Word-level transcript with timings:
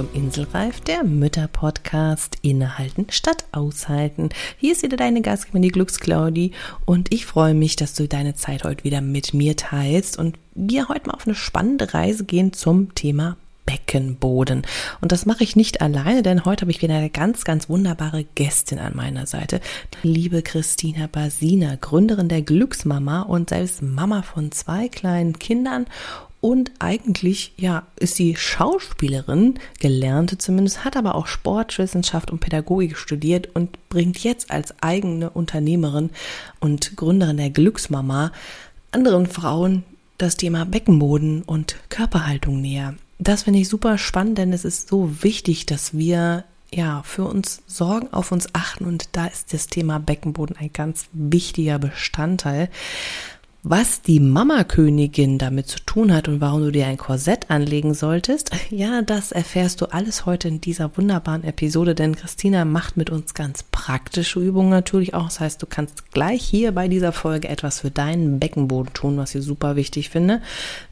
zum 0.00 0.08
Inselreif, 0.14 0.80
der 0.80 1.04
Mütter-Podcast 1.04 2.38
Innehalten 2.40 3.08
statt 3.10 3.44
Aushalten. 3.52 4.30
Hier 4.56 4.72
ist 4.72 4.82
wieder 4.82 4.96
deine 4.96 5.20
Gastgeberin, 5.20 5.60
die 5.60 5.68
Glücksclaudi 5.68 6.52
und 6.86 7.12
ich 7.12 7.26
freue 7.26 7.52
mich, 7.52 7.76
dass 7.76 7.92
du 7.92 8.08
deine 8.08 8.34
Zeit 8.34 8.64
heute 8.64 8.84
wieder 8.84 9.02
mit 9.02 9.34
mir 9.34 9.58
teilst 9.58 10.18
und 10.18 10.38
wir 10.54 10.88
heute 10.88 11.08
mal 11.08 11.16
auf 11.16 11.26
eine 11.26 11.34
spannende 11.34 11.92
Reise 11.92 12.24
gehen 12.24 12.54
zum 12.54 12.94
Thema 12.94 13.36
Beckenboden. 13.66 14.62
Und 15.02 15.12
das 15.12 15.26
mache 15.26 15.44
ich 15.44 15.54
nicht 15.54 15.82
alleine, 15.82 16.22
denn 16.22 16.46
heute 16.46 16.62
habe 16.62 16.70
ich 16.70 16.80
wieder 16.80 16.94
eine 16.94 17.10
ganz, 17.10 17.44
ganz 17.44 17.68
wunderbare 17.68 18.24
Gästin 18.24 18.78
an 18.78 18.96
meiner 18.96 19.26
Seite. 19.26 19.60
Liebe 20.02 20.40
Christina 20.40 21.08
Basina, 21.08 21.76
Gründerin 21.78 22.30
der 22.30 22.40
Glücksmama 22.40 23.20
und 23.20 23.50
selbst 23.50 23.82
Mama 23.82 24.22
von 24.22 24.50
zwei 24.50 24.88
kleinen 24.88 25.38
Kindern 25.38 25.84
und 26.40 26.70
eigentlich, 26.78 27.52
ja, 27.58 27.86
ist 27.96 28.16
sie 28.16 28.34
Schauspielerin, 28.34 29.58
gelernte 29.78 30.38
zumindest, 30.38 30.84
hat 30.84 30.96
aber 30.96 31.14
auch 31.14 31.26
Sportwissenschaft 31.26 32.30
und 32.30 32.40
Pädagogik 32.40 32.96
studiert 32.96 33.54
und 33.54 33.88
bringt 33.90 34.18
jetzt 34.24 34.50
als 34.50 34.74
eigene 34.82 35.30
Unternehmerin 35.30 36.10
und 36.58 36.96
Gründerin 36.96 37.36
der 37.36 37.50
Glücksmama 37.50 38.32
anderen 38.90 39.26
Frauen 39.26 39.84
das 40.16 40.36
Thema 40.36 40.64
Beckenboden 40.64 41.42
und 41.42 41.76
Körperhaltung 41.88 42.60
näher. 42.60 42.94
Das 43.18 43.42
finde 43.42 43.60
ich 43.60 43.68
super 43.68 43.98
spannend, 43.98 44.38
denn 44.38 44.52
es 44.52 44.64
ist 44.64 44.88
so 44.88 45.22
wichtig, 45.22 45.66
dass 45.66 45.96
wir 45.96 46.44
ja 46.72 47.02
für 47.04 47.24
uns 47.24 47.62
sorgen, 47.66 48.12
auf 48.12 48.32
uns 48.32 48.54
achten 48.54 48.84
und 48.84 49.10
da 49.12 49.26
ist 49.26 49.52
das 49.52 49.66
Thema 49.66 49.98
Beckenboden 49.98 50.56
ein 50.56 50.72
ganz 50.72 51.06
wichtiger 51.12 51.78
Bestandteil. 51.78 52.70
Was 53.62 54.00
die 54.00 54.20
Mama-Königin 54.20 55.36
damit 55.36 55.68
zu 55.68 55.80
tun 55.84 56.14
hat 56.14 56.28
und 56.28 56.40
warum 56.40 56.62
du 56.62 56.72
dir 56.72 56.86
ein 56.86 56.96
Korsett 56.96 57.50
anlegen 57.50 57.92
solltest, 57.92 58.50
ja, 58.70 59.02
das 59.02 59.32
erfährst 59.32 59.82
du 59.82 59.92
alles 59.92 60.24
heute 60.24 60.48
in 60.48 60.62
dieser 60.62 60.96
wunderbaren 60.96 61.44
Episode, 61.44 61.94
denn 61.94 62.16
Christina 62.16 62.64
macht 62.64 62.96
mit 62.96 63.10
uns 63.10 63.34
ganz 63.34 63.62
praktische 63.80 64.40
Übungen 64.40 64.68
natürlich 64.68 65.14
auch. 65.14 65.24
Das 65.24 65.40
heißt, 65.40 65.62
du 65.62 65.66
kannst 65.66 66.12
gleich 66.12 66.42
hier 66.42 66.72
bei 66.72 66.86
dieser 66.86 67.12
Folge 67.12 67.48
etwas 67.48 67.80
für 67.80 67.90
deinen 67.90 68.38
Beckenboden 68.38 68.92
tun, 68.92 69.16
was 69.16 69.34
ich 69.34 69.42
super 69.42 69.74
wichtig 69.74 70.10
finde. 70.10 70.42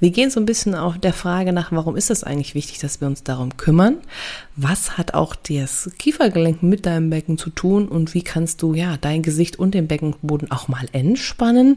Wir 0.00 0.10
gehen 0.10 0.30
so 0.30 0.40
ein 0.40 0.46
bisschen 0.46 0.74
auf 0.74 0.96
der 0.98 1.12
Frage 1.12 1.52
nach, 1.52 1.70
warum 1.70 1.96
ist 1.96 2.10
es 2.10 2.24
eigentlich 2.24 2.54
wichtig, 2.54 2.78
dass 2.78 3.02
wir 3.02 3.06
uns 3.06 3.24
darum 3.24 3.58
kümmern? 3.58 3.98
Was 4.56 4.96
hat 4.96 5.12
auch 5.12 5.34
das 5.34 5.90
Kiefergelenk 5.98 6.62
mit 6.62 6.86
deinem 6.86 7.10
Becken 7.10 7.36
zu 7.36 7.50
tun 7.50 7.88
und 7.88 8.14
wie 8.14 8.22
kannst 8.22 8.62
du 8.62 8.72
ja 8.72 8.96
dein 8.98 9.22
Gesicht 9.22 9.58
und 9.58 9.74
den 9.74 9.86
Beckenboden 9.86 10.50
auch 10.50 10.68
mal 10.68 10.86
entspannen? 10.92 11.76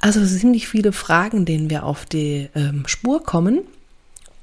Also 0.00 0.24
ziemlich 0.24 0.68
viele 0.68 0.92
Fragen, 0.92 1.44
denen 1.44 1.68
wir 1.68 1.84
auf 1.84 2.06
die 2.06 2.48
ähm, 2.54 2.84
Spur 2.86 3.22
kommen. 3.22 3.60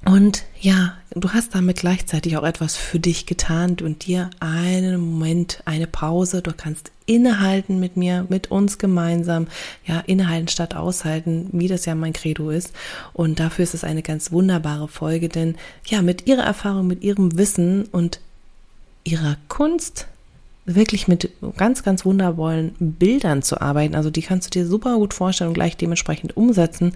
Und 0.08 0.46
ja, 0.62 0.94
du 1.10 1.32
hast 1.32 1.54
damit 1.54 1.80
gleichzeitig 1.80 2.38
auch 2.38 2.46
etwas 2.46 2.78
für 2.78 2.98
dich 2.98 3.26
getan 3.26 3.76
und 3.82 4.08
dir 4.08 4.30
einen 4.40 5.02
Moment, 5.02 5.62
eine 5.66 5.86
Pause. 5.86 6.42
Du 6.42 6.54
kannst 6.56 6.92
innehalten 7.06 7.82
mit 7.82 7.98
mir, 7.98 8.26
mit 8.30 8.50
uns 8.50 8.78
gemeinsam. 8.78 9.48
Ja, 9.86 10.00
innehalten 10.00 10.48
statt 10.48 10.76
aushalten, 10.76 11.50
wie 11.52 11.68
das 11.68 11.86
ja 11.86 11.94
mein 11.94 12.14
Credo 12.14 12.52
ist. 12.52 12.72
Und 13.12 13.42
dafür 13.42 13.64
ist 13.64 13.74
es 13.74 13.84
eine 13.84 14.02
ganz 14.02 14.32
wunderbare 14.32 14.88
Folge, 14.88 15.28
denn 15.28 15.56
ja, 15.86 16.02
mit 16.02 16.26
ihrer 16.26 16.44
Erfahrung, 16.44 16.88
mit 16.88 17.04
ihrem 17.04 17.38
Wissen 17.38 17.84
und 17.92 18.22
ihrer 19.04 19.36
Kunst 19.50 20.08
wirklich 20.64 21.10
mit 21.10 21.32
ganz, 21.58 21.84
ganz 21.84 22.06
wundervollen 22.06 22.76
Bildern 22.80 23.42
zu 23.42 23.60
arbeiten. 23.60 23.96
Also 23.96 24.10
die 24.10 24.22
kannst 24.22 24.48
du 24.48 24.60
dir 24.60 24.68
super 24.68 24.96
gut 24.96 25.14
vorstellen 25.14 25.50
und 25.50 25.54
gleich 25.54 25.76
dementsprechend 25.76 26.38
umsetzen. 26.38 26.94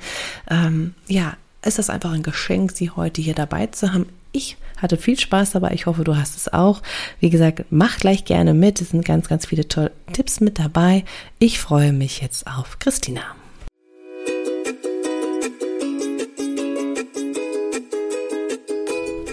Ähm, 0.49 0.93
ja, 1.07 1.35
ist 1.65 1.79
das 1.79 1.89
einfach 1.89 2.11
ein 2.11 2.23
Geschenk, 2.23 2.71
sie 2.71 2.89
heute 2.89 3.21
hier 3.21 3.35
dabei 3.35 3.67
zu 3.67 3.93
haben. 3.93 4.07
Ich 4.31 4.57
hatte 4.77 4.97
viel 4.97 5.19
Spaß 5.19 5.51
dabei. 5.51 5.71
Ich 5.73 5.85
hoffe, 5.85 6.03
du 6.03 6.15
hast 6.15 6.35
es 6.35 6.51
auch. 6.51 6.81
Wie 7.19 7.29
gesagt, 7.29 7.65
mach 7.69 7.97
gleich 7.97 8.25
gerne 8.25 8.53
mit. 8.53 8.81
Es 8.81 8.89
sind 8.89 9.05
ganz, 9.05 9.27
ganz 9.27 9.45
viele 9.45 9.67
tolle 9.67 9.91
Tipps 10.13 10.39
mit 10.39 10.57
dabei. 10.57 11.03
Ich 11.37 11.59
freue 11.59 11.93
mich 11.93 12.21
jetzt 12.21 12.47
auf 12.47 12.79
Christina. 12.79 13.21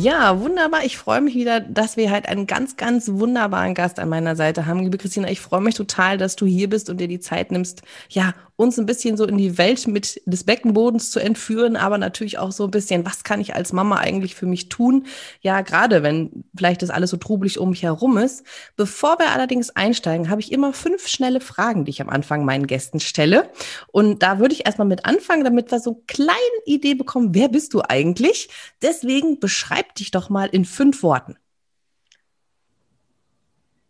Ja, 0.00 0.40
wunderbar. 0.40 0.84
Ich 0.84 0.96
freue 0.96 1.20
mich 1.20 1.34
wieder, 1.34 1.60
dass 1.60 1.98
wir 1.98 2.10
halt 2.10 2.26
einen 2.26 2.46
ganz, 2.46 2.78
ganz 2.78 3.08
wunderbaren 3.08 3.74
Gast 3.74 3.98
an 3.98 4.08
meiner 4.08 4.36
Seite 4.36 4.64
haben. 4.64 4.80
Liebe 4.80 4.96
Christina, 4.96 5.28
ich 5.28 5.40
freue 5.40 5.60
mich 5.60 5.74
total, 5.74 6.16
dass 6.16 6.34
du 6.34 6.46
hier 6.46 6.70
bist 6.70 6.88
und 6.88 6.98
dir 6.98 7.08
die 7.08 7.20
Zeit 7.20 7.52
nimmst, 7.52 7.82
ja, 8.08 8.32
uns 8.56 8.78
ein 8.78 8.86
bisschen 8.86 9.16
so 9.16 9.24
in 9.24 9.38
die 9.38 9.58
Welt 9.58 9.86
mit 9.86 10.20
des 10.26 10.44
Beckenbodens 10.44 11.10
zu 11.10 11.20
entführen, 11.20 11.76
aber 11.76 11.98
natürlich 11.98 12.38
auch 12.38 12.52
so 12.52 12.64
ein 12.64 12.70
bisschen, 12.70 13.04
was 13.06 13.24
kann 13.24 13.40
ich 13.40 13.54
als 13.54 13.72
Mama 13.72 13.96
eigentlich 13.96 14.34
für 14.34 14.46
mich 14.46 14.68
tun? 14.68 15.06
Ja, 15.40 15.62
gerade 15.62 16.02
wenn 16.02 16.44
vielleicht 16.56 16.82
das 16.82 16.90
alles 16.90 17.10
so 17.10 17.16
trubelig 17.16 17.58
um 17.58 17.70
mich 17.70 17.82
herum 17.82 18.18
ist. 18.18 18.44
Bevor 18.76 19.18
wir 19.18 19.30
allerdings 19.30 19.70
einsteigen, 19.70 20.28
habe 20.28 20.40
ich 20.40 20.52
immer 20.52 20.72
fünf 20.72 21.08
schnelle 21.08 21.40
Fragen, 21.40 21.84
die 21.84 21.90
ich 21.90 22.02
am 22.02 22.08
Anfang 22.08 22.44
meinen 22.44 22.66
Gästen 22.66 23.00
stelle. 23.00 23.50
Und 23.90 24.22
da 24.22 24.38
würde 24.38 24.54
ich 24.54 24.66
erstmal 24.66 24.88
mit 24.88 25.06
anfangen, 25.06 25.44
damit 25.44 25.70
wir 25.70 25.80
so 25.80 25.90
eine 25.90 26.02
kleine 26.06 26.38
Idee 26.66 26.94
bekommen, 26.94 27.34
wer 27.34 27.48
bist 27.48 27.74
du 27.74 27.82
eigentlich? 27.88 28.48
Deswegen 28.82 29.40
beschreib 29.40 29.94
dich 29.94 30.10
doch 30.10 30.28
mal 30.28 30.48
in 30.50 30.64
fünf 30.64 31.02
Worten. 31.02 31.36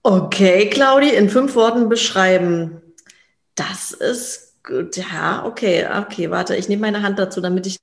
Okay, 0.05 0.69
Claudi, 0.69 1.11
in 1.11 1.29
fünf 1.29 1.55
Worten 1.55 1.89
beschreiben. 1.89 2.83
Das 3.55 3.93
ist 3.93 4.52
Gut, 4.65 4.97
ja, 4.97 5.45
okay, 5.45 5.87
okay, 5.87 6.31
warte, 6.31 6.55
ich 6.57 6.69
nehme 6.69 6.83
meine 6.83 7.03
Hand 7.03 7.19
dazu, 7.19 7.41
damit 7.41 7.67
ich 7.67 7.79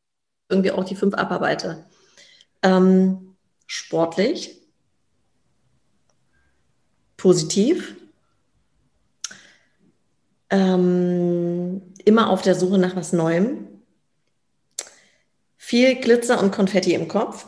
irgendwie 0.50 0.72
auch 0.72 0.86
die 0.86 0.96
fünf 0.96 1.14
abarbeite. 1.14 1.86
Ähm, 2.64 3.36
sportlich, 3.68 4.62
positiv, 7.18 7.96
ähm, 10.50 11.82
immer 12.06 12.30
auf 12.30 12.42
der 12.42 12.56
Suche 12.56 12.78
nach 12.78 12.96
was 12.96 13.14
Neuem, 13.14 13.68
viel 15.58 15.96
Glitzer 15.96 16.42
und 16.42 16.52
Konfetti 16.52 16.94
im 16.94 17.08
Kopf. 17.08 17.46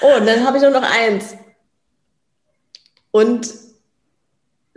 Oh, 0.00 0.16
und 0.18 0.26
dann 0.26 0.44
habe 0.44 0.56
ich 0.56 0.62
nur 0.62 0.72
noch 0.72 0.82
eins. 0.82 1.36
Und 3.10 3.48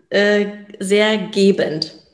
äh, 0.09 0.65
sehr 0.79 1.17
gebend. 1.29 2.06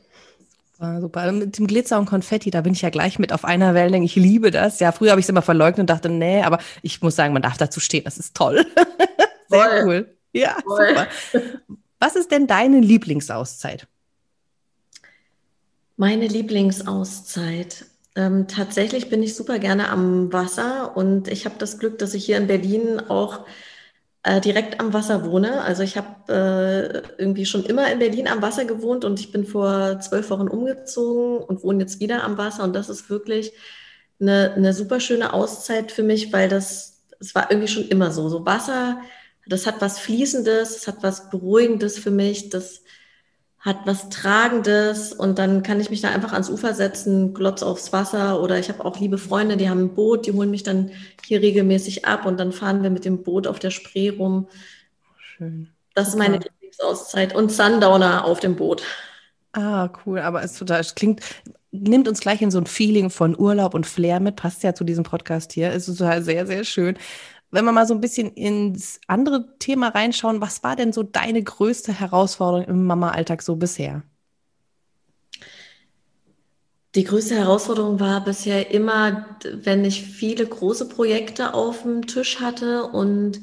Super, 0.84 1.00
super. 1.02 1.32
Mit 1.32 1.58
dem 1.58 1.68
Glitzer 1.68 1.98
und 1.98 2.08
Konfetti, 2.08 2.52
da 2.52 2.60
bin 2.62 2.74
ich 2.74 2.82
ja 2.82 2.90
gleich 2.90 3.18
mit 3.18 3.32
auf 3.32 3.46
einer 3.46 3.74
Wellenlänge. 3.74 4.06
Ich 4.06 4.16
liebe 4.16 4.52
das. 4.52 4.82
Ja, 4.82 4.92
früher 4.92 5.12
habe 5.12 5.20
ich 5.22 5.26
es 5.26 5.30
immer 5.30 5.42
verleugnet 5.42 5.80
und 5.80 5.90
dachte, 5.90 6.10
nee, 6.10 6.42
aber 6.44 6.60
ich 6.82 7.02
muss 7.02 7.16
sagen, 7.16 7.32
man 7.32 7.42
darf 7.42 7.58
dazu 7.58 7.80
stehen. 7.80 8.04
Das 8.04 8.18
ist 8.18 8.36
toll. 8.36 8.66
Sehr 9.48 9.60
Voll. 9.60 9.84
cool. 9.86 10.16
Ja, 10.34 10.58
Voll. 10.66 10.90
super. 10.90 11.08
Was 12.00 12.18
ist 12.18 12.32
denn 12.32 12.48
deine 12.48 12.82
Lieblingsauszeit? 12.82 13.88
Meine 15.96 16.28
Lieblingsauszeit. 16.28 17.86
Ähm, 18.16 18.48
tatsächlich 18.48 19.10
bin 19.10 19.24
ich 19.24 19.36
super 19.36 19.60
gerne 19.60 19.88
am 19.90 20.34
Wasser 20.34 20.98
und 20.98 21.30
ich 21.30 21.46
habe 21.46 21.56
das 21.60 21.80
Glück, 21.80 21.98
dass 22.00 22.14
ich 22.14 22.26
hier 22.26 22.38
in 22.38 22.48
Berlin 22.48 23.00
auch 23.00 23.46
äh, 24.24 24.40
direkt 24.42 24.80
am 24.80 24.94
Wasser 24.94 25.26
wohne. 25.26 25.62
Also 25.62 25.84
ich 25.84 25.98
habe 25.98 26.34
äh, 26.34 27.22
irgendwie 27.22 27.46
schon 27.46 27.66
immer 27.66 27.92
in 27.92 28.00
Berlin 28.00 28.28
am 28.28 28.42
Wasser 28.42 28.66
gewohnt 28.66 29.06
und 29.06 29.20
ich 29.20 29.32
bin 29.32 29.46
vor 29.46 30.00
zwölf 30.00 30.30
Wochen 30.30 30.48
umgezogen 30.48 31.44
und 31.46 31.64
wohne 31.64 31.82
jetzt 31.84 32.00
wieder 32.00 32.24
am 32.24 32.38
Wasser. 32.38 32.64
Und 32.64 32.74
das 32.74 32.90
ist 32.90 33.10
wirklich 33.10 33.54
eine, 34.20 34.54
eine 34.54 34.74
super 34.74 35.00
schöne 35.00 35.34
Auszeit 35.34 35.92
für 35.92 36.04
mich, 36.04 36.32
weil 36.32 36.48
das, 36.50 37.04
es 37.20 37.36
war 37.36 37.52
irgendwie 37.52 37.68
schon 37.68 37.88
immer 37.90 38.12
so. 38.12 38.30
So 38.30 38.46
Wasser, 38.46 39.02
das 39.46 39.68
hat 39.68 39.82
was 39.82 40.00
Fließendes, 40.00 40.78
es 40.78 40.88
hat 40.88 41.04
was 41.04 41.30
Beruhigendes 41.30 42.00
für 42.00 42.12
mich. 42.12 42.50
Das 42.50 42.84
hat 43.64 43.78
was 43.86 44.10
Tragendes 44.10 45.14
und 45.14 45.40
dann 45.40 45.64
kann 45.64 45.80
ich 45.80 45.90
mich 45.90 46.02
da 46.02 46.10
einfach 46.10 46.34
ans 46.34 46.50
Ufer 46.50 46.74
setzen, 46.74 47.34
glotz 47.34 47.64
aufs 47.64 47.94
Wasser 47.94 48.42
oder 48.42 48.60
ich 48.60 48.68
habe 48.68 48.84
auch 48.84 49.00
liebe 49.00 49.18
Freunde, 49.18 49.56
die 49.56 49.70
haben 49.70 49.86
ein 49.86 49.96
Boot, 49.96 50.28
die 50.28 50.34
holen 50.34 50.52
mich 50.52 50.64
dann 50.64 50.92
hier 51.26 51.42
regelmäßig 51.42 52.04
ab 52.06 52.26
und 52.26 52.38
dann 52.40 52.52
fahren 52.52 52.84
wir 52.84 52.90
mit 52.90 53.06
dem 53.06 53.24
Boot 53.24 53.48
auf 53.48 53.60
der 53.60 53.72
Spree 53.72 54.10
rum. 54.10 54.50
Schön. 55.18 55.70
Das 55.96 56.10
ist 56.10 56.18
meine 56.18 56.40
Lieblingsauszeit 56.40 57.34
und 57.34 57.54
Sundowner 57.54 58.26
auf 58.26 58.42
dem 58.42 58.58
Boot. 58.58 58.84
Ah, 59.54 59.90
cool, 60.06 60.20
aber 60.20 60.44
es 60.44 60.58
total, 60.58 60.82
es 60.82 60.94
klingt, 60.94 61.22
nimmt 61.72 62.10
uns 62.10 62.20
gleich 62.20 62.42
in 62.42 62.52
so 62.52 62.58
ein 62.58 62.66
Feeling 62.66 63.10
von 63.10 63.40
Urlaub 63.40 63.76
und 63.76 63.86
Flair 63.86 64.20
mit, 64.20 64.36
passt 64.36 64.64
ja 64.64 64.76
zu 64.76 64.84
diesem 64.84 65.06
Podcast 65.06 65.54
hier, 65.54 65.72
es 65.72 65.88
ist 65.88 65.98
total 66.00 66.22
sehr, 66.22 66.46
sehr 66.46 66.66
schön. 66.66 66.98
Wenn 67.54 67.66
wir 67.66 67.72
mal 67.72 67.86
so 67.86 67.94
ein 67.94 68.02
bisschen 68.02 68.32
ins 68.32 69.00
andere 69.08 69.58
Thema 69.60 69.90
reinschauen, 69.90 70.42
was 70.42 70.64
war 70.64 70.76
denn 70.76 70.92
so 70.92 71.04
deine 71.04 71.44
größte 71.44 71.98
Herausforderung 71.98 72.66
im 72.66 72.86
Mama-Alltag 72.86 73.44
so 73.44 73.56
bisher? 73.56 74.02
Die 76.96 77.04
größte 77.04 77.36
Herausforderung 77.36 78.00
war 78.00 78.24
bisher 78.24 78.72
immer, 78.72 79.28
wenn 79.44 79.86
ich 79.86 80.02
viele 80.02 80.46
große 80.48 80.90
Projekte 80.90 81.54
auf 81.54 81.84
dem 81.84 82.08
Tisch 82.08 82.40
hatte 82.40 82.86
und 82.86 83.40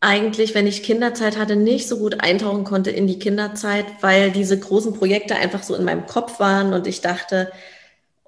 eigentlich, 0.00 0.54
wenn 0.54 0.66
ich 0.66 0.82
Kinderzeit 0.82 1.38
hatte, 1.38 1.56
nicht 1.56 1.88
so 1.88 1.98
gut 1.98 2.20
eintauchen 2.20 2.64
konnte 2.64 2.90
in 2.90 3.06
die 3.06 3.18
Kinderzeit, 3.18 3.86
weil 4.02 4.30
diese 4.30 4.58
großen 4.58 4.92
Projekte 4.92 5.36
einfach 5.36 5.62
so 5.62 5.74
in 5.74 5.84
meinem 5.84 6.06
Kopf 6.06 6.38
waren 6.38 6.74
und 6.74 6.86
ich 6.86 7.00
dachte, 7.00 7.50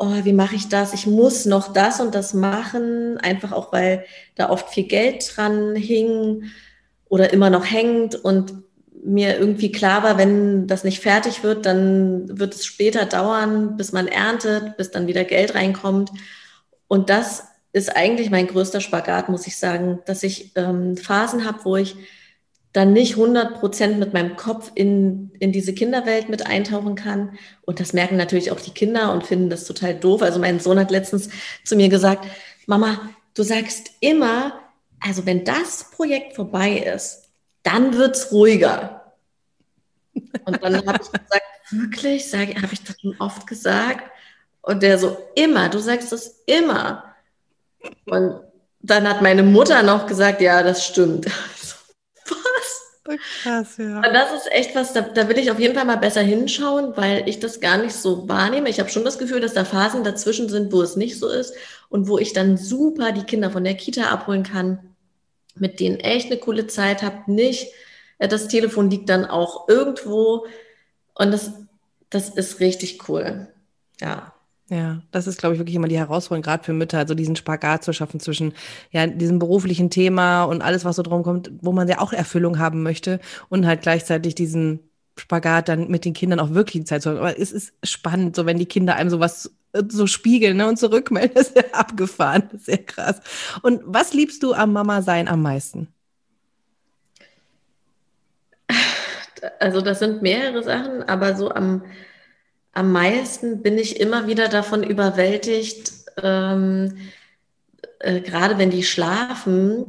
oh, 0.02 0.24
wie 0.24 0.32
mache 0.32 0.56
ich 0.56 0.68
das? 0.68 0.94
Ich 0.94 1.06
muss 1.06 1.46
noch 1.46 1.72
das 1.72 2.00
und 2.00 2.12
das 2.14 2.34
machen, 2.34 3.18
einfach 3.18 3.52
auch, 3.52 3.72
weil 3.72 4.04
da 4.34 4.50
oft 4.50 4.68
viel 4.70 4.84
Geld 4.84 5.36
dran 5.36 5.76
hing 5.76 6.50
oder 7.08 7.32
immer 7.32 7.50
noch 7.50 7.64
hängt 7.64 8.16
und 8.16 8.52
mir 9.04 9.38
irgendwie 9.38 9.70
klar 9.70 10.02
war, 10.02 10.18
wenn 10.18 10.66
das 10.66 10.82
nicht 10.82 11.00
fertig 11.00 11.44
wird, 11.44 11.66
dann 11.66 12.36
wird 12.36 12.54
es 12.54 12.66
später 12.66 13.06
dauern, 13.06 13.76
bis 13.76 13.92
man 13.92 14.08
erntet, 14.08 14.76
bis 14.76 14.90
dann 14.90 15.06
wieder 15.06 15.22
Geld 15.22 15.54
reinkommt. 15.54 16.10
Und 16.88 17.08
das 17.08 17.44
ist 17.72 17.94
eigentlich 17.94 18.30
mein 18.30 18.48
größter 18.48 18.80
Spagat, 18.80 19.28
muss 19.28 19.46
ich 19.46 19.56
sagen, 19.56 20.00
dass 20.06 20.24
ich 20.24 20.52
ähm, 20.56 20.96
Phasen 20.96 21.44
habe, 21.44 21.64
wo 21.64 21.76
ich 21.76 21.94
dann 22.72 22.92
nicht 22.94 23.12
100 23.12 23.60
Prozent 23.60 23.98
mit 23.98 24.14
meinem 24.14 24.36
Kopf 24.36 24.72
in, 24.74 25.30
in 25.38 25.52
diese 25.52 25.74
Kinderwelt 25.74 26.28
mit 26.28 26.46
eintauchen 26.46 26.94
kann. 26.94 27.38
Und 27.62 27.80
das 27.80 27.92
merken 27.92 28.16
natürlich 28.16 28.50
auch 28.50 28.60
die 28.60 28.70
Kinder 28.70 29.12
und 29.12 29.26
finden 29.26 29.50
das 29.50 29.64
total 29.64 29.94
doof. 29.94 30.22
Also 30.22 30.38
mein 30.38 30.58
Sohn 30.58 30.78
hat 30.78 30.90
letztens 30.90 31.28
zu 31.64 31.76
mir 31.76 31.90
gesagt, 31.90 32.26
Mama, 32.66 33.10
du 33.34 33.42
sagst 33.42 33.90
immer, 34.00 34.58
also 35.00 35.26
wenn 35.26 35.44
das 35.44 35.90
Projekt 35.90 36.34
vorbei 36.34 36.78
ist, 36.78 37.28
dann 37.62 37.94
wird's 37.94 38.32
ruhiger. 38.32 39.12
Und 40.44 40.62
dann 40.62 40.76
habe 40.86 40.98
ich 41.02 41.10
gesagt, 41.12 41.42
wirklich, 41.70 42.32
habe 42.32 42.72
ich 42.72 42.82
das 42.82 43.00
schon 43.00 43.16
oft 43.18 43.46
gesagt? 43.46 44.10
Und 44.62 44.82
der 44.82 44.98
so, 44.98 45.18
immer, 45.34 45.68
du 45.68 45.78
sagst 45.78 46.12
das 46.12 46.42
immer. 46.46 47.04
Und 48.06 48.40
dann 48.80 49.08
hat 49.08 49.22
meine 49.22 49.42
Mutter 49.42 49.82
noch 49.82 50.06
gesagt, 50.06 50.40
ja, 50.40 50.62
das 50.62 50.86
stimmt. 50.86 51.26
Krass, 53.42 53.76
ja. 53.78 53.96
Und 53.96 54.12
das 54.12 54.32
ist 54.32 54.52
echt 54.52 54.74
was, 54.74 54.92
da, 54.92 55.02
da, 55.02 55.28
will 55.28 55.38
ich 55.38 55.50
auf 55.50 55.58
jeden 55.58 55.74
Fall 55.74 55.84
mal 55.84 55.96
besser 55.96 56.20
hinschauen, 56.20 56.96
weil 56.96 57.28
ich 57.28 57.40
das 57.40 57.60
gar 57.60 57.78
nicht 57.78 57.94
so 57.94 58.28
wahrnehme. 58.28 58.68
Ich 58.68 58.80
habe 58.80 58.90
schon 58.90 59.04
das 59.04 59.18
Gefühl, 59.18 59.40
dass 59.40 59.54
da 59.54 59.64
Phasen 59.64 60.04
dazwischen 60.04 60.48
sind, 60.48 60.72
wo 60.72 60.82
es 60.82 60.96
nicht 60.96 61.18
so 61.18 61.28
ist 61.28 61.54
und 61.88 62.08
wo 62.08 62.18
ich 62.18 62.32
dann 62.32 62.56
super 62.56 63.12
die 63.12 63.24
Kinder 63.24 63.50
von 63.50 63.64
der 63.64 63.74
Kita 63.74 64.10
abholen 64.10 64.42
kann, 64.42 64.94
mit 65.54 65.80
denen 65.80 66.00
echt 66.00 66.30
eine 66.30 66.40
coole 66.40 66.66
Zeit 66.66 67.02
habe. 67.02 67.30
Nicht, 67.30 67.72
das 68.18 68.48
Telefon 68.48 68.90
liegt 68.90 69.08
dann 69.08 69.24
auch 69.24 69.68
irgendwo 69.68 70.46
und 71.14 71.32
das, 71.32 71.52
das 72.10 72.28
ist 72.30 72.60
richtig 72.60 73.08
cool. 73.08 73.48
Ja. 74.00 74.31
Ja, 74.72 75.02
das 75.10 75.26
ist, 75.26 75.38
glaube 75.38 75.54
ich, 75.54 75.60
wirklich 75.60 75.76
immer 75.76 75.88
die 75.88 75.98
Herausforderung, 75.98 76.42
gerade 76.42 76.64
für 76.64 76.72
Mütter, 76.72 76.96
also 76.96 77.12
diesen 77.12 77.36
Spagat 77.36 77.84
zu 77.84 77.92
schaffen 77.92 78.20
zwischen 78.20 78.54
ja, 78.90 79.06
diesem 79.06 79.38
beruflichen 79.38 79.90
Thema 79.90 80.44
und 80.44 80.62
alles, 80.62 80.86
was 80.86 80.96
so 80.96 81.02
drum 81.02 81.22
kommt, 81.22 81.50
wo 81.60 81.72
man 81.72 81.88
ja 81.88 81.98
auch 81.98 82.14
Erfüllung 82.14 82.58
haben 82.58 82.82
möchte 82.82 83.20
und 83.50 83.66
halt 83.66 83.82
gleichzeitig 83.82 84.34
diesen 84.34 84.80
Spagat 85.18 85.68
dann 85.68 85.88
mit 85.88 86.06
den 86.06 86.14
Kindern 86.14 86.40
auch 86.40 86.54
wirklich 86.54 86.86
Zeit 86.86 87.02
zu 87.02 87.10
haben. 87.10 87.18
Aber 87.18 87.38
es 87.38 87.52
ist 87.52 87.74
spannend, 87.82 88.34
so 88.34 88.46
wenn 88.46 88.56
die 88.56 88.64
Kinder 88.64 88.96
einem 88.96 89.10
sowas 89.10 89.54
äh, 89.74 89.82
so 89.90 90.06
spiegeln 90.06 90.56
ne, 90.56 90.66
und 90.66 90.78
zurückmelden, 90.78 91.32
das 91.34 91.48
ist 91.48 91.56
ja 91.56 91.64
abgefahren, 91.72 92.44
das 92.50 92.60
ist 92.60 92.66
sehr 92.66 92.82
krass. 92.82 93.20
Und 93.60 93.82
was 93.84 94.14
liebst 94.14 94.42
du 94.42 94.54
am 94.54 94.72
Mama 94.72 95.02
sein 95.02 95.28
am 95.28 95.42
meisten? 95.42 95.88
Also 99.60 99.82
das 99.82 99.98
sind 99.98 100.22
mehrere 100.22 100.62
Sachen, 100.62 101.02
aber 101.02 101.36
so 101.36 101.50
am 101.50 101.82
am 102.72 102.92
meisten 102.92 103.62
bin 103.62 103.78
ich 103.78 104.00
immer 104.00 104.26
wieder 104.26 104.48
davon 104.48 104.82
überwältigt, 104.82 105.92
ähm, 106.22 106.96
äh, 107.98 108.20
gerade 108.20 108.58
wenn 108.58 108.70
die 108.70 108.82
schlafen, 108.82 109.84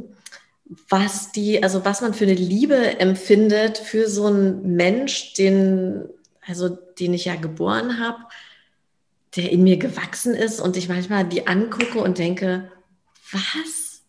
was 0.90 1.32
die, 1.32 1.64
also 1.64 1.86
was 1.86 2.02
man 2.02 2.14
für 2.14 2.26
eine 2.26 2.34
Liebe 2.34 3.00
empfindet 3.00 3.78
für 3.78 4.10
so 4.10 4.28
einen 4.28 4.76
Mensch, 4.76 5.34
den, 5.34 6.06
also 6.46 6.70
den 6.70 7.14
ich 7.14 7.26
ja 7.26 7.36
geboren 7.36 8.00
habe, 8.00 8.20
der 9.36 9.52
in 9.52 9.64
mir 9.64 9.78
gewachsen 9.78 10.34
ist 10.34 10.60
und 10.60 10.78
ich 10.78 10.90
manchmal 10.90 11.26
die 11.26 11.48
angucke 11.48 12.00
und 12.00 12.18
denke, 12.18 12.72
was? 13.32 14.02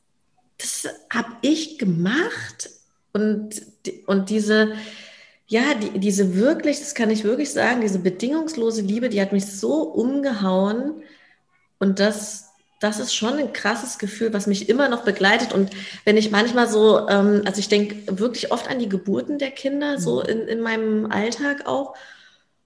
Das 0.59 0.89
habe 1.11 1.33
ich 1.43 1.79
gemacht? 1.79 2.71
Und, 3.13 3.63
und 4.07 4.31
diese, 4.31 4.75
ja, 5.47 5.75
die, 5.75 5.99
diese 5.99 6.37
wirklich, 6.37 6.79
das 6.81 6.95
kann 6.95 7.11
ich 7.11 7.25
wirklich 7.25 7.53
sagen, 7.53 7.83
diese 7.83 7.99
bedingungslose 7.99 8.83
Liebe, 8.83 9.09
die 9.09 9.21
hat 9.21 9.33
mich 9.33 9.47
so 9.47 9.83
umgehauen. 9.83 11.03
Und 11.79 12.01
das, 12.01 12.51
das 12.81 12.99
ist 12.99 13.15
schon 13.15 13.35
ein 13.35 13.53
krasses 13.53 13.99
Gefühl, 13.99 14.33
was 14.33 14.47
mich 14.47 14.69
immer 14.69 14.89
noch 14.89 15.05
begleitet. 15.05 15.53
Und 15.53 15.71
wenn 16.05 16.17
ich 16.17 16.31
manchmal 16.31 16.69
so, 16.69 17.09
ähm, 17.09 17.43
also 17.45 17.59
ich 17.59 17.69
denke 17.69 18.19
wirklich 18.19 18.53
oft 18.53 18.69
an 18.71 18.79
die 18.79 18.89
Geburten 18.89 19.39
der 19.39 19.51
Kinder, 19.51 20.01
so 20.01 20.23
mhm. 20.23 20.29
in, 20.29 20.41
in 20.49 20.61
meinem 20.61 21.07
Alltag 21.11 21.67
auch. 21.67 21.95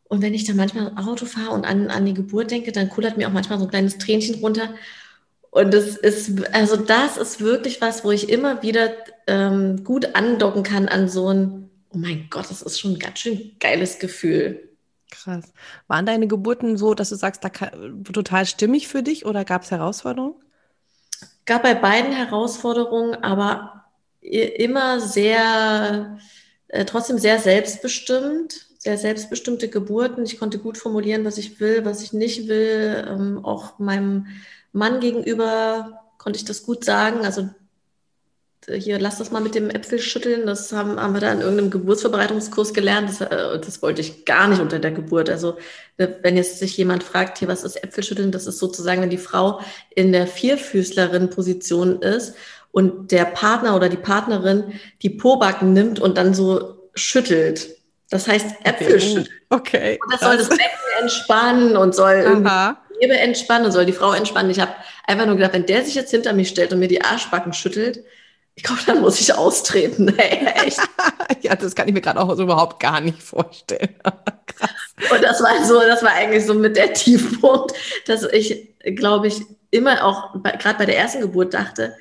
Und 0.04 0.22
wenn 0.22 0.34
ich 0.34 0.44
dann 0.44 0.56
manchmal 0.56 0.92
Auto 0.96 1.26
fahre 1.26 1.50
und 1.50 1.66
an, 1.66 1.90
an 1.90 2.06
die 2.06 2.14
Geburt 2.14 2.50
denke, 2.50 2.72
dann 2.72 2.88
kullert 2.88 3.16
mir 3.18 3.28
auch 3.28 3.32
manchmal 3.32 3.58
so 3.58 3.64
ein 3.64 3.70
kleines 3.70 3.98
Tränchen 3.98 4.36
runter. 4.36 4.74
Und 5.50 5.74
das 5.74 5.96
ist, 5.96 6.54
also 6.54 6.76
das 6.76 7.16
ist 7.16 7.40
wirklich 7.40 7.80
was, 7.80 8.04
wo 8.04 8.12
ich 8.12 8.28
immer 8.28 8.62
wieder 8.62 8.90
ähm, 9.26 9.82
gut 9.82 10.14
andocken 10.14 10.62
kann 10.62 10.88
an 10.88 11.08
so 11.08 11.28
ein 11.28 11.67
oh 11.90 11.98
mein 11.98 12.28
Gott, 12.30 12.50
das 12.50 12.62
ist 12.62 12.80
schon 12.80 12.92
ein 12.92 12.98
ganz 12.98 13.20
schön 13.20 13.56
geiles 13.60 13.98
Gefühl. 13.98 14.68
Krass. 15.10 15.52
Waren 15.86 16.06
deine 16.06 16.28
Geburten 16.28 16.76
so, 16.76 16.94
dass 16.94 17.08
du 17.08 17.16
sagst, 17.16 17.42
da 17.42 17.48
total 17.48 18.46
stimmig 18.46 18.88
für 18.88 19.02
dich 19.02 19.24
oder 19.24 19.44
gab 19.44 19.62
es 19.62 19.70
Herausforderungen? 19.70 20.34
Gab 21.46 21.62
bei 21.62 21.74
beiden 21.74 22.12
Herausforderungen, 22.12 23.14
aber 23.14 23.84
immer 24.20 25.00
sehr, 25.00 26.18
äh, 26.68 26.84
trotzdem 26.84 27.18
sehr 27.18 27.38
selbstbestimmt, 27.38 28.66
sehr 28.78 28.98
selbstbestimmte 28.98 29.68
Geburten. 29.68 30.24
Ich 30.24 30.38
konnte 30.38 30.58
gut 30.58 30.76
formulieren, 30.76 31.24
was 31.24 31.38
ich 31.38 31.58
will, 31.58 31.84
was 31.84 32.02
ich 32.02 32.12
nicht 32.12 32.48
will. 32.48 33.06
Ähm, 33.08 33.44
auch 33.44 33.78
meinem 33.78 34.26
Mann 34.72 35.00
gegenüber 35.00 36.00
konnte 36.18 36.38
ich 36.38 36.44
das 36.44 36.64
gut 36.64 36.84
sagen. 36.84 37.24
Also 37.24 37.48
hier, 38.66 38.98
lass 38.98 39.18
das 39.18 39.30
mal 39.30 39.40
mit 39.40 39.54
dem 39.54 39.70
Äpfel 39.70 39.98
schütteln. 39.98 40.46
Das 40.46 40.72
haben, 40.72 41.00
haben 41.00 41.14
wir 41.14 41.20
da 41.20 41.32
in 41.32 41.40
irgendeinem 41.40 41.70
Geburtsverbreitungskurs 41.70 42.74
gelernt. 42.74 43.08
Das, 43.08 43.20
äh, 43.20 43.58
das 43.58 43.82
wollte 43.82 44.00
ich 44.00 44.24
gar 44.24 44.48
nicht 44.48 44.60
unter 44.60 44.78
der 44.78 44.90
Geburt. 44.90 45.30
Also, 45.30 45.56
wenn 45.96 46.36
jetzt 46.36 46.58
sich 46.58 46.76
jemand 46.76 47.02
fragt, 47.02 47.38
hier, 47.38 47.48
was 47.48 47.64
ist 47.64 47.82
Äpfelschütteln? 47.82 48.32
Das 48.32 48.46
ist 48.46 48.58
sozusagen, 48.58 49.00
wenn 49.00 49.10
die 49.10 49.18
Frau 49.18 49.60
in 49.94 50.12
der 50.12 50.26
Vierfüßlerin-Position 50.26 52.02
ist 52.02 52.34
und 52.70 53.10
der 53.10 53.24
Partner 53.24 53.74
oder 53.74 53.88
die 53.88 53.96
Partnerin 53.96 54.74
die 55.02 55.10
Pobacken 55.10 55.72
nimmt 55.72 55.98
und 55.98 56.18
dann 56.18 56.34
so 56.34 56.90
schüttelt. 56.94 57.68
Das 58.10 58.26
heißt 58.26 58.46
Äpfelschütteln. 58.64 59.28
Okay. 59.50 59.98
Und 60.04 60.12
das 60.12 60.20
soll 60.20 60.36
das 60.36 60.48
Becken 60.48 60.62
entspannen 61.00 61.76
und 61.76 61.94
soll 61.94 62.14
irgendwie 62.14 62.50
die 62.94 63.02
Liebe 63.06 63.18
entspannen 63.18 63.66
und 63.66 63.72
soll 63.72 63.86
die 63.86 63.92
Frau 63.92 64.12
entspannen. 64.12 64.50
Ich 64.50 64.60
habe 64.60 64.72
einfach 65.06 65.26
nur 65.26 65.36
gedacht, 65.36 65.54
wenn 65.54 65.66
der 65.66 65.84
sich 65.84 65.94
jetzt 65.94 66.10
hinter 66.10 66.32
mich 66.32 66.48
stellt 66.48 66.72
und 66.72 66.80
mir 66.80 66.88
die 66.88 67.02
Arschbacken 67.02 67.52
schüttelt, 67.52 68.04
ich 68.58 68.64
glaube, 68.64 68.80
dann 68.86 69.00
muss 69.00 69.20
ich 69.20 69.32
austreten. 69.32 70.12
Hey, 70.18 70.48
echt. 70.66 70.80
ja, 71.42 71.54
das 71.54 71.76
kann 71.76 71.86
ich 71.86 71.94
mir 71.94 72.00
gerade 72.00 72.18
auch 72.18 72.36
so 72.36 72.42
überhaupt 72.42 72.80
gar 72.80 73.00
nicht 73.00 73.22
vorstellen. 73.22 73.94
Krass. 74.46 75.12
Und 75.12 75.22
das 75.22 75.40
war 75.40 75.64
so, 75.64 75.78
das 75.80 76.02
war 76.02 76.10
eigentlich 76.10 76.44
so 76.44 76.54
mit 76.54 76.76
der 76.76 76.92
Tiefpunkt, 76.92 77.72
dass 78.06 78.24
ich, 78.24 78.74
glaube 78.96 79.28
ich, 79.28 79.42
immer 79.70 80.04
auch 80.04 80.42
gerade 80.42 80.76
bei 80.76 80.86
der 80.86 80.98
ersten 80.98 81.20
Geburt 81.20 81.54
dachte, 81.54 81.94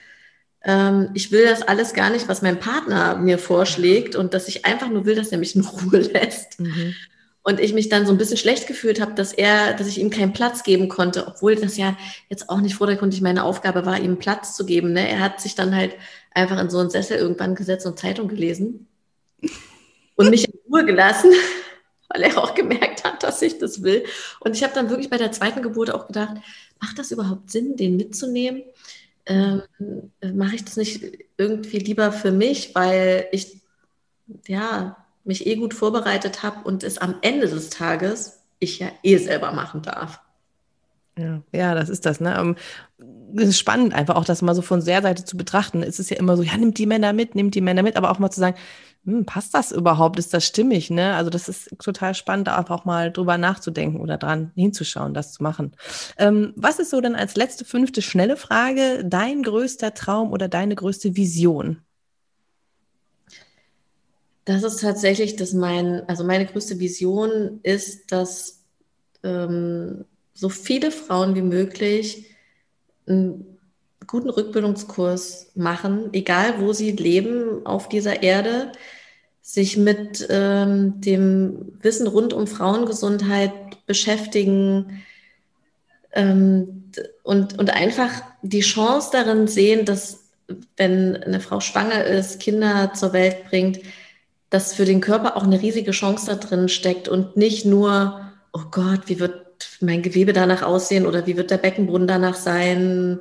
ähm, 0.63 1.11
ich 1.13 1.31
will 1.31 1.45
das 1.45 1.61
alles 1.61 1.93
gar 1.93 2.09
nicht, 2.09 2.27
was 2.27 2.41
mein 2.41 2.59
Partner 2.59 3.17
mir 3.17 3.37
vorschlägt 3.37 4.15
und 4.15 4.33
dass 4.33 4.47
ich 4.47 4.65
einfach 4.65 4.89
nur 4.89 5.05
will, 5.05 5.13
dass 5.13 5.31
er 5.31 5.37
mich 5.37 5.55
in 5.55 5.61
Ruhe 5.61 5.99
lässt. 5.99 6.59
Mhm. 6.59 6.95
Und 7.43 7.59
ich 7.59 7.73
mich 7.73 7.87
dann 7.87 8.07
so 8.07 8.11
ein 8.11 8.17
bisschen 8.17 8.35
schlecht 8.35 8.65
gefühlt 8.67 8.99
habe, 8.99 9.13
dass 9.13 9.31
er, 9.31 9.73
dass 9.73 9.87
ich 9.87 9.99
ihm 9.99 10.09
keinen 10.09 10.33
Platz 10.33 10.63
geben 10.63 10.89
konnte, 10.89 11.27
obwohl 11.27 11.55
das 11.55 11.77
ja 11.77 11.95
jetzt 12.29 12.49
auch 12.49 12.59
nicht 12.59 12.75
vordergründig 12.75 13.21
meine 13.21 13.43
Aufgabe 13.43 13.85
war, 13.85 13.99
ihm 13.99 14.17
Platz 14.17 14.55
zu 14.55 14.65
geben. 14.65 14.93
Ne? 14.93 15.07
Er 15.07 15.19
hat 15.19 15.39
sich 15.39 15.53
dann 15.53 15.75
halt 15.75 15.95
einfach 16.37 16.59
in 16.59 16.69
so 16.69 16.77
einen 16.77 16.89
Sessel 16.89 17.17
irgendwann 17.17 17.55
gesetzt 17.55 17.85
und 17.85 17.99
Zeitung 17.99 18.27
gelesen 18.27 18.87
und 20.15 20.29
mich 20.29 20.45
in 20.45 20.59
Ruhe 20.69 20.85
gelassen, 20.85 21.31
weil 22.09 22.23
er 22.23 22.37
auch 22.37 22.53
gemerkt 22.53 23.03
hat, 23.03 23.23
dass 23.23 23.41
ich 23.41 23.57
das 23.57 23.83
will. 23.83 24.05
Und 24.39 24.55
ich 24.55 24.63
habe 24.63 24.73
dann 24.73 24.89
wirklich 24.89 25.09
bei 25.09 25.17
der 25.17 25.31
zweiten 25.31 25.61
Geburt 25.61 25.91
auch 25.91 26.07
gedacht, 26.07 26.37
macht 26.79 26.99
das 26.99 27.11
überhaupt 27.11 27.51
Sinn, 27.51 27.75
den 27.75 27.97
mitzunehmen? 27.97 28.63
Ähm, 29.25 29.63
Mache 30.21 30.55
ich 30.55 30.63
das 30.63 30.77
nicht 30.77 31.03
irgendwie 31.37 31.79
lieber 31.79 32.11
für 32.11 32.31
mich, 32.31 32.73
weil 32.75 33.27
ich 33.31 33.57
ja 34.47 34.95
mich 35.23 35.45
eh 35.45 35.55
gut 35.55 35.73
vorbereitet 35.73 36.43
habe 36.43 36.65
und 36.65 36.83
es 36.83 36.97
am 36.97 37.15
Ende 37.21 37.47
des 37.47 37.69
Tages 37.69 38.39
ich 38.59 38.79
ja 38.79 38.89
eh 39.03 39.17
selber 39.17 39.51
machen 39.51 39.81
darf. 39.81 40.21
Ja, 41.17 41.41
ja, 41.51 41.73
das 41.75 41.89
ist 41.89 42.05
das, 42.05 42.19
ne? 42.19 42.55
Ist 43.33 43.59
spannend, 43.59 43.93
einfach 43.93 44.15
auch 44.15 44.25
das 44.25 44.41
mal 44.41 44.55
so 44.55 44.61
von 44.61 44.83
der 44.83 45.01
Seite 45.01 45.25
zu 45.25 45.37
betrachten. 45.37 45.83
Es 45.83 45.99
ist 45.99 46.09
ja 46.09 46.17
immer 46.17 46.37
so, 46.37 46.43
ja, 46.43 46.55
nimmt 46.57 46.77
die 46.77 46.85
Männer 46.85 47.13
mit, 47.13 47.35
nimmt 47.35 47.55
die 47.55 47.61
Männer 47.61 47.83
mit, 47.83 47.97
aber 47.97 48.11
auch 48.11 48.19
mal 48.19 48.31
zu 48.31 48.39
sagen, 48.39 48.55
hm, 49.07 49.25
passt 49.25 49.53
das 49.53 49.71
überhaupt? 49.71 50.19
Ist 50.19 50.33
das 50.33 50.45
stimmig? 50.45 50.89
Ne? 50.89 51.15
Also 51.15 51.29
das 51.29 51.47
ist 51.47 51.69
total 51.79 52.13
spannend, 52.13 52.47
da 52.47 52.57
einfach 52.57 52.85
mal 52.85 53.11
drüber 53.11 53.37
nachzudenken 53.37 54.01
oder 54.01 54.17
dran 54.17 54.51
hinzuschauen, 54.55 55.13
das 55.13 55.33
zu 55.33 55.43
machen. 55.43 55.75
Ähm, 56.17 56.53
was 56.55 56.79
ist 56.79 56.89
so 56.89 56.99
denn 57.01 57.15
als 57.15 57.35
letzte, 57.35 57.65
fünfte, 57.65 58.01
schnelle 58.01 58.37
Frage 58.37 59.03
dein 59.05 59.43
größter 59.43 59.93
Traum 59.93 60.31
oder 60.31 60.47
deine 60.49 60.75
größte 60.75 61.15
Vision? 61.15 61.81
Das 64.43 64.63
ist 64.63 64.81
tatsächlich, 64.81 65.35
dass 65.35 65.53
mein, 65.53 66.07
also 66.07 66.23
meine 66.23 66.45
größte 66.45 66.79
Vision 66.79 67.59
ist, 67.63 68.11
dass 68.11 68.63
ähm, 69.23 70.05
so 70.33 70.49
viele 70.49 70.91
Frauen 70.91 71.35
wie 71.35 71.41
möglich 71.41 72.36
einen 73.07 73.57
guten 74.05 74.29
Rückbildungskurs 74.29 75.51
machen, 75.55 76.09
egal 76.13 76.59
wo 76.59 76.73
sie 76.73 76.91
leben 76.91 77.65
auf 77.65 77.89
dieser 77.89 78.23
Erde, 78.23 78.71
sich 79.41 79.77
mit 79.77 80.27
ähm, 80.29 80.99
dem 80.99 81.73
Wissen 81.81 82.07
rund 82.07 82.33
um 82.33 82.47
Frauengesundheit 82.47 83.85
beschäftigen 83.85 85.03
ähm, 86.11 86.91
und, 87.23 87.57
und 87.57 87.69
einfach 87.69 88.11
die 88.41 88.61
Chance 88.61 89.09
darin 89.13 89.47
sehen, 89.47 89.85
dass 89.85 90.25
wenn 90.75 91.15
eine 91.23 91.39
Frau 91.39 91.59
schwanger 91.59 92.03
ist, 92.05 92.39
Kinder 92.39 92.93
zur 92.93 93.13
Welt 93.13 93.45
bringt, 93.49 93.79
dass 94.49 94.73
für 94.73 94.85
den 94.85 95.01
Körper 95.01 95.35
auch 95.35 95.43
eine 95.43 95.61
riesige 95.61 95.91
Chance 95.91 96.25
da 96.27 96.35
drin 96.35 96.69
steckt 96.69 97.07
und 97.07 97.35
nicht 97.35 97.65
nur, 97.65 98.21
oh 98.53 98.63
Gott, 98.71 99.01
wie 99.07 99.19
wird 99.19 99.46
mein 99.81 100.01
Gewebe 100.01 100.33
danach 100.33 100.61
aussehen 100.61 101.05
oder 101.05 101.27
wie 101.27 101.37
wird 101.37 101.51
der 101.51 101.57
Beckenboden 101.57 102.07
danach 102.07 102.35
sein, 102.35 103.19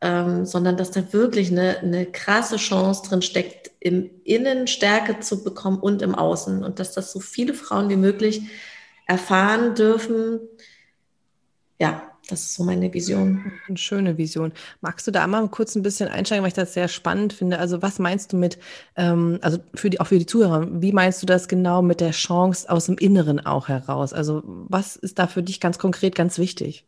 ähm, 0.00 0.46
sondern 0.46 0.76
dass 0.76 0.90
da 0.90 1.12
wirklich 1.12 1.50
eine, 1.50 1.78
eine 1.78 2.06
krasse 2.06 2.56
Chance 2.56 3.02
drin 3.08 3.22
steckt, 3.22 3.70
im 3.80 4.10
Innen 4.24 4.66
Stärke 4.66 5.20
zu 5.20 5.44
bekommen 5.44 5.78
und 5.78 6.02
im 6.02 6.14
Außen. 6.14 6.64
Und 6.64 6.78
dass 6.78 6.92
das 6.92 7.12
so 7.12 7.20
viele 7.20 7.54
Frauen 7.54 7.88
wie 7.88 7.96
möglich 7.96 8.42
erfahren 9.06 9.74
dürfen. 9.74 10.40
Ja, 11.78 12.09
das 12.30 12.40
ist 12.40 12.54
so 12.54 12.64
meine 12.64 12.92
Vision. 12.92 13.52
Eine 13.68 13.76
schöne 13.76 14.18
Vision. 14.18 14.52
Magst 14.80 15.06
du 15.06 15.10
da 15.10 15.26
mal 15.26 15.48
kurz 15.48 15.74
ein 15.74 15.82
bisschen 15.82 16.08
einsteigen, 16.08 16.42
weil 16.42 16.48
ich 16.48 16.54
das 16.54 16.74
sehr 16.74 16.88
spannend 16.88 17.32
finde? 17.32 17.58
Also 17.58 17.82
was 17.82 17.98
meinst 17.98 18.32
du 18.32 18.36
mit, 18.36 18.58
ähm, 18.96 19.38
also 19.42 19.58
für 19.74 19.90
die, 19.90 20.00
auch 20.00 20.06
für 20.06 20.18
die 20.18 20.26
Zuhörer, 20.26 20.68
wie 20.80 20.92
meinst 20.92 21.22
du 21.22 21.26
das 21.26 21.48
genau 21.48 21.82
mit 21.82 22.00
der 22.00 22.12
Chance 22.12 22.70
aus 22.70 22.86
dem 22.86 22.98
Inneren 22.98 23.44
auch 23.44 23.68
heraus? 23.68 24.12
Also 24.12 24.42
was 24.44 24.96
ist 24.96 25.18
da 25.18 25.26
für 25.26 25.42
dich 25.42 25.60
ganz 25.60 25.78
konkret 25.78 26.14
ganz 26.14 26.38
wichtig? 26.38 26.86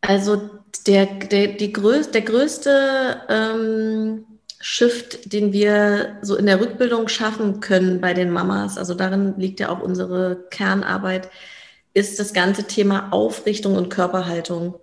Also 0.00 0.50
der, 0.86 1.06
der, 1.06 1.48
die 1.48 1.72
größ, 1.72 2.10
der 2.10 2.22
größte 2.22 3.22
ähm, 3.28 4.24
Shift, 4.60 5.32
den 5.32 5.52
wir 5.52 6.18
so 6.22 6.36
in 6.36 6.46
der 6.46 6.60
Rückbildung 6.60 7.08
schaffen 7.08 7.60
können 7.60 8.00
bei 8.00 8.14
den 8.14 8.30
Mamas, 8.30 8.76
also 8.78 8.94
darin 8.94 9.34
liegt 9.38 9.60
ja 9.60 9.70
auch 9.70 9.80
unsere 9.80 10.44
Kernarbeit, 10.50 11.30
ist 11.94 12.18
das 12.18 12.32
ganze 12.32 12.64
Thema 12.64 13.08
Aufrichtung 13.12 13.76
und 13.76 13.88
Körperhaltung, 13.88 14.74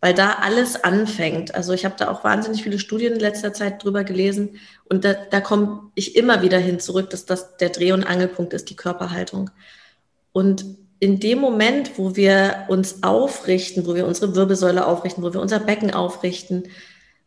weil 0.00 0.14
da 0.14 0.34
alles 0.40 0.82
anfängt. 0.82 1.54
Also 1.54 1.72
ich 1.72 1.84
habe 1.84 1.96
da 1.98 2.10
auch 2.10 2.24
wahnsinnig 2.24 2.62
viele 2.62 2.78
Studien 2.78 3.14
in 3.14 3.20
letzter 3.20 3.52
Zeit 3.52 3.82
drüber 3.82 4.04
gelesen 4.04 4.60
und 4.88 5.04
da, 5.04 5.12
da 5.12 5.40
komme 5.40 5.90
ich 5.94 6.16
immer 6.16 6.42
wieder 6.42 6.58
hin 6.58 6.80
zurück, 6.80 7.10
dass 7.10 7.26
das 7.26 7.56
der 7.58 7.70
Dreh- 7.70 7.92
und 7.92 8.04
Angelpunkt 8.04 8.54
ist, 8.54 8.70
die 8.70 8.76
Körperhaltung. 8.76 9.50
Und 10.32 10.64
in 11.00 11.18
dem 11.18 11.38
Moment, 11.38 11.98
wo 11.98 12.14
wir 12.14 12.66
uns 12.68 13.02
aufrichten, 13.02 13.86
wo 13.86 13.94
wir 13.94 14.06
unsere 14.06 14.36
Wirbelsäule 14.36 14.86
aufrichten, 14.86 15.24
wo 15.24 15.32
wir 15.32 15.40
unser 15.40 15.58
Becken 15.58 15.92
aufrichten, 15.92 16.68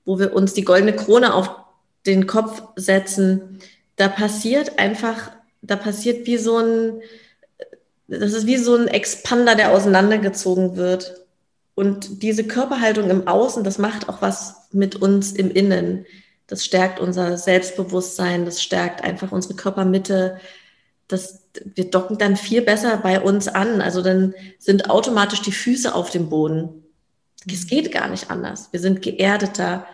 wo 0.06 0.20
wir 0.20 0.34
uns 0.34 0.54
die 0.54 0.64
goldene 0.64 0.96
Krone 0.96 1.34
auf 1.34 1.50
den 2.06 2.28
Kopf 2.28 2.62
setzen, 2.76 3.60
da 3.96 4.08
passiert 4.08 4.80
einfach, 4.80 5.32
da 5.62 5.76
passiert 5.76 6.28
wie 6.28 6.38
so 6.38 6.58
ein, 6.58 7.02
das 8.08 8.34
ist 8.34 8.46
wie 8.46 8.58
so 8.58 8.76
ein 8.76 8.88
Expander, 8.88 9.56
der 9.56 9.72
auseinandergezogen 9.72 10.76
wird. 10.76 11.26
Und 11.76 12.22
diese 12.22 12.44
Körperhaltung 12.44 13.10
im 13.10 13.28
Außen, 13.28 13.64
das 13.64 13.78
macht 13.78 14.10
auch 14.10 14.22
was 14.22 14.68
mit 14.72 14.96
uns 14.96 15.32
im 15.32 15.50
Innen. 15.52 16.06
Das 16.48 16.66
stärkt 16.66 17.00
unser 17.00 17.38
Selbstbewusstsein, 17.38 18.46
das 18.46 18.62
stärkt 18.62 19.04
einfach 19.04 19.32
unsere 19.32 19.56
Körpermitte, 19.56 20.40
das, 21.08 21.44
wir 21.64 21.90
docken 21.90 22.18
dann 22.18 22.38
viel 22.38 22.62
besser 22.62 22.98
bei 22.98 23.20
uns 23.22 23.48
an. 23.48 23.82
Also 23.82 24.02
dann 24.02 24.34
sind 24.60 24.90
automatisch 24.90 25.42
die 25.42 25.52
Füße 25.52 25.94
auf 25.94 26.10
dem 26.10 26.30
Boden. 26.30 26.84
Es 27.48 27.64
mhm. 27.64 27.68
geht 27.68 27.92
gar 27.92 28.10
nicht 28.10 28.30
anders. 28.32 28.70
Wir 28.72 28.80
sind 28.80 29.02
geerdeter. 29.02 29.86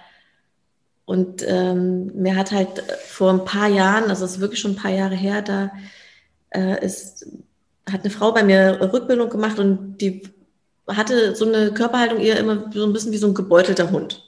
Und 1.05 1.43
ähm, 1.47 2.11
mir 2.13 2.35
hat 2.35 2.51
halt 2.51 2.83
vor 3.07 3.31
ein 3.31 3.45
paar 3.45 3.67
Jahren, 3.67 4.09
also 4.09 4.25
es 4.25 4.33
ist 4.33 4.39
wirklich 4.39 4.59
schon 4.59 4.71
ein 4.71 4.77
paar 4.77 4.91
Jahre 4.91 5.15
her, 5.15 5.41
da 5.41 5.71
äh, 6.51 6.85
ist, 6.85 7.25
hat 7.91 8.01
eine 8.01 8.10
Frau 8.10 8.31
bei 8.31 8.43
mir 8.43 8.79
Rückbildung 8.93 9.29
gemacht 9.29 9.60
und 9.60 9.98
die 9.98 10.24
hatte 10.88 11.36
so 11.36 11.46
eine 11.46 11.72
Körperhaltung 11.74 12.19
eher 12.19 12.38
immer 12.38 12.69
so 12.74 12.86
ein 12.86 12.93
bisschen 12.93 13.12
wie 13.12 13.17
so 13.17 13.27
ein 13.27 13.34
gebeutelter 13.34 13.91
Hund. 13.91 14.24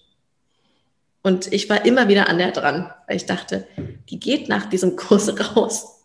Und 1.24 1.52
ich 1.54 1.70
war 1.70 1.86
immer 1.86 2.08
wieder 2.08 2.30
an 2.30 2.40
der 2.40 2.52
dran, 2.52 2.92
weil 3.08 3.16
ich 3.16 3.26
dachte, 3.26 3.68
die 4.10 4.20
geht 4.20 4.50
nach 4.50 4.66
diesem 4.66 4.96
Kurs 4.96 5.34
raus 5.56 6.02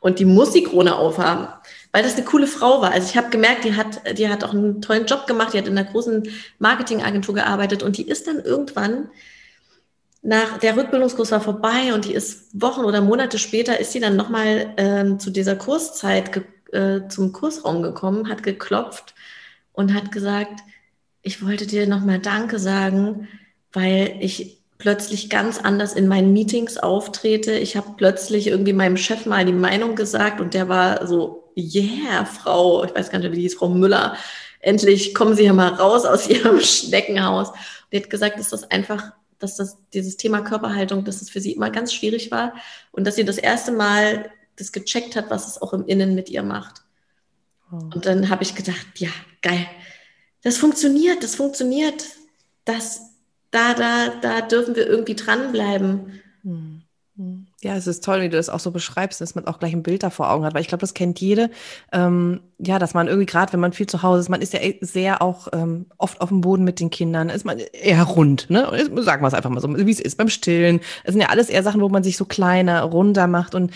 und 0.00 0.18
die 0.18 0.24
muss 0.24 0.52
die 0.52 0.62
Krone 0.62 0.96
aufhaben, 0.96 1.48
weil 1.92 2.02
das 2.02 2.16
eine 2.16 2.24
coole 2.24 2.46
Frau 2.46 2.80
war. 2.80 2.92
Also 2.92 3.08
ich 3.08 3.16
habe 3.16 3.30
gemerkt, 3.30 3.64
die 3.64 3.74
hat, 3.74 4.18
die 4.18 4.28
hat 4.28 4.44
auch 4.44 4.52
einen 4.52 4.82
tollen 4.82 5.06
Job 5.06 5.26
gemacht, 5.26 5.52
die 5.52 5.58
hat 5.58 5.66
in 5.66 5.76
einer 5.76 5.90
großen 5.90 6.28
Marketingagentur 6.58 7.34
gearbeitet 7.34 7.82
und 7.82 7.96
die 7.96 8.08
ist 8.08 8.26
dann 8.26 8.40
irgendwann 8.40 9.08
nach 10.22 10.58
der 10.58 10.76
Rückbildungskurs 10.76 11.30
war 11.30 11.40
vorbei 11.40 11.94
und 11.94 12.04
die 12.04 12.12
ist 12.12 12.60
Wochen 12.60 12.84
oder 12.84 13.00
Monate 13.00 13.38
später 13.38 13.78
ist 13.78 13.92
sie 13.92 14.00
dann 14.00 14.16
nochmal 14.16 14.74
äh, 14.76 15.16
zu 15.18 15.30
dieser 15.30 15.54
Kurszeit 15.56 16.32
äh, 16.72 17.08
zum 17.08 17.32
Kursraum 17.32 17.82
gekommen, 17.82 18.28
hat 18.28 18.42
geklopft 18.42 19.14
und 19.72 19.94
hat 19.94 20.12
gesagt, 20.12 20.60
ich 21.22 21.44
wollte 21.44 21.66
dir 21.66 21.86
nochmal 21.86 22.18
Danke 22.18 22.58
sagen, 22.58 23.28
weil 23.72 24.16
ich 24.20 24.58
plötzlich 24.78 25.28
ganz 25.28 25.58
anders 25.58 25.92
in 25.92 26.06
meinen 26.06 26.32
Meetings 26.32 26.78
auftrete. 26.78 27.52
Ich 27.52 27.76
habe 27.76 27.94
plötzlich 27.96 28.46
irgendwie 28.46 28.72
meinem 28.72 28.96
Chef 28.96 29.26
mal 29.26 29.44
die 29.44 29.52
Meinung 29.52 29.96
gesagt 29.96 30.40
und 30.40 30.54
der 30.54 30.68
war 30.68 31.06
so, 31.06 31.52
yeah, 31.56 32.24
Frau, 32.24 32.84
ich 32.84 32.94
weiß 32.94 33.10
gar 33.10 33.18
nicht, 33.18 33.32
wie 33.32 33.40
die 33.40 33.46
ist, 33.46 33.58
Frau 33.58 33.68
Müller, 33.68 34.16
endlich 34.60 35.14
kommen 35.14 35.34
Sie 35.34 35.44
ja 35.44 35.52
mal 35.52 35.74
raus 35.74 36.04
aus 36.04 36.28
Ihrem 36.30 36.60
Schneckenhaus. 36.60 37.50
Und 37.50 37.56
die 37.92 37.98
hat 37.98 38.10
gesagt, 38.10 38.38
dass 38.38 38.50
das 38.50 38.70
einfach, 38.70 39.12
dass 39.38 39.56
das 39.56 39.78
dieses 39.92 40.16
Thema 40.16 40.42
Körperhaltung, 40.42 41.04
dass 41.04 41.22
es 41.22 41.30
für 41.30 41.40
sie 41.40 41.52
immer 41.52 41.70
ganz 41.70 41.92
schwierig 41.92 42.30
war 42.30 42.54
und 42.92 43.06
dass 43.06 43.16
sie 43.16 43.24
das 43.24 43.38
erste 43.38 43.72
Mal 43.72 44.30
das 44.58 44.72
gecheckt 44.72 45.16
hat, 45.16 45.30
was 45.30 45.46
es 45.46 45.62
auch 45.62 45.72
im 45.72 45.86
Innen 45.86 46.14
mit 46.14 46.28
ihr 46.28 46.42
macht. 46.42 46.82
Oh. 47.72 47.76
Und 47.76 48.06
dann 48.06 48.28
habe 48.28 48.42
ich 48.42 48.54
gedacht, 48.54 48.86
ja, 48.96 49.10
geil. 49.42 49.66
Das 50.42 50.56
funktioniert, 50.56 51.22
das 51.22 51.34
funktioniert. 51.34 52.04
Das 52.64 53.08
da, 53.50 53.74
da, 53.74 54.08
da 54.20 54.40
dürfen 54.42 54.76
wir 54.76 54.86
irgendwie 54.86 55.14
dranbleiben. 55.14 56.20
Hm, 56.42 56.82
hm. 57.16 57.46
Ja, 57.62 57.74
es 57.74 57.86
ist 57.86 58.04
toll, 58.04 58.20
wie 58.20 58.28
du 58.28 58.36
das 58.36 58.50
auch 58.50 58.60
so 58.60 58.70
beschreibst, 58.70 59.20
dass 59.20 59.34
man 59.34 59.46
auch 59.46 59.58
gleich 59.58 59.72
ein 59.72 59.82
Bild 59.82 60.02
da 60.02 60.10
vor 60.10 60.30
Augen 60.30 60.44
hat, 60.44 60.54
weil 60.54 60.60
ich 60.60 60.68
glaube, 60.68 60.82
das 60.82 60.94
kennt 60.94 61.20
jede. 61.20 61.50
Ähm, 61.92 62.40
ja, 62.58 62.78
dass 62.78 62.94
man 62.94 63.08
irgendwie 63.08 63.26
gerade, 63.26 63.52
wenn 63.52 63.60
man 63.60 63.72
viel 63.72 63.86
zu 63.86 64.02
Hause 64.02 64.20
ist, 64.20 64.28
man 64.28 64.42
ist 64.42 64.52
ja 64.52 64.60
sehr 64.82 65.22
auch 65.22 65.48
ähm, 65.52 65.86
oft 65.96 66.20
auf 66.20 66.28
dem 66.28 66.42
Boden 66.42 66.62
mit 66.62 66.78
den 66.78 66.90
Kindern, 66.90 67.30
ist 67.30 67.44
man 67.44 67.58
eher 67.58 68.02
rund, 68.04 68.50
ne? 68.50 68.68
Sagen 68.98 69.22
wir 69.22 69.28
es 69.28 69.34
einfach 69.34 69.50
mal 69.50 69.60
so, 69.60 69.76
wie 69.76 69.90
es 69.90 70.00
ist 70.00 70.18
beim 70.18 70.28
Stillen. 70.28 70.80
Es 71.04 71.12
sind 71.12 71.22
ja 71.22 71.30
alles 71.30 71.48
eher 71.48 71.62
Sachen, 71.62 71.80
wo 71.80 71.88
man 71.88 72.04
sich 72.04 72.16
so 72.16 72.26
kleiner, 72.26 72.82
runder 72.82 73.26
macht 73.26 73.54
und 73.54 73.72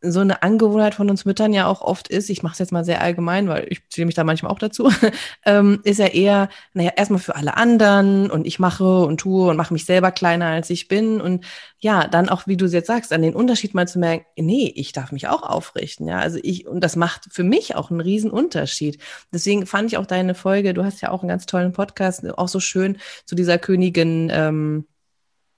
so 0.00 0.20
eine 0.20 0.42
Angewohnheit 0.42 0.94
von 0.94 1.10
uns 1.10 1.24
Müttern 1.24 1.52
ja 1.52 1.66
auch 1.66 1.80
oft 1.80 2.08
ist, 2.08 2.30
ich 2.30 2.42
mache 2.42 2.52
es 2.52 2.58
jetzt 2.60 2.72
mal 2.72 2.84
sehr 2.84 3.00
allgemein, 3.00 3.48
weil 3.48 3.66
ich 3.68 3.80
zähle 3.88 4.06
mich 4.06 4.14
da 4.14 4.22
manchmal 4.22 4.52
auch 4.52 4.58
dazu, 4.58 4.90
ähm, 5.44 5.80
ist 5.82 5.98
ja 5.98 6.06
eher, 6.06 6.48
naja, 6.72 6.92
erstmal 6.96 7.18
für 7.18 7.34
alle 7.34 7.56
anderen 7.56 8.30
und 8.30 8.46
ich 8.46 8.58
mache 8.58 9.02
und 9.04 9.18
tue 9.18 9.48
und 9.48 9.56
mache 9.56 9.72
mich 9.72 9.84
selber 9.84 10.12
kleiner, 10.12 10.46
als 10.46 10.70
ich 10.70 10.86
bin. 10.86 11.20
Und 11.20 11.44
ja, 11.80 12.06
dann 12.06 12.28
auch, 12.28 12.46
wie 12.46 12.56
du 12.56 12.66
es 12.66 12.72
jetzt 12.72 12.86
sagst, 12.86 13.12
an 13.12 13.22
den 13.22 13.34
Unterschied 13.34 13.74
mal 13.74 13.88
zu 13.88 13.98
merken, 13.98 14.24
nee, 14.36 14.72
ich 14.74 14.92
darf 14.92 15.10
mich 15.10 15.26
auch 15.28 15.42
aufrichten. 15.42 16.06
Ja, 16.06 16.18
also 16.18 16.38
ich, 16.42 16.66
und 16.66 16.80
das 16.80 16.94
macht 16.94 17.26
für 17.30 17.44
mich 17.44 17.74
auch 17.74 17.90
einen 17.90 18.00
riesen 18.00 18.30
Unterschied. 18.30 19.00
Deswegen 19.32 19.66
fand 19.66 19.90
ich 19.90 19.98
auch 19.98 20.06
deine 20.06 20.34
Folge, 20.34 20.74
du 20.74 20.84
hast 20.84 21.00
ja 21.00 21.10
auch 21.10 21.22
einen 21.22 21.28
ganz 21.28 21.46
tollen 21.46 21.72
Podcast, 21.72 22.28
auch 22.38 22.48
so 22.48 22.60
schön 22.60 22.98
zu 23.24 23.34
dieser 23.34 23.58
Königin. 23.58 24.30
Ähm, 24.32 24.86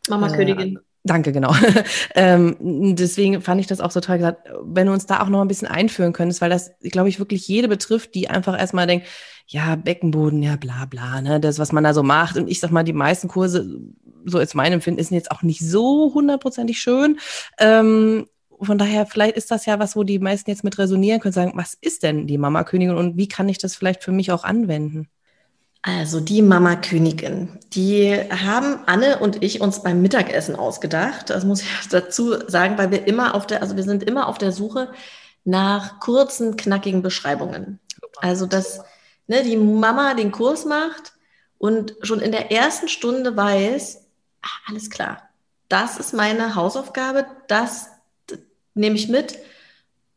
Mama 0.09 0.29
äh, 0.29 0.37
Königin. 0.37 0.79
Danke, 1.03 1.33
genau. 1.33 1.55
ähm, 2.15 2.57
deswegen 2.95 3.41
fand 3.41 3.61
ich 3.61 3.67
das 3.67 3.81
auch 3.81 3.91
so 3.91 4.01
toll 4.01 4.19
gesagt, 4.19 4.49
wenn 4.63 4.87
du 4.87 4.93
uns 4.93 5.07
da 5.07 5.21
auch 5.23 5.29
noch 5.29 5.41
ein 5.41 5.49
bisschen 5.49 5.69
einführen 5.69 6.13
könntest, 6.13 6.43
weil 6.43 6.51
das, 6.51 6.73
glaube 6.83 7.09
ich, 7.09 7.19
wirklich 7.19 7.49
jede 7.49 7.69
betrifft, 7.69 8.15
die 8.15 8.29
einfach 8.29 8.59
erstmal 8.59 8.87
denkt, 8.87 9.07
ja, 9.47 9.77
Beckenboden, 9.77 10.43
ja, 10.43 10.57
bla, 10.57 10.85
bla, 10.85 11.23
ne, 11.23 11.41
das, 11.41 11.59
was 11.59 11.73
man 11.73 11.85
da 11.85 11.95
so 11.95 12.03
macht. 12.03 12.37
Und 12.37 12.49
ich 12.49 12.61
sag 12.61 12.71
mal, 12.71 12.85
die 12.85 12.93
meisten 12.93 13.29
Kurse, 13.29 13.81
so 14.27 14.39
als 14.39 14.55
mein 14.55 14.73
Empfinden, 14.73 15.03
sind 15.03 15.17
jetzt 15.17 15.31
auch 15.31 15.43
nicht 15.43 15.61
so 15.61 16.13
hundertprozentig 16.15 16.79
schön. 16.79 17.19
Ähm, 17.59 18.27
von 18.61 18.77
daher, 18.77 19.07
vielleicht 19.07 19.37
ist 19.37 19.51
das 19.51 19.65
ja 19.65 19.79
was, 19.79 19.97
wo 19.97 20.05
die 20.05 20.19
meisten 20.19 20.51
jetzt 20.51 20.65
mit 20.65 20.79
resonieren 20.79 21.21
können, 21.21 21.33
sagen, 21.33 21.53
was 21.55 21.79
ist 21.81 22.03
denn 22.03 22.27
die 22.27 22.37
Mama 22.37 22.63
Königin 22.63 22.95
und 22.95 23.17
wie 23.17 23.29
kann 23.29 23.49
ich 23.49 23.57
das 23.57 23.75
vielleicht 23.75 24.05
für 24.05 24.13
mich 24.13 24.33
auch 24.33 24.45
anwenden? 24.45 25.09
Also 25.83 26.21
die 26.21 26.43
Mama 26.43 26.77
Königin, 26.77 27.59
die 27.73 28.15
haben 28.31 28.81
Anne 28.87 29.19
und 29.19 29.43
ich 29.43 29.63
uns 29.63 29.83
beim 29.83 30.03
Mittagessen 30.03 30.55
ausgedacht. 30.55 31.31
Das 31.31 31.45
muss 31.45 31.63
ich 31.63 31.69
dazu 31.91 32.37
sagen, 32.49 32.77
weil 32.77 32.91
wir 32.91 33.07
immer 33.07 33.35
auf 33.35 33.47
der, 33.47 33.63
also 33.63 33.77
wir 33.77 33.83
sind 33.83 34.03
immer 34.03 34.29
auf 34.29 34.39
der 34.39 34.53
Suche 34.53 34.93
nach 35.45 36.01
kurzen, 36.01 36.57
knackigen 36.57 37.03
Beschreibungen. 37.03 37.81
Also 38.19 38.47
dass 38.47 38.83
ne, 39.27 39.43
die 39.43 39.57
Mama 39.57 40.15
den 40.15 40.33
Kurs 40.33 40.67
macht 40.67 41.15
und 41.57 41.95
schon 42.03 42.21
in 42.21 42.33
der 42.33 42.53
ersten 42.53 42.89
Stunde 42.89 43.37
weiß, 43.37 44.05
ach, 44.43 44.61
alles 44.69 44.91
klar, 44.91 45.31
das 45.69 45.99
ist 45.99 46.13
meine 46.13 46.57
Hausaufgabe, 46.57 47.25
das 47.49 47.89
nehme 48.75 48.97
ich 48.97 49.09
mit. 49.09 49.39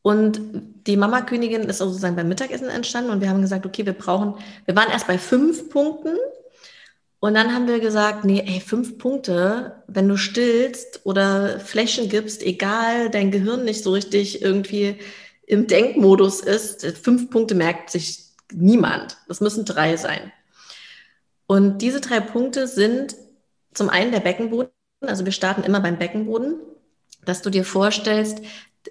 Und 0.02 0.73
die 0.88 0.98
Mama 0.98 1.22
Königin 1.22 1.64
ist 1.64 1.78
sozusagen 1.78 2.16
beim 2.16 2.28
Mittagessen 2.28 2.70
entstanden 2.70 3.12
und 3.12 3.22
wir 3.22 3.30
haben 3.30 3.42
gesagt, 3.42 3.66
okay, 3.66 3.86
wir 3.86 3.94
brauchen, 3.94 4.36
wir 4.66 4.76
waren 4.76 4.92
erst 4.92 5.08
bei 5.08 5.18
fünf 5.18 5.70
Punkten 5.70 6.18
und 7.20 7.36
dann 7.36 7.54
haben 7.54 7.68
wir 7.68 7.80
gesagt, 7.80 8.26
nee, 8.26 8.44
ey, 8.46 8.60
fünf 8.60 8.98
Punkte, 8.98 9.84
wenn 9.88 10.10
du 10.10 10.18
stillst 10.18 11.02
oder 11.06 11.60
Flächen 11.60 12.10
gibst, 12.10 12.44
egal, 12.44 13.10
dein 13.10 13.32
Gehirn 13.32 13.64
nicht 13.64 13.84
so 13.84 13.94
richtig 13.94 14.42
irgendwie 14.42 14.98
im 15.46 15.68
Denkmodus 15.68 16.42
ist, 16.42 16.86
fünf 16.98 17.30
Punkte 17.30 17.56
merkt 17.56 17.90
sich 17.90 18.26
niemand. 18.52 19.18
Das 19.28 19.42
müssen 19.42 19.66
drei 19.66 19.96
sein. 19.96 20.32
Und 21.48 21.82
diese 21.82 22.02
drei 22.02 22.20
Punkte 22.20 22.68
sind 22.68 23.16
zum 23.74 23.90
einen 23.90 24.12
der 24.12 24.20
Beckenboden, 24.20 24.70
also 25.02 25.26
wir 25.26 25.32
starten 25.32 25.64
immer 25.64 25.80
beim 25.80 25.98
Beckenboden, 25.98 26.56
dass 27.26 27.42
du 27.42 27.50
dir 27.50 27.64
vorstellst, 27.64 28.40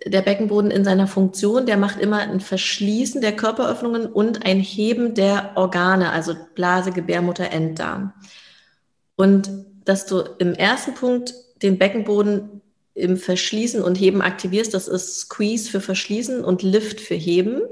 der 0.07 0.23
Beckenboden 0.23 0.71
in 0.71 0.85
seiner 0.85 1.07
Funktion, 1.07 1.67
der 1.67 1.77
macht 1.77 2.01
immer 2.01 2.19
ein 2.19 2.41
Verschließen 2.41 3.21
der 3.21 3.37
Körperöffnungen 3.37 4.07
und 4.07 4.45
ein 4.45 4.61
Heben 4.61 5.15
der 5.15 5.53
Organe, 5.57 6.11
also 6.11 6.35
Blase, 6.55 6.93
Gebärmutter, 6.93 7.51
Enddarm. 7.51 8.13
Und 9.17 9.51
dass 9.85 10.07
du 10.07 10.21
im 10.39 10.55
ersten 10.55 10.95
Punkt 10.95 11.35
den 11.63 11.79
Beckenboden 11.79 12.63
im 12.95 13.17
Verschließen 13.17 13.83
und 13.83 13.97
Heben 13.97 14.23
aktivierst, 14.23 14.75
das 14.75 14.89
ist 14.89 15.21
Squeeze 15.21 15.71
für 15.71 15.81
Verschließen 15.81 16.45
und 16.45 16.63
Lift 16.63 17.01
für 17.01 17.15
Heben. 17.15 17.63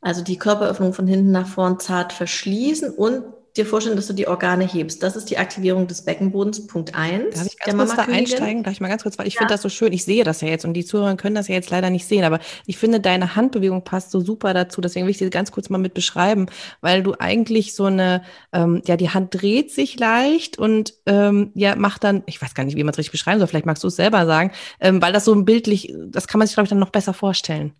Also 0.00 0.22
die 0.22 0.38
Körperöffnung 0.38 0.92
von 0.92 1.06
hinten 1.06 1.32
nach 1.32 1.48
vorn 1.48 1.80
zart 1.80 2.12
verschließen 2.12 2.90
und 2.90 3.24
dir 3.56 3.64
vorstellen, 3.64 3.94
dass 3.94 4.08
du 4.08 4.12
die 4.12 4.26
Organe 4.26 4.66
hebst. 4.66 5.02
Das 5.02 5.14
ist 5.14 5.30
die 5.30 5.38
Aktivierung 5.38 5.86
des 5.86 6.02
Beckenbodens, 6.02 6.66
Punkt 6.66 6.94
1. 6.94 7.34
Darf 7.34 7.46
ich 7.46 7.58
ganz 7.58 7.78
kurz 7.78 7.96
da 7.96 8.12
einsteigen? 8.12 8.64
Darf 8.64 8.72
ich 8.72 8.80
mal 8.80 8.88
ganz 8.88 9.04
kurz, 9.04 9.16
weil 9.16 9.28
ich 9.28 9.34
ja. 9.34 9.38
finde 9.38 9.54
das 9.54 9.62
so 9.62 9.68
schön. 9.68 9.92
Ich 9.92 10.04
sehe 10.04 10.24
das 10.24 10.40
ja 10.40 10.48
jetzt 10.48 10.64
und 10.64 10.74
die 10.74 10.84
Zuhörer 10.84 11.16
können 11.16 11.36
das 11.36 11.46
ja 11.46 11.54
jetzt 11.54 11.70
leider 11.70 11.88
nicht 11.90 12.06
sehen, 12.06 12.24
aber 12.24 12.40
ich 12.66 12.78
finde, 12.78 12.98
deine 12.98 13.36
Handbewegung 13.36 13.84
passt 13.84 14.10
so 14.10 14.20
super 14.20 14.54
dazu. 14.54 14.80
Deswegen 14.80 15.06
will 15.06 15.12
ich 15.12 15.18
sie 15.18 15.30
ganz 15.30 15.52
kurz 15.52 15.70
mal 15.70 15.78
mit 15.78 15.94
beschreiben, 15.94 16.46
weil 16.80 17.04
du 17.04 17.14
eigentlich 17.18 17.74
so 17.74 17.84
eine, 17.84 18.22
ähm, 18.52 18.82
ja, 18.86 18.96
die 18.96 19.10
Hand 19.10 19.40
dreht 19.40 19.70
sich 19.70 19.98
leicht 20.00 20.58
und 20.58 20.94
ähm, 21.06 21.52
ja, 21.54 21.76
macht 21.76 22.02
dann, 22.02 22.24
ich 22.26 22.42
weiß 22.42 22.54
gar 22.54 22.64
nicht, 22.64 22.76
wie 22.76 22.82
man 22.82 22.92
es 22.92 22.98
richtig 22.98 23.12
beschreiben 23.12 23.38
soll, 23.38 23.46
vielleicht 23.46 23.66
magst 23.66 23.84
du 23.84 23.88
es 23.88 23.96
selber 23.96 24.26
sagen, 24.26 24.50
ähm, 24.80 25.00
weil 25.00 25.12
das 25.12 25.24
so 25.24 25.32
ein 25.32 25.44
bildlich, 25.44 25.94
das 26.08 26.26
kann 26.26 26.38
man 26.38 26.48
sich, 26.48 26.56
glaube 26.56 26.64
ich, 26.64 26.70
dann 26.70 26.80
noch 26.80 26.90
besser 26.90 27.14
vorstellen. 27.14 27.72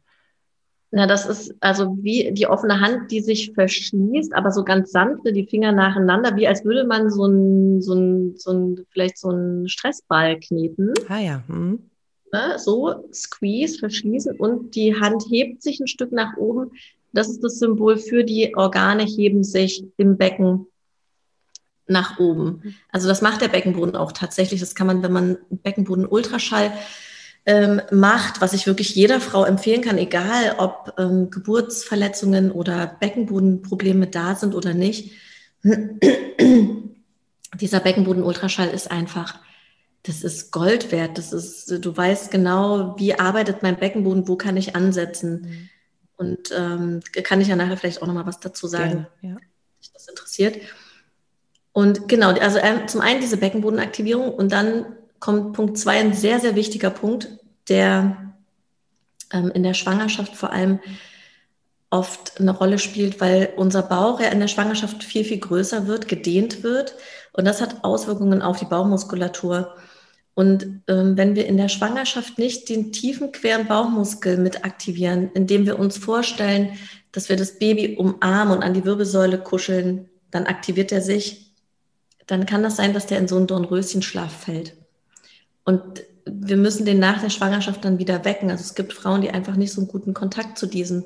Na, 0.96 1.08
das 1.08 1.26
ist 1.26 1.52
also 1.58 1.98
wie 2.02 2.30
die 2.32 2.46
offene 2.46 2.78
Hand, 2.78 3.10
die 3.10 3.20
sich 3.20 3.50
verschließt, 3.52 4.32
aber 4.32 4.52
so 4.52 4.62
ganz 4.62 4.92
sanfte, 4.92 5.32
die 5.32 5.44
Finger 5.44 5.72
nacheinander, 5.72 6.36
wie 6.36 6.46
als 6.46 6.64
würde 6.64 6.84
man 6.84 7.10
so 7.10 7.26
ein, 7.26 7.82
so 7.82 7.94
ein, 7.94 8.36
so 8.36 8.52
ein 8.52 8.86
vielleicht 8.90 9.18
so 9.18 9.30
ein 9.30 9.68
Stressball 9.68 10.38
kneten. 10.38 10.94
Ah 11.08 11.18
ja. 11.18 11.42
Mhm. 11.48 11.90
Ne, 12.32 12.58
so, 12.58 13.08
squeeze, 13.12 13.80
verschließen 13.80 14.36
und 14.36 14.76
die 14.76 14.94
Hand 14.94 15.24
hebt 15.28 15.64
sich 15.64 15.80
ein 15.80 15.88
Stück 15.88 16.12
nach 16.12 16.36
oben. 16.36 16.70
Das 17.12 17.28
ist 17.28 17.42
das 17.42 17.58
Symbol 17.58 17.96
für 17.96 18.22
die 18.22 18.54
Organe 18.54 19.02
heben 19.02 19.42
sich 19.42 19.84
im 19.96 20.16
Becken 20.16 20.68
nach 21.88 22.20
oben. 22.20 22.76
Also 22.92 23.08
das 23.08 23.20
macht 23.20 23.40
der 23.40 23.48
Beckenboden 23.48 23.96
auch 23.96 24.12
tatsächlich. 24.12 24.60
Das 24.60 24.76
kann 24.76 24.86
man, 24.86 25.02
wenn 25.02 25.12
man 25.12 25.38
Beckenboden 25.50 26.06
Ultraschall 26.06 26.72
ähm, 27.46 27.82
macht, 27.90 28.40
was 28.40 28.54
ich 28.54 28.66
wirklich 28.66 28.94
jeder 28.94 29.20
Frau 29.20 29.44
empfehlen 29.44 29.82
kann, 29.82 29.98
egal 29.98 30.56
ob 30.58 30.94
ähm, 30.98 31.30
Geburtsverletzungen 31.30 32.50
oder 32.50 32.96
Beckenbodenprobleme 33.00 34.06
da 34.06 34.34
sind 34.34 34.54
oder 34.54 34.72
nicht. 34.72 35.12
Dieser 37.60 37.80
Beckenboden-Ultraschall 37.80 38.68
ist 38.68 38.90
einfach, 38.90 39.38
das 40.04 40.22
ist 40.22 40.52
Gold 40.52 40.90
wert. 40.90 41.18
Das 41.18 41.32
ist, 41.32 41.84
du 41.84 41.96
weißt 41.96 42.30
genau, 42.30 42.94
wie 42.98 43.18
arbeitet 43.18 43.62
mein 43.62 43.76
Beckenboden, 43.76 44.26
wo 44.26 44.36
kann 44.36 44.56
ich 44.56 44.74
ansetzen. 44.74 45.42
Mhm. 45.42 45.68
Und 46.16 46.50
ähm, 46.56 47.00
kann 47.24 47.40
ich 47.40 47.48
ja 47.48 47.56
nachher 47.56 47.76
vielleicht 47.76 48.00
auch 48.00 48.06
nochmal 48.06 48.26
was 48.26 48.40
dazu 48.40 48.66
sagen, 48.68 49.06
Gerne, 49.20 49.36
ja. 49.36 49.40
dich 49.80 49.92
das 49.92 50.08
interessiert. 50.08 50.56
Und 51.72 52.08
genau, 52.08 52.30
also 52.30 52.58
äh, 52.58 52.86
zum 52.86 53.00
einen 53.00 53.20
diese 53.20 53.36
Beckenbodenaktivierung 53.36 54.32
und 54.32 54.52
dann 54.52 54.86
kommt 55.24 55.54
Punkt 55.54 55.78
zwei, 55.78 56.00
ein 56.00 56.12
sehr, 56.12 56.38
sehr 56.38 56.54
wichtiger 56.54 56.90
Punkt, 56.90 57.38
der 57.70 58.34
ähm, 59.32 59.50
in 59.54 59.62
der 59.62 59.72
Schwangerschaft 59.72 60.36
vor 60.36 60.52
allem 60.52 60.80
oft 61.88 62.38
eine 62.38 62.50
Rolle 62.50 62.78
spielt, 62.78 63.22
weil 63.22 63.54
unser 63.56 63.80
Bauch 63.80 64.20
ja 64.20 64.28
in 64.28 64.40
der 64.40 64.48
Schwangerschaft 64.48 65.02
viel, 65.02 65.24
viel 65.24 65.38
größer 65.38 65.86
wird, 65.86 66.08
gedehnt 66.08 66.62
wird. 66.62 66.96
Und 67.32 67.46
das 67.46 67.62
hat 67.62 67.84
Auswirkungen 67.84 68.42
auf 68.42 68.58
die 68.58 68.66
Bauchmuskulatur. 68.66 69.74
Und 70.34 70.82
ähm, 70.88 71.16
wenn 71.16 71.34
wir 71.36 71.46
in 71.46 71.56
der 71.56 71.70
Schwangerschaft 71.70 72.36
nicht 72.36 72.68
den 72.68 72.92
tiefen, 72.92 73.32
queren 73.32 73.66
Bauchmuskel 73.66 74.36
mit 74.36 74.66
aktivieren, 74.66 75.30
indem 75.32 75.64
wir 75.64 75.78
uns 75.78 75.96
vorstellen, 75.96 76.76
dass 77.12 77.30
wir 77.30 77.36
das 77.36 77.58
Baby 77.58 77.96
umarmen 77.96 78.58
und 78.58 78.62
an 78.62 78.74
die 78.74 78.84
Wirbelsäule 78.84 79.38
kuscheln, 79.38 80.10
dann 80.30 80.44
aktiviert 80.44 80.92
er 80.92 81.00
sich. 81.00 81.54
Dann 82.26 82.44
kann 82.44 82.62
das 82.62 82.76
sein, 82.76 82.92
dass 82.92 83.06
der 83.06 83.20
in 83.20 83.28
so 83.28 83.38
einen 83.38 83.46
Dornröschenschlaf 83.46 84.44
fällt. 84.44 84.83
Und 85.64 86.04
wir 86.26 86.56
müssen 86.56 86.86
den 86.86 86.98
nach 86.98 87.20
der 87.20 87.30
Schwangerschaft 87.30 87.84
dann 87.84 87.98
wieder 87.98 88.24
wecken. 88.24 88.50
Also 88.50 88.62
es 88.62 88.74
gibt 88.74 88.92
Frauen, 88.92 89.20
die 89.20 89.30
einfach 89.30 89.56
nicht 89.56 89.72
so 89.72 89.80
einen 89.80 89.88
guten 89.88 90.14
Kontakt 90.14 90.58
zu 90.58 90.66
diesem 90.66 91.04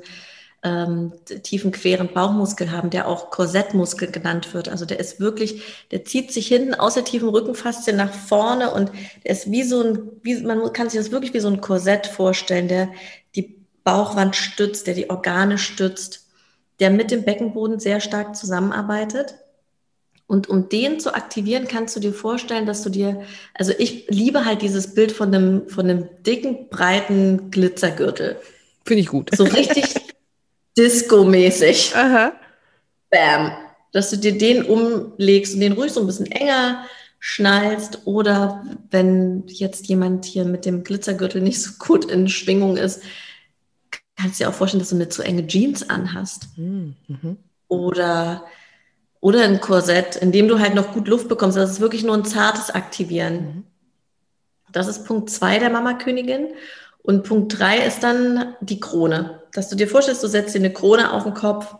ähm, 0.62 1.12
tiefen, 1.42 1.70
queren 1.70 2.12
Bauchmuskel 2.12 2.72
haben, 2.72 2.90
der 2.90 3.06
auch 3.06 3.30
Korsettmuskel 3.30 4.10
genannt 4.10 4.54
wird. 4.54 4.68
Also 4.68 4.84
der 4.84 4.98
ist 4.98 5.20
wirklich, 5.20 5.62
der 5.92 6.04
zieht 6.04 6.32
sich 6.32 6.48
hinten 6.48 6.74
aus 6.74 6.94
der 6.94 7.04
tiefen 7.04 7.28
Rückenfaszie 7.28 7.92
nach 7.92 8.12
vorne 8.12 8.72
und 8.72 8.90
der 9.24 9.32
ist 9.32 9.50
wie 9.50 9.62
so 9.62 9.82
ein, 9.82 9.98
wie, 10.22 10.42
man 10.42 10.72
kann 10.72 10.90
sich 10.90 10.98
das 10.98 11.12
wirklich 11.12 11.34
wie 11.34 11.40
so 11.40 11.48
ein 11.48 11.60
Korsett 11.60 12.06
vorstellen, 12.06 12.68
der 12.68 12.88
die 13.36 13.56
Bauchwand 13.84 14.34
stützt, 14.34 14.86
der 14.86 14.94
die 14.94 15.10
Organe 15.10 15.58
stützt, 15.58 16.26
der 16.80 16.90
mit 16.90 17.10
dem 17.10 17.24
Beckenboden 17.24 17.78
sehr 17.78 18.00
stark 18.00 18.34
zusammenarbeitet. 18.34 19.36
Und 20.28 20.46
um 20.50 20.68
den 20.68 21.00
zu 21.00 21.14
aktivieren, 21.14 21.66
kannst 21.66 21.96
du 21.96 22.00
dir 22.00 22.12
vorstellen, 22.12 22.66
dass 22.66 22.82
du 22.82 22.90
dir, 22.90 23.22
also 23.54 23.72
ich 23.78 24.06
liebe 24.08 24.44
halt 24.44 24.60
dieses 24.60 24.94
Bild 24.94 25.10
von 25.10 25.34
einem, 25.34 25.68
von 25.70 25.88
einem 25.88 26.06
dicken, 26.22 26.68
breiten 26.68 27.50
Glitzergürtel. 27.50 28.36
Finde 28.84 29.00
ich 29.00 29.08
gut. 29.08 29.30
So 29.34 29.44
richtig 29.44 29.94
Disco-mäßig. 30.76 31.96
Aha. 31.96 32.32
Bam. 33.10 33.52
Dass 33.92 34.10
du 34.10 34.18
dir 34.18 34.36
den 34.36 34.64
umlegst 34.64 35.54
und 35.54 35.60
den 35.60 35.72
ruhig 35.72 35.92
so 35.92 36.00
ein 36.00 36.06
bisschen 36.06 36.26
enger 36.26 36.84
schnallst 37.18 38.06
oder 38.06 38.64
wenn 38.90 39.44
jetzt 39.46 39.88
jemand 39.88 40.26
hier 40.26 40.44
mit 40.44 40.66
dem 40.66 40.84
Glitzergürtel 40.84 41.40
nicht 41.40 41.62
so 41.62 41.70
gut 41.78 42.04
in 42.04 42.28
Schwingung 42.28 42.76
ist, 42.76 43.02
kannst 44.14 44.38
du 44.38 44.44
dir 44.44 44.50
auch 44.50 44.54
vorstellen, 44.54 44.80
dass 44.80 44.90
du 44.90 44.96
eine 44.96 45.08
zu 45.08 45.22
enge 45.22 45.46
Jeans 45.46 45.88
anhast. 45.88 46.48
Mhm. 46.56 46.94
Oder 47.68 48.44
oder 49.20 49.42
ein 49.42 49.60
Korsett, 49.60 50.16
in 50.16 50.32
dem 50.32 50.48
du 50.48 50.58
halt 50.58 50.74
noch 50.74 50.92
gut 50.92 51.08
Luft 51.08 51.28
bekommst. 51.28 51.56
Das 51.56 51.70
ist 51.70 51.80
wirklich 51.80 52.04
nur 52.04 52.14
ein 52.14 52.24
zartes 52.24 52.70
Aktivieren. 52.70 53.34
Mhm. 53.34 53.64
Das 54.72 54.86
ist 54.86 55.04
Punkt 55.04 55.30
zwei 55.30 55.58
der 55.58 55.70
Mama-Königin. 55.70 56.48
Und 57.02 57.24
Punkt 57.24 57.58
drei 57.58 57.78
ist 57.78 58.02
dann 58.02 58.54
die 58.60 58.80
Krone. 58.80 59.42
Dass 59.52 59.68
du 59.68 59.76
dir 59.76 59.88
vorstellst, 59.88 60.22
du 60.22 60.28
setzt 60.28 60.54
dir 60.54 60.58
eine 60.58 60.72
Krone 60.72 61.12
auf 61.12 61.24
den 61.24 61.34
Kopf 61.34 61.74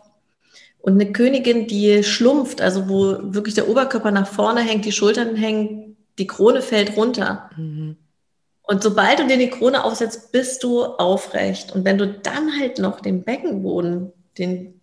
und 0.79 0.93
eine 0.93 1.11
Königin, 1.11 1.67
die 1.67 2.03
schlumpft, 2.03 2.61
also 2.61 2.89
wo 2.89 3.17
wirklich 3.33 3.53
der 3.53 3.69
Oberkörper 3.69 4.11
nach 4.11 4.27
vorne 4.27 4.61
hängt, 4.61 4.85
die 4.85 4.91
Schultern 4.91 5.35
hängen, 5.35 5.97
die 6.17 6.27
Krone 6.27 6.61
fällt 6.61 6.97
runter. 6.97 7.49
Mhm. 7.55 7.97
Und 8.63 8.83
sobald 8.83 9.19
du 9.19 9.27
dir 9.27 9.37
die 9.37 9.49
Krone 9.49 9.83
aufsetzt, 9.83 10.31
bist 10.31 10.63
du 10.63 10.83
aufrecht. 10.83 11.73
Und 11.73 11.85
wenn 11.85 11.97
du 11.97 12.07
dann 12.07 12.59
halt 12.59 12.79
noch 12.79 12.99
den 12.99 13.23
Beckenboden, 13.23 14.11
den 14.37 14.78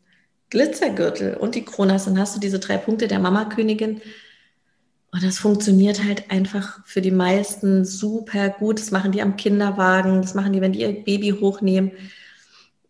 Glitzergürtel 0.50 1.36
und 1.36 1.54
die 1.54 1.64
Krone 1.64 1.94
hast, 1.94 2.06
dann 2.06 2.18
hast 2.18 2.36
du 2.36 2.40
diese 2.40 2.58
drei 2.58 2.78
Punkte 2.78 3.08
der 3.08 3.18
Mama-Königin. 3.18 4.00
Und 5.12 5.22
das 5.22 5.38
funktioniert 5.38 6.04
halt 6.04 6.30
einfach 6.30 6.86
für 6.86 7.00
die 7.00 7.10
meisten 7.10 7.84
super 7.84 8.50
gut. 8.50 8.78
Das 8.78 8.90
machen 8.90 9.12
die 9.12 9.22
am 9.22 9.36
Kinderwagen, 9.36 10.20
das 10.20 10.34
machen 10.34 10.52
die, 10.52 10.60
wenn 10.60 10.72
die 10.72 10.80
ihr 10.80 11.04
Baby 11.04 11.30
hochnehmen. 11.30 11.92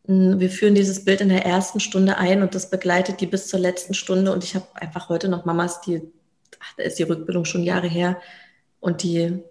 Mm, 0.06 0.38
wir 0.38 0.50
führen 0.50 0.74
dieses 0.74 1.04
Bild 1.04 1.20
in 1.20 1.28
der 1.28 1.46
ersten 1.46 1.80
Stunde 1.80 2.18
ein 2.18 2.42
und 2.42 2.54
das 2.54 2.70
begleitet 2.70 3.20
die 3.20 3.26
bis 3.26 3.48
zur 3.48 3.60
letzten 3.60 3.94
Stunde. 3.94 4.32
Und 4.32 4.44
ich 4.44 4.54
habe 4.54 4.66
einfach 4.74 5.08
heute 5.08 5.28
noch 5.28 5.44
Mamas, 5.44 5.80
die, 5.80 6.02
ach, 6.60 6.74
da 6.76 6.84
ist 6.84 6.98
die 6.98 7.04
Rückbildung 7.04 7.44
schon 7.44 7.62
Jahre 7.62 7.88
her 7.88 8.20
und 8.80 9.02
die 9.02 9.42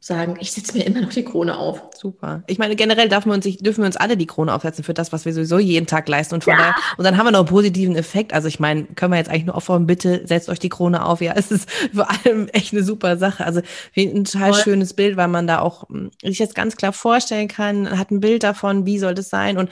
sagen, 0.00 0.36
ich 0.38 0.52
setze 0.52 0.76
mir 0.76 0.84
immer 0.84 1.00
noch 1.00 1.12
die 1.12 1.24
Krone 1.24 1.56
auf. 1.56 1.82
Super. 1.96 2.44
Ich 2.46 2.58
meine, 2.58 2.76
generell 2.76 3.08
dürfen 3.08 3.30
wir 3.30 3.34
uns, 3.34 3.44
dürfen 3.44 3.82
wir 3.82 3.86
uns 3.86 3.96
alle 3.96 4.16
die 4.16 4.26
Krone 4.26 4.54
aufsetzen 4.54 4.84
für 4.84 4.94
das, 4.94 5.12
was 5.12 5.24
wir 5.24 5.32
sowieso 5.32 5.58
jeden 5.58 5.86
Tag 5.86 6.08
leisten. 6.08 6.36
Und, 6.36 6.44
von 6.44 6.52
ja. 6.52 6.58
daher, 6.58 6.74
und 6.96 7.04
dann 7.04 7.16
haben 7.16 7.26
wir 7.26 7.32
noch 7.32 7.40
einen 7.40 7.48
positiven 7.48 7.96
Effekt. 7.96 8.32
Also 8.32 8.46
ich 8.46 8.60
meine, 8.60 8.84
können 8.84 9.12
wir 9.12 9.18
jetzt 9.18 9.28
eigentlich 9.28 9.46
nur 9.46 9.56
auffordern, 9.56 9.86
bitte 9.86 10.24
setzt 10.24 10.48
euch 10.48 10.60
die 10.60 10.68
Krone 10.68 11.04
auf. 11.04 11.20
Ja, 11.20 11.32
es 11.36 11.50
ist 11.50 11.68
vor 11.92 12.08
allem 12.08 12.48
echt 12.48 12.72
eine 12.72 12.84
super 12.84 13.16
Sache. 13.16 13.44
Also 13.44 13.60
ein 13.96 14.24
total 14.24 14.52
Voll. 14.52 14.62
schönes 14.62 14.94
Bild, 14.94 15.16
weil 15.16 15.28
man 15.28 15.48
da 15.48 15.60
auch 15.60 15.88
hm, 15.88 16.10
sich 16.22 16.38
jetzt 16.38 16.54
ganz 16.54 16.76
klar 16.76 16.92
vorstellen 16.92 17.48
kann, 17.48 17.98
hat 17.98 18.10
ein 18.12 18.20
Bild 18.20 18.44
davon, 18.44 18.86
wie 18.86 18.98
soll 19.00 19.14
das 19.14 19.28
sein. 19.28 19.58
Und 19.58 19.70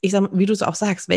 ich 0.00 0.10
sag, 0.10 0.30
wie 0.32 0.46
du 0.46 0.52
es 0.52 0.62
auch 0.62 0.74
sagst, 0.74 1.08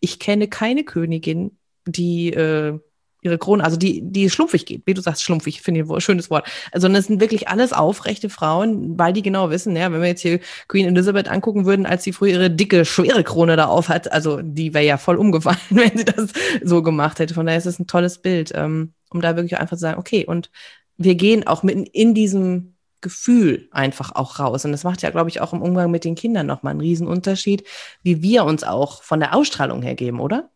ich 0.00 0.18
kenne 0.20 0.46
keine 0.46 0.84
Königin, 0.84 1.58
die 1.86 2.32
äh, 2.32 2.78
ihre 3.22 3.38
Krone, 3.38 3.64
also 3.64 3.76
die, 3.76 4.00
die 4.02 4.30
schlumpfig 4.30 4.66
geht, 4.66 4.82
wie 4.86 4.94
du 4.94 5.00
sagst, 5.00 5.22
schlumpfig, 5.22 5.60
finde 5.60 5.80
ich 5.80 5.90
ein 5.90 6.00
schönes 6.00 6.30
Wort. 6.30 6.46
Also 6.72 6.88
das 6.88 7.06
sind 7.06 7.20
wirklich 7.20 7.48
alles 7.48 7.72
aufrechte 7.72 8.30
Frauen, 8.30 8.98
weil 8.98 9.12
die 9.12 9.22
genau 9.22 9.50
wissen, 9.50 9.74
ja, 9.76 9.90
wenn 9.92 10.00
wir 10.00 10.08
jetzt 10.08 10.22
hier 10.22 10.40
Queen 10.68 10.86
Elizabeth 10.86 11.28
angucken 11.28 11.66
würden, 11.66 11.86
als 11.86 12.04
sie 12.04 12.12
früher 12.12 12.32
ihre 12.32 12.50
dicke, 12.50 12.84
schwere 12.84 13.24
Krone 13.24 13.56
da 13.56 13.66
auf 13.66 13.88
hat, 13.88 14.12
also 14.12 14.40
die 14.42 14.74
wäre 14.74 14.84
ja 14.84 14.98
voll 14.98 15.16
umgefallen, 15.16 15.58
wenn 15.70 15.96
sie 15.96 16.04
das 16.04 16.30
so 16.62 16.82
gemacht 16.82 17.18
hätte. 17.18 17.34
Von 17.34 17.46
daher 17.46 17.58
ist 17.58 17.66
es 17.66 17.78
ein 17.78 17.86
tolles 17.86 18.18
Bild, 18.18 18.52
ähm, 18.54 18.92
um 19.10 19.20
da 19.20 19.36
wirklich 19.36 19.58
einfach 19.58 19.76
zu 19.76 19.80
sagen, 19.80 19.98
okay, 19.98 20.24
und 20.24 20.50
wir 20.96 21.14
gehen 21.14 21.46
auch 21.46 21.62
mitten 21.62 21.84
in 21.84 22.14
diesem 22.14 22.74
Gefühl 23.00 23.68
einfach 23.70 24.14
auch 24.14 24.38
raus. 24.40 24.64
Und 24.64 24.72
das 24.72 24.84
macht 24.84 25.02
ja, 25.02 25.10
glaube 25.10 25.30
ich, 25.30 25.40
auch 25.40 25.52
im 25.52 25.62
Umgang 25.62 25.90
mit 25.90 26.04
den 26.04 26.16
Kindern 26.16 26.46
nochmal 26.46 26.72
einen 26.72 26.80
Riesenunterschied, 26.80 27.64
wie 28.02 28.22
wir 28.22 28.44
uns 28.44 28.64
auch 28.64 29.02
von 29.02 29.20
der 29.20 29.34
Ausstrahlung 29.34 29.82
her 29.82 29.94
geben, 29.94 30.20
oder? 30.20 30.50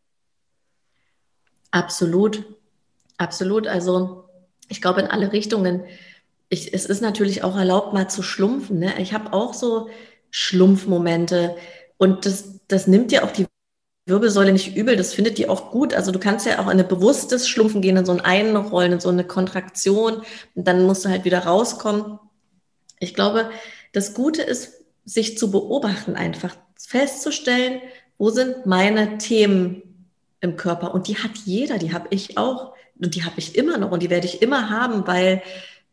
Absolut. 1.73 2.45
Absolut. 3.19 3.67
Also 3.67 4.25
ich 4.69 4.81
glaube 4.81 5.01
in 5.01 5.09
alle 5.09 5.33
Richtungen. 5.33 5.85
Ich, 6.49 6.73
es 6.73 6.87
ist 6.87 7.03
natürlich 7.03 7.43
auch 7.43 7.57
erlaubt, 7.57 7.93
mal 7.93 8.09
zu 8.09 8.23
schlumpfen. 8.23 8.79
Ne? 8.79 8.95
Ich 9.01 9.13
habe 9.13 9.33
auch 9.33 9.55
so 9.55 9.89
Schlumpfmomente 10.31 11.57
und 11.97 12.27
das, 12.27 12.61
das 12.69 12.87
nimmt 12.87 13.11
dir 13.11 13.25
auch 13.25 13.33
die 13.33 13.47
Wirbelsäule 14.07 14.53
nicht 14.53 14.77
übel, 14.77 14.97
das 14.97 15.15
findet 15.15 15.39
die 15.39 15.49
auch 15.49 15.71
gut. 15.71 15.95
Also 15.95 16.11
du 16.11 16.19
kannst 16.19 16.47
ja 16.47 16.59
auch 16.59 16.71
in 16.71 16.81
ein 16.81 16.89
bewusstes 16.89 17.49
Schlumpfen 17.49 17.81
gehen, 17.83 17.97
in 17.97 18.05
so 18.05 18.13
ein 18.13 18.21
Einrollen, 18.21 18.93
in 18.93 19.01
so 19.01 19.11
eine 19.11 19.25
Kontraktion 19.25 20.23
und 20.55 20.67
dann 20.67 20.87
musst 20.87 21.05
du 21.05 21.09
halt 21.09 21.25
wieder 21.25 21.41
rauskommen. 21.41 22.19
Ich 22.99 23.15
glaube, 23.15 23.51
das 23.93 24.15
Gute 24.15 24.43
ist, 24.43 24.83
sich 25.05 25.39
zu 25.39 25.51
beobachten, 25.51 26.17
einfach 26.17 26.57
festzustellen, 26.79 27.81
wo 28.19 28.31
sind 28.31 28.67
meine 28.67 29.19
Themen 29.19 29.92
im 30.43 30.57
Körper 30.57 30.93
und 30.93 31.09
die 31.09 31.17
hat 31.17 31.31
jeder, 31.47 31.79
die 31.79 31.95
habe 31.95 32.09
ich 32.11 32.37
auch. 32.37 32.75
Und 33.01 33.15
die 33.15 33.25
habe 33.25 33.39
ich 33.39 33.57
immer 33.57 33.79
noch 33.79 33.91
und 33.91 34.03
die 34.03 34.11
werde 34.11 34.27
ich 34.27 34.43
immer 34.43 34.69
haben, 34.69 35.07
weil 35.07 35.43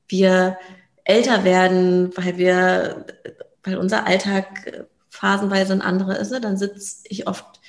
wir 0.07 0.57
älter 1.05 1.43
werden, 1.43 2.11
weil 2.17 2.37
wir, 2.37 3.05
weil 3.63 3.77
unser 3.77 4.05
Alltag 4.05 4.87
phasenweise 5.09 5.73
ein 5.73 5.81
anderer 5.81 6.19
ist. 6.19 6.31
Ne? 6.31 6.41
Dann 6.41 6.57
sitze 6.57 7.03
ich 7.09 7.27
oft 7.27 7.59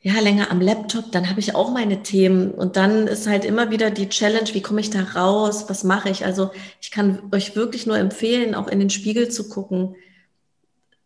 ja, 0.00 0.20
länger 0.20 0.50
am 0.50 0.60
Laptop, 0.60 1.12
dann 1.12 1.30
habe 1.30 1.40
ich 1.40 1.54
auch 1.54 1.70
meine 1.70 2.02
Themen 2.02 2.50
und 2.50 2.76
dann 2.76 3.06
ist 3.06 3.26
halt 3.26 3.46
immer 3.46 3.70
wieder 3.70 3.90
die 3.90 4.10
Challenge, 4.10 4.52
wie 4.52 4.60
komme 4.60 4.82
ich 4.82 4.90
da 4.90 5.02
raus, 5.02 5.64
was 5.68 5.82
mache 5.82 6.10
ich? 6.10 6.26
Also 6.26 6.50
ich 6.82 6.90
kann 6.90 7.22
euch 7.32 7.56
wirklich 7.56 7.86
nur 7.86 7.96
empfehlen, 7.96 8.54
auch 8.54 8.68
in 8.68 8.80
den 8.80 8.90
Spiegel 8.90 9.30
zu 9.30 9.48
gucken, 9.48 9.96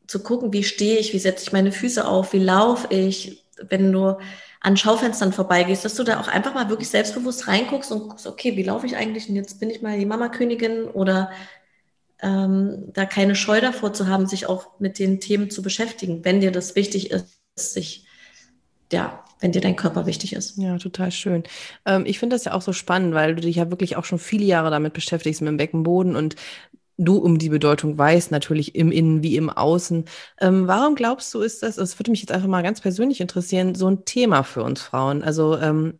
zu 0.09 0.21
gucken, 0.21 0.53
wie 0.53 0.65
stehe 0.65 0.99
ich, 0.99 1.13
wie 1.13 1.21
setze 1.21 1.45
ich 1.45 1.53
meine 1.53 1.71
Füße 1.71 2.09
auf, 2.09 2.33
wie 2.33 2.41
laufe 2.41 2.93
ich, 2.93 3.45
wenn 3.69 3.93
du 3.93 4.19
an 4.61 4.77
Schaufenstern 4.77 5.33
vorbeigehst, 5.33 5.85
dass 5.85 5.95
du 5.95 6.05
da 6.05 6.21
auch 6.21 6.29
einfach 6.29 6.55
mal 6.55 6.69
wirklich 6.69 6.89
selbstbewusst 6.89 7.49
reinguckst 7.49 7.93
und 7.93 8.09
guckst, 8.09 8.27
okay, 8.27 8.57
wie 8.57 8.63
laufe 8.63 8.87
ich 8.87 8.97
eigentlich? 8.97 9.29
Und 9.29 9.37
jetzt 9.37 9.61
bin 9.61 9.71
ich 9.71 9.83
mal 9.83 9.99
die 9.99 10.07
Mama-Königin 10.07 10.85
oder 10.85 11.31
ähm, 12.21 12.91
da 12.93 13.07
keine 13.07 13.35
Scheu 13.35 13.61
davor 13.61 13.93
zu 13.93 14.09
haben, 14.09 14.27
sich 14.27 14.47
auch 14.47 14.79
mit 14.81 14.99
den 14.99 15.21
Themen 15.21 15.51
zu 15.51 15.63
beschäftigen, 15.63 16.25
wenn 16.25 16.41
dir 16.41 16.51
das 16.51 16.75
wichtig 16.75 17.11
ist, 17.11 17.39
sich, 17.55 18.07
ja, 18.93 19.25
wenn 19.41 19.53
dir 19.53 19.61
dein 19.61 19.77
Körper 19.77 20.07
wichtig 20.07 20.33
ist. 20.33 20.59
Ja, 20.59 20.79
total 20.79 21.13
schön. 21.13 21.45
Ähm, 21.87 22.05
ich 22.07 22.19
finde 22.19 22.35
das 22.35 22.45
ja 22.45 22.55
auch 22.55 22.63
so 22.63 22.73
spannend, 22.73 23.15
weil 23.15 23.37
du 23.37 23.43
dich 23.43 23.57
ja 23.57 23.71
wirklich 23.71 23.97
auch 23.97 24.05
schon 24.05 24.19
viele 24.19 24.45
Jahre 24.45 24.71
damit 24.71 24.95
beschäftigst 24.95 25.41
mit 25.41 25.49
dem 25.49 25.57
Beckenboden 25.57 26.17
und 26.17 26.35
du 26.99 27.17
um 27.17 27.39
die 27.39 27.49
Bedeutung 27.49 27.97
weißt, 27.97 28.31
natürlich 28.31 28.75
im 28.75 28.91
Innen 28.93 29.23
wie 29.23 29.37
im 29.37 29.49
Außen. 29.51 30.05
Ähm, 30.41 30.67
warum 30.67 30.97
glaubst 30.97 31.33
du, 31.33 31.41
ist 31.41 31.63
das, 31.63 31.77
das 31.77 31.99
würde 31.99 32.11
mich 32.11 32.21
jetzt 32.21 32.33
einfach 32.33 32.49
mal 32.49 32.63
ganz 32.63 32.81
persönlich 32.81 33.21
interessieren, 33.21 33.75
so 33.75 33.89
ein 33.89 34.05
Thema 34.05 34.43
für 34.43 34.63
uns 34.63 34.83
Frauen? 34.83 35.23
Also, 35.23 35.57
ähm, 35.59 35.95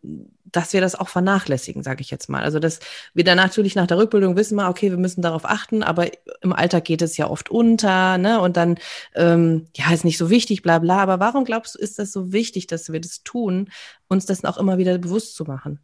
dass 0.51 0.73
wir 0.73 0.81
das 0.81 0.95
auch 0.95 1.09
vernachlässigen, 1.09 1.83
sage 1.83 2.01
ich 2.01 2.11
jetzt 2.11 2.27
mal. 2.27 2.43
Also, 2.43 2.59
dass 2.59 2.79
wir 3.13 3.23
dann 3.23 3.37
natürlich 3.37 3.75
nach 3.75 3.87
der 3.87 3.97
Rückbildung 3.97 4.35
wissen, 4.35 4.55
mal, 4.55 4.69
okay, 4.69 4.89
wir 4.89 4.97
müssen 4.97 5.21
darauf 5.21 5.45
achten, 5.45 5.83
aber 5.83 6.07
im 6.41 6.53
Alltag 6.53 6.85
geht 6.85 7.01
es 7.01 7.17
ja 7.17 7.29
oft 7.29 7.49
unter, 7.49 8.17
ne? 8.17 8.41
Und 8.41 8.57
dann, 8.57 8.77
ähm, 9.15 9.67
ja, 9.75 9.91
ist 9.93 10.05
nicht 10.05 10.17
so 10.17 10.29
wichtig, 10.29 10.61
bla 10.61 10.79
bla. 10.79 10.97
Aber 10.97 11.19
warum 11.19 11.45
glaubst 11.45 11.75
du, 11.75 11.79
ist 11.79 11.99
das 11.99 12.11
so 12.11 12.33
wichtig, 12.33 12.67
dass 12.67 12.91
wir 12.91 12.99
das 12.99 13.23
tun, 13.23 13.69
uns 14.07 14.25
das 14.25 14.43
auch 14.43 14.57
immer 14.57 14.77
wieder 14.77 14.97
bewusst 14.97 15.35
zu 15.35 15.45
machen? 15.45 15.79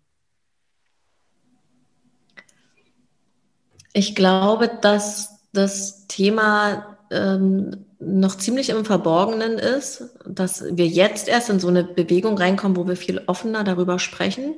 Ich 3.98 4.14
glaube, 4.14 4.70
dass 4.82 5.40
das 5.54 6.06
Thema 6.08 6.98
ähm, 7.12 7.86
noch 7.98 8.36
ziemlich 8.36 8.70
im 8.70 8.84
Verborgenen 8.84 9.54
ist, 9.54 10.10
dass 10.28 10.66
wir 10.70 10.86
jetzt 10.86 11.30
erst 11.30 11.50
in 11.50 11.62
so 11.62 11.70
eine 11.70 11.86
Bewegung 11.86 12.38
reinkommen, 12.38 12.76
wo 12.76 12.86
wir 12.90 12.98
viel 12.98 13.22
offener 13.28 13.64
darüber 13.64 13.98
sprechen. 13.98 14.56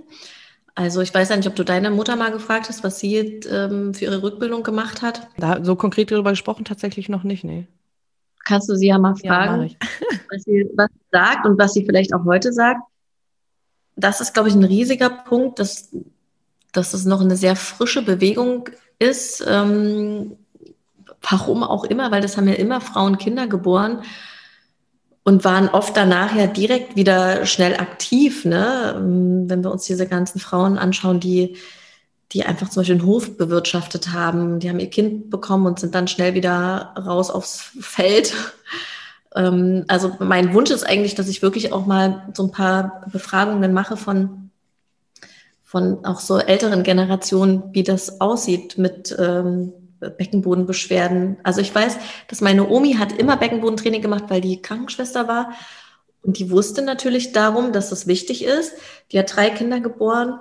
Also 0.73 1.01
ich 1.01 1.13
weiß 1.13 1.29
ja 1.29 1.35
nicht, 1.35 1.47
ob 1.47 1.55
du 1.55 1.63
deine 1.63 1.91
Mutter 1.91 2.15
mal 2.15 2.31
gefragt 2.31 2.67
hast, 2.67 2.83
was 2.83 2.99
sie 2.99 3.15
ähm, 3.17 3.93
für 3.93 4.05
ihre 4.05 4.23
Rückbildung 4.23 4.63
gemacht 4.63 5.03
hat. 5.03 5.27
Da 5.37 5.63
so 5.63 5.75
konkret 5.75 6.09
darüber 6.09 6.31
gesprochen 6.31 6.65
tatsächlich 6.65 7.07
noch 7.07 7.21
nicht, 7.21 7.43
nee. 7.43 7.67
Kannst 8.43 8.67
du 8.69 8.75
sie 8.75 8.87
ja 8.87 8.97
mal 8.97 9.15
fragen, 9.15 9.67
ja, 9.67 9.75
was, 10.31 10.41
sie, 10.45 10.67
was 10.75 10.89
sie 10.91 11.05
sagt 11.11 11.45
und 11.45 11.59
was 11.59 11.73
sie 11.73 11.85
vielleicht 11.85 12.11
auch 12.11 12.25
heute 12.25 12.51
sagt. 12.51 12.81
Das 13.95 14.19
ist, 14.19 14.33
glaube 14.33 14.49
ich, 14.49 14.55
ein 14.55 14.63
riesiger 14.63 15.11
Punkt, 15.11 15.59
dass, 15.59 15.95
dass 16.71 16.95
es 16.95 17.05
noch 17.05 17.21
eine 17.21 17.37
sehr 17.37 17.55
frische 17.55 18.01
Bewegung 18.01 18.71
ist, 18.99 19.43
ähm, 19.47 20.37
warum 21.21 21.63
auch 21.63 21.83
immer, 21.83 22.11
weil 22.11 22.21
das 22.21 22.37
haben 22.37 22.47
ja 22.47 22.55
immer 22.55 22.81
Frauen 22.81 23.17
Kinder 23.17 23.47
geboren 23.47 24.01
und 25.23 25.43
waren 25.43 25.67
oft 25.67 25.97
danach 25.97 26.35
ja 26.35 26.47
direkt 26.47 26.95
wieder 26.95 27.45
schnell 27.45 27.75
aktiv, 27.75 28.45
ne? 28.45 28.95
Ähm, 28.97 29.49
wenn 29.49 29.63
wir 29.63 29.71
uns 29.71 29.83
diese 29.85 30.07
ganzen 30.07 30.39
Frauen 30.39 30.77
anschauen, 30.77 31.19
die, 31.19 31.57
die 32.31 32.45
einfach 32.45 32.69
zum 32.69 32.81
Beispiel 32.81 32.97
den 32.97 33.05
Hof 33.05 33.37
bewirtschaftet 33.37 34.13
haben, 34.13 34.59
die 34.59 34.69
haben 34.69 34.79
ihr 34.79 34.89
Kind 34.89 35.29
bekommen 35.29 35.65
und 35.65 35.79
sind 35.79 35.95
dann 35.95 36.07
schnell 36.07 36.33
wieder 36.33 36.93
raus 36.97 37.29
aufs 37.29 37.71
Feld. 37.79 38.33
Ähm, 39.35 39.83
also 39.89 40.15
mein 40.19 40.53
Wunsch 40.53 40.71
ist 40.71 40.85
eigentlich, 40.85 41.15
dass 41.15 41.27
ich 41.27 41.41
wirklich 41.41 41.73
auch 41.73 41.85
mal 41.85 42.29
so 42.33 42.43
ein 42.43 42.51
paar 42.51 43.05
Befragungen 43.11 43.73
mache 43.73 43.97
von 43.97 44.46
von 45.67 46.05
auch 46.05 46.21
so 46.21 46.37
älteren 46.37 46.83
Generationen, 46.83 47.61
wie 47.73 47.83
das 47.83 48.21
aussieht 48.21 48.77
mit 48.77 49.13
ähm, 49.19 49.73
Beckenbodenbeschwerden. 49.99 51.39
Also 51.43 51.59
ich 51.59 51.75
weiß, 51.75 51.97
dass 52.29 52.39
meine 52.39 52.69
Omi 52.69 52.93
hat 52.93 53.11
immer 53.11 53.35
Beckenbodentraining 53.35 54.01
gemacht, 54.01 54.23
weil 54.29 54.39
die 54.39 54.61
Krankenschwester 54.61 55.27
war. 55.27 55.51
Und 56.23 56.39
die 56.39 56.51
wusste 56.51 56.83
natürlich 56.83 57.33
darum, 57.33 57.73
dass 57.73 57.89
das 57.89 58.07
wichtig 58.07 58.45
ist. 58.45 58.75
Die 59.11 59.19
hat 59.19 59.35
drei 59.35 59.49
Kinder 59.49 59.81
geboren. 59.81 60.39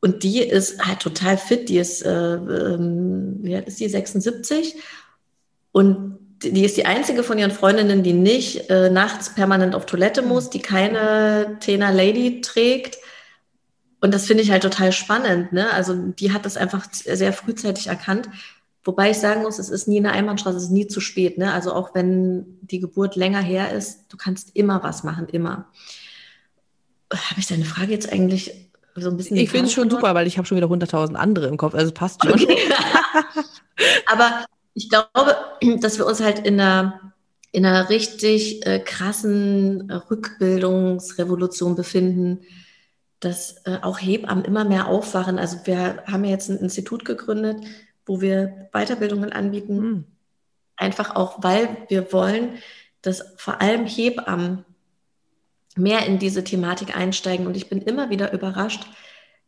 Und 0.00 0.22
die 0.22 0.38
ist 0.38 0.86
halt 0.86 1.00
total 1.00 1.36
fit. 1.36 1.68
Die 1.68 1.76
ist, 1.76 2.00
äh, 2.00 2.34
ähm, 2.34 3.40
wie 3.42 3.56
alt 3.56 3.68
ist 3.68 3.78
die? 3.78 3.90
76. 3.90 4.76
Und 5.70 6.18
die 6.42 6.64
ist 6.64 6.78
die 6.78 6.86
einzige 6.86 7.22
von 7.22 7.36
ihren 7.36 7.50
Freundinnen, 7.50 8.02
die 8.02 8.14
nicht 8.14 8.70
äh, 8.70 8.88
nachts 8.88 9.34
permanent 9.34 9.74
auf 9.74 9.84
Toilette 9.84 10.22
muss, 10.22 10.48
die 10.48 10.60
keine 10.60 11.58
Tena 11.60 11.90
Lady 11.90 12.40
trägt 12.40 12.96
und 14.00 14.14
das 14.14 14.26
finde 14.26 14.42
ich 14.42 14.50
halt 14.50 14.62
total 14.62 14.92
spannend. 14.92 15.52
Ne? 15.52 15.70
Also 15.72 15.94
die 15.94 16.32
hat 16.32 16.44
das 16.46 16.56
einfach 16.56 16.86
sehr 16.92 17.32
frühzeitig 17.32 17.88
erkannt. 17.88 18.28
Wobei 18.84 19.10
ich 19.10 19.18
sagen 19.18 19.42
muss, 19.42 19.58
es 19.58 19.70
ist 19.70 19.88
nie 19.88 19.98
eine 19.98 20.12
Einbahnstraße, 20.12 20.56
es 20.56 20.64
ist 20.64 20.70
nie 20.70 20.86
zu 20.86 21.00
spät. 21.00 21.36
Ne? 21.36 21.52
Also 21.52 21.72
auch 21.72 21.94
wenn 21.94 22.58
die 22.62 22.80
Geburt 22.80 23.16
länger 23.16 23.40
her 23.40 23.72
ist, 23.72 24.06
du 24.08 24.16
kannst 24.16 24.54
immer 24.54 24.82
was 24.82 25.02
machen, 25.02 25.28
immer. 25.28 25.66
Habe 27.12 27.40
ich 27.40 27.46
deine 27.46 27.64
Frage 27.64 27.92
jetzt 27.92 28.12
eigentlich 28.12 28.70
so 28.94 29.10
ein 29.10 29.16
bisschen... 29.16 29.36
Ich 29.36 29.50
finde 29.50 29.66
es 29.66 29.72
schon 29.72 29.90
super, 29.90 30.14
weil 30.14 30.26
ich 30.26 30.38
habe 30.38 30.46
schon 30.46 30.56
wieder 30.56 30.68
100.000 30.68 31.14
andere 31.14 31.46
im 31.46 31.56
Kopf, 31.56 31.74
also 31.74 31.92
passt 31.92 32.22
schon. 32.22 32.34
Okay. 32.34 32.56
Aber 34.06 34.44
ich 34.74 34.88
glaube, 34.88 35.36
dass 35.80 35.98
wir 35.98 36.06
uns 36.06 36.20
halt 36.20 36.46
in 36.46 36.60
einer 36.60 37.08
in 37.50 37.64
einer 37.64 37.88
richtig 37.88 38.66
äh, 38.66 38.78
krassen 38.78 39.90
Rückbildungsrevolution 39.90 41.76
befinden, 41.76 42.40
dass 43.20 43.56
äh, 43.66 43.78
auch 43.82 43.98
Hebammen 43.98 44.44
immer 44.44 44.64
mehr 44.64 44.86
aufwachen. 44.86 45.38
Also 45.38 45.58
wir 45.64 46.02
haben 46.06 46.24
ja 46.24 46.30
jetzt 46.30 46.48
ein 46.48 46.58
Institut 46.58 47.04
gegründet, 47.04 47.64
wo 48.06 48.20
wir 48.20 48.68
Weiterbildungen 48.72 49.32
anbieten. 49.32 49.80
Mhm. 49.80 50.04
Einfach 50.76 51.16
auch, 51.16 51.42
weil 51.42 51.68
wir 51.88 52.12
wollen, 52.12 52.58
dass 53.02 53.34
vor 53.36 53.60
allem 53.60 53.86
Hebammen 53.86 54.64
mehr 55.76 56.06
in 56.06 56.18
diese 56.18 56.44
Thematik 56.44 56.96
einsteigen. 56.96 57.46
Und 57.46 57.56
ich 57.56 57.68
bin 57.68 57.82
immer 57.82 58.10
wieder 58.10 58.32
überrascht, 58.32 58.86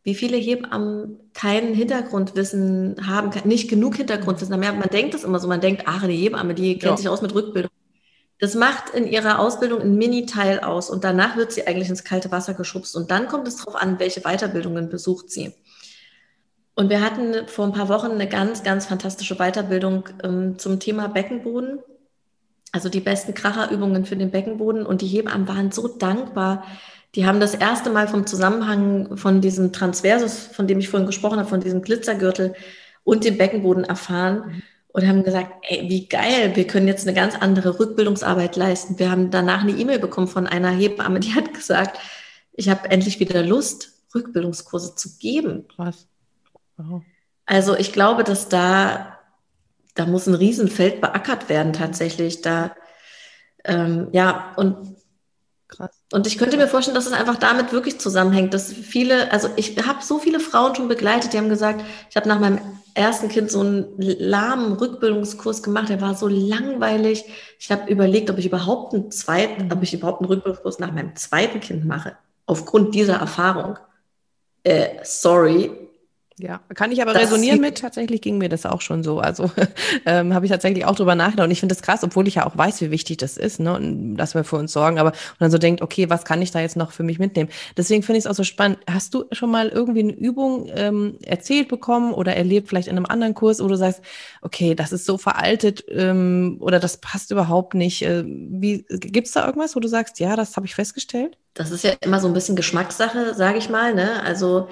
wie 0.03 0.15
viele 0.15 0.37
Hebammen 0.37 1.19
kein 1.33 1.73
Hintergrundwissen 1.73 3.07
haben, 3.07 3.31
nicht 3.47 3.69
genug 3.69 3.95
Hintergrundwissen 3.97 4.53
haben. 4.53 4.63
Ja, 4.63 4.73
man 4.73 4.89
denkt 4.89 5.13
das 5.13 5.23
immer 5.23 5.39
so, 5.39 5.47
man 5.47 5.61
denkt, 5.61 5.83
ach, 5.85 6.05
die 6.07 6.15
Hebamme, 6.15 6.55
die 6.55 6.79
kennt 6.79 6.91
ja. 6.91 6.97
sich 6.97 7.09
aus 7.09 7.21
mit 7.21 7.33
Rückbildung. 7.33 7.71
Das 8.41 8.55
macht 8.55 8.89
in 8.89 9.05
ihrer 9.05 9.37
Ausbildung 9.37 9.81
ein 9.81 9.97
Mini-Teil 9.97 10.61
aus 10.61 10.89
und 10.89 11.03
danach 11.03 11.37
wird 11.37 11.51
sie 11.51 11.67
eigentlich 11.67 11.89
ins 11.89 12.03
kalte 12.03 12.31
Wasser 12.31 12.55
geschubst 12.55 12.95
und 12.95 13.11
dann 13.11 13.27
kommt 13.27 13.47
es 13.47 13.57
darauf 13.57 13.75
an, 13.75 13.99
welche 13.99 14.21
Weiterbildungen 14.21 14.89
besucht 14.89 15.29
sie. 15.29 15.53
Und 16.73 16.89
wir 16.89 17.01
hatten 17.01 17.47
vor 17.47 17.65
ein 17.65 17.71
paar 17.71 17.87
Wochen 17.87 18.09
eine 18.09 18.27
ganz, 18.27 18.63
ganz 18.63 18.87
fantastische 18.87 19.35
Weiterbildung 19.35 20.09
ähm, 20.23 20.57
zum 20.57 20.79
Thema 20.79 21.07
Beckenboden. 21.07 21.81
Also 22.71 22.89
die 22.89 22.99
besten 22.99 23.35
Kracherübungen 23.35 24.05
für 24.05 24.15
den 24.15 24.31
Beckenboden 24.31 24.87
und 24.87 25.01
die 25.01 25.07
Hebammen 25.07 25.47
waren 25.47 25.71
so 25.71 25.87
dankbar, 25.87 26.65
die 27.13 27.27
haben 27.27 27.39
das 27.39 27.53
erste 27.53 27.91
Mal 27.91 28.07
vom 28.07 28.25
Zusammenhang 28.25 29.17
von 29.17 29.41
diesem 29.41 29.71
Transversus, 29.71 30.47
von 30.47 30.65
dem 30.65 30.79
ich 30.79 30.89
vorhin 30.89 31.05
gesprochen 31.05 31.37
habe, 31.37 31.49
von 31.49 31.61
diesem 31.61 31.83
Glitzergürtel 31.83 32.55
und 33.03 33.23
dem 33.23 33.37
Beckenboden 33.37 33.83
erfahren. 33.83 34.63
Und 34.93 35.07
haben 35.07 35.23
gesagt, 35.23 35.51
ey, 35.69 35.89
wie 35.89 36.07
geil, 36.07 36.55
wir 36.55 36.67
können 36.67 36.87
jetzt 36.87 37.07
eine 37.07 37.15
ganz 37.15 37.35
andere 37.35 37.79
Rückbildungsarbeit 37.79 38.55
leisten. 38.55 38.99
Wir 38.99 39.09
haben 39.09 39.31
danach 39.31 39.61
eine 39.61 39.71
E-Mail 39.71 39.99
bekommen 39.99 40.27
von 40.27 40.47
einer 40.47 40.71
Hebamme, 40.71 41.19
die 41.19 41.33
hat 41.33 41.53
gesagt, 41.53 41.99
ich 42.53 42.69
habe 42.69 42.89
endlich 42.89 43.19
wieder 43.19 43.43
Lust, 43.43 43.93
Rückbildungskurse 44.13 44.95
zu 44.95 45.17
geben. 45.17 45.65
Wow. 45.77 47.01
Also 47.45 47.75
ich 47.75 47.93
glaube, 47.93 48.23
dass 48.23 48.49
da, 48.49 49.19
da 49.95 50.05
muss 50.05 50.27
ein 50.27 50.33
Riesenfeld 50.33 50.99
beackert 50.99 51.47
werden 51.47 51.73
tatsächlich. 51.73 52.41
Da, 52.41 52.75
ähm, 53.63 54.09
ja, 54.11 54.53
und 54.57 54.97
Krass. 55.71 56.03
Und 56.11 56.27
ich 56.27 56.37
könnte 56.37 56.57
mir 56.57 56.67
vorstellen, 56.67 56.95
dass 56.95 57.05
es 57.05 57.13
einfach 57.13 57.37
damit 57.37 57.71
wirklich 57.71 57.97
zusammenhängt, 57.97 58.53
dass 58.53 58.73
viele, 58.73 59.31
also 59.31 59.47
ich 59.55 59.77
habe 59.87 60.03
so 60.03 60.19
viele 60.19 60.41
Frauen 60.41 60.75
schon 60.75 60.89
begleitet, 60.89 61.31
die 61.31 61.37
haben 61.37 61.47
gesagt, 61.47 61.81
ich 62.09 62.17
habe 62.17 62.27
nach 62.27 62.41
meinem 62.41 62.59
ersten 62.93 63.29
Kind 63.29 63.51
so 63.51 63.61
einen 63.61 63.93
lahmen 63.97 64.73
Rückbildungskurs 64.73 65.63
gemacht, 65.63 65.89
der 65.89 66.01
war 66.01 66.15
so 66.15 66.27
langweilig. 66.27 67.25
Ich 67.59 67.71
habe 67.71 67.91
überlegt, 67.91 68.29
ob 68.29 68.37
ich 68.37 68.45
überhaupt 68.45 68.93
einen 68.93 69.11
zweiten, 69.11 69.65
mhm. 69.65 69.71
ob 69.71 69.83
ich 69.83 69.93
überhaupt 69.93 70.21
einen 70.21 70.29
Rückbildungskurs 70.29 70.79
nach 70.79 70.91
meinem 70.91 71.15
zweiten 71.15 71.59
Kind 71.59 71.85
mache, 71.85 72.15
aufgrund 72.45 72.95
dieser 72.95 73.15
Erfahrung. 73.15 73.77
Äh, 74.63 74.99
sorry, 75.03 75.80
ja, 76.41 76.59
kann 76.73 76.91
ich 76.91 77.01
aber 77.01 77.13
das 77.13 77.23
resonieren 77.23 77.61
mit. 77.61 77.77
Tatsächlich 77.77 78.21
ging 78.21 78.37
mir 78.37 78.49
das 78.49 78.65
auch 78.65 78.81
schon 78.81 79.03
so. 79.03 79.19
Also 79.19 79.51
ähm, 80.05 80.33
habe 80.33 80.45
ich 80.45 80.51
tatsächlich 80.51 80.85
auch 80.85 80.95
drüber 80.95 81.15
nachgedacht. 81.15 81.45
Und 81.45 81.51
ich 81.51 81.59
finde 81.59 81.75
das 81.75 81.83
krass, 81.83 82.03
obwohl 82.03 82.27
ich 82.27 82.35
ja 82.35 82.45
auch 82.45 82.57
weiß, 82.57 82.81
wie 82.81 82.91
wichtig 82.91 83.17
das 83.17 83.37
ist, 83.37 83.59
ne? 83.59 83.75
Und 83.75 84.17
dass 84.17 84.33
wir 84.33 84.43
für 84.43 84.57
uns 84.57 84.73
sorgen. 84.73 84.99
Aber 84.99 85.11
und 85.11 85.39
dann 85.39 85.51
so 85.51 85.57
denkt, 85.57 85.81
okay, 85.81 86.09
was 86.09 86.25
kann 86.25 86.41
ich 86.41 86.51
da 86.51 86.59
jetzt 86.59 86.75
noch 86.75 86.91
für 86.91 87.03
mich 87.03 87.19
mitnehmen? 87.19 87.49
Deswegen 87.77 88.03
finde 88.03 88.19
ich 88.19 88.25
es 88.25 88.31
auch 88.31 88.35
so 88.35 88.43
spannend. 88.43 88.79
Hast 88.89 89.13
du 89.13 89.25
schon 89.31 89.51
mal 89.51 89.69
irgendwie 89.69 90.01
eine 90.01 90.13
Übung 90.13 90.69
ähm, 90.75 91.17
erzählt 91.23 91.67
bekommen 91.67 92.13
oder 92.13 92.35
erlebt, 92.35 92.69
vielleicht 92.69 92.87
in 92.87 92.97
einem 92.97 93.05
anderen 93.05 93.33
Kurs, 93.33 93.61
wo 93.61 93.67
du 93.67 93.75
sagst, 93.75 94.01
okay, 94.41 94.75
das 94.75 94.91
ist 94.91 95.05
so 95.05 95.17
veraltet 95.17 95.85
ähm, 95.89 96.57
oder 96.59 96.79
das 96.79 96.97
passt 96.97 97.31
überhaupt 97.31 97.73
nicht? 97.75 98.01
Äh, 98.03 98.23
wie 98.25 98.85
gibt's 98.89 99.31
da 99.31 99.45
irgendwas, 99.45 99.75
wo 99.75 99.79
du 99.79 99.87
sagst, 99.87 100.19
ja, 100.19 100.35
das 100.35 100.55
habe 100.55 100.65
ich 100.65 100.75
festgestellt? 100.75 101.37
Das 101.53 101.71
ist 101.71 101.83
ja 101.83 101.91
immer 102.01 102.19
so 102.19 102.27
ein 102.27 102.33
bisschen 102.33 102.55
Geschmackssache, 102.55 103.33
sage 103.35 103.57
ich 103.57 103.69
mal. 103.69 103.93
Ne? 103.93 104.23
Also 104.23 104.69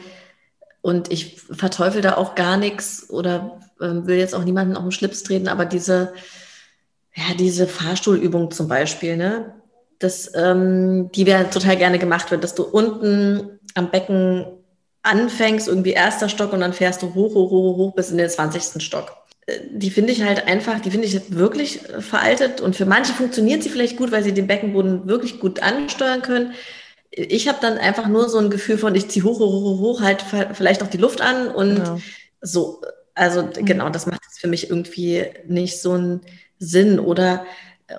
und 0.82 1.12
ich 1.12 1.42
verteufel 1.42 2.02
da 2.02 2.15
auch 2.15 2.36
gar 2.36 2.58
nichts 2.58 3.10
oder 3.10 3.60
äh, 3.80 3.88
will 3.88 4.18
jetzt 4.18 4.36
auch 4.36 4.44
niemanden 4.44 4.76
auf 4.76 4.84
den 4.84 4.92
Schlips 4.92 5.24
treten, 5.24 5.48
aber 5.48 5.65
diese, 5.65 6.13
ja, 7.15 7.36
diese 7.38 7.68
Fahrstuhlübung 7.68 8.52
zum 8.52 8.68
Beispiel, 8.68 9.18
ne, 9.18 9.54
das, 10.00 10.32
ähm, 10.36 11.12
die 11.13 11.26
wäre 11.26 11.50
total 11.50 11.76
gerne 11.76 12.00
gemacht 12.00 12.32
wird, 12.32 12.44
dass 12.44 12.56
du 12.56 12.63
unten 12.63 13.60
am 13.76 13.92
Becken 13.92 14.46
anfängst, 15.04 15.68
irgendwie 15.68 15.92
erster 15.92 16.30
Stock 16.30 16.54
und 16.54 16.62
dann 16.62 16.74
fährst 16.74 17.02
du 17.02 17.13
hoch, 17.13 17.34
hoch, 17.34 17.52
hoch, 17.52 17.78
hoch 17.78 17.96
bis 17.96 18.12
in 18.12 18.18
den 18.18 18.30
20. 18.30 18.82
Stock. 18.82 19.18
Äh, 19.48 19.60
die 19.72 19.89
finde 19.89 20.13
ich 20.13 20.24
halt 20.24 20.48
einfach, 20.48 20.80
die 20.80 20.92
finde 20.92 21.08
ich 21.08 21.36
wirklich 21.36 21.82
veraltet 22.00 22.62
und 22.62 22.78
für 22.78 22.86
manche 22.86 23.12
funktioniert 23.12 23.63
sie 23.63 23.70
vielleicht 23.70 23.98
gut, 23.98 24.13
weil 24.13 24.24
sie 24.24 24.34
den 24.34 24.48
Beckenboden 24.48 25.08
wirklich 25.08 25.42
gut 25.42 25.62
ansteuern 25.62 26.22
können 26.22 26.54
ich 27.12 27.48
habe 27.48 27.58
dann 27.62 27.78
einfach 27.78 28.08
nur 28.08 28.30
so 28.30 28.38
ein 28.38 28.50
Gefühl 28.50 28.78
von, 28.78 28.95
ich 28.95 29.10
ziehe 29.10 29.26
hoch, 29.26 29.39
hoch, 29.39 29.52
hoch, 29.52 29.80
hoch, 29.80 30.02
halt 30.02 30.24
vielleicht 30.54 30.84
auch 30.84 30.88
die 30.88 30.98
Luft 30.98 31.22
an 31.22 31.48
und 31.50 31.76
genau. 31.76 32.02
so. 32.41 32.82
Also 33.15 33.43
mhm. 33.43 33.65
genau, 33.65 33.89
das 33.89 34.06
macht 34.06 34.22
jetzt 34.24 34.39
für 34.39 34.48
mich 34.48 34.69
irgendwie 34.69 35.26
nicht 35.48 35.82
so 35.82 35.93
einen 35.93 36.22
Sinn 36.60 37.00
oder 37.00 37.45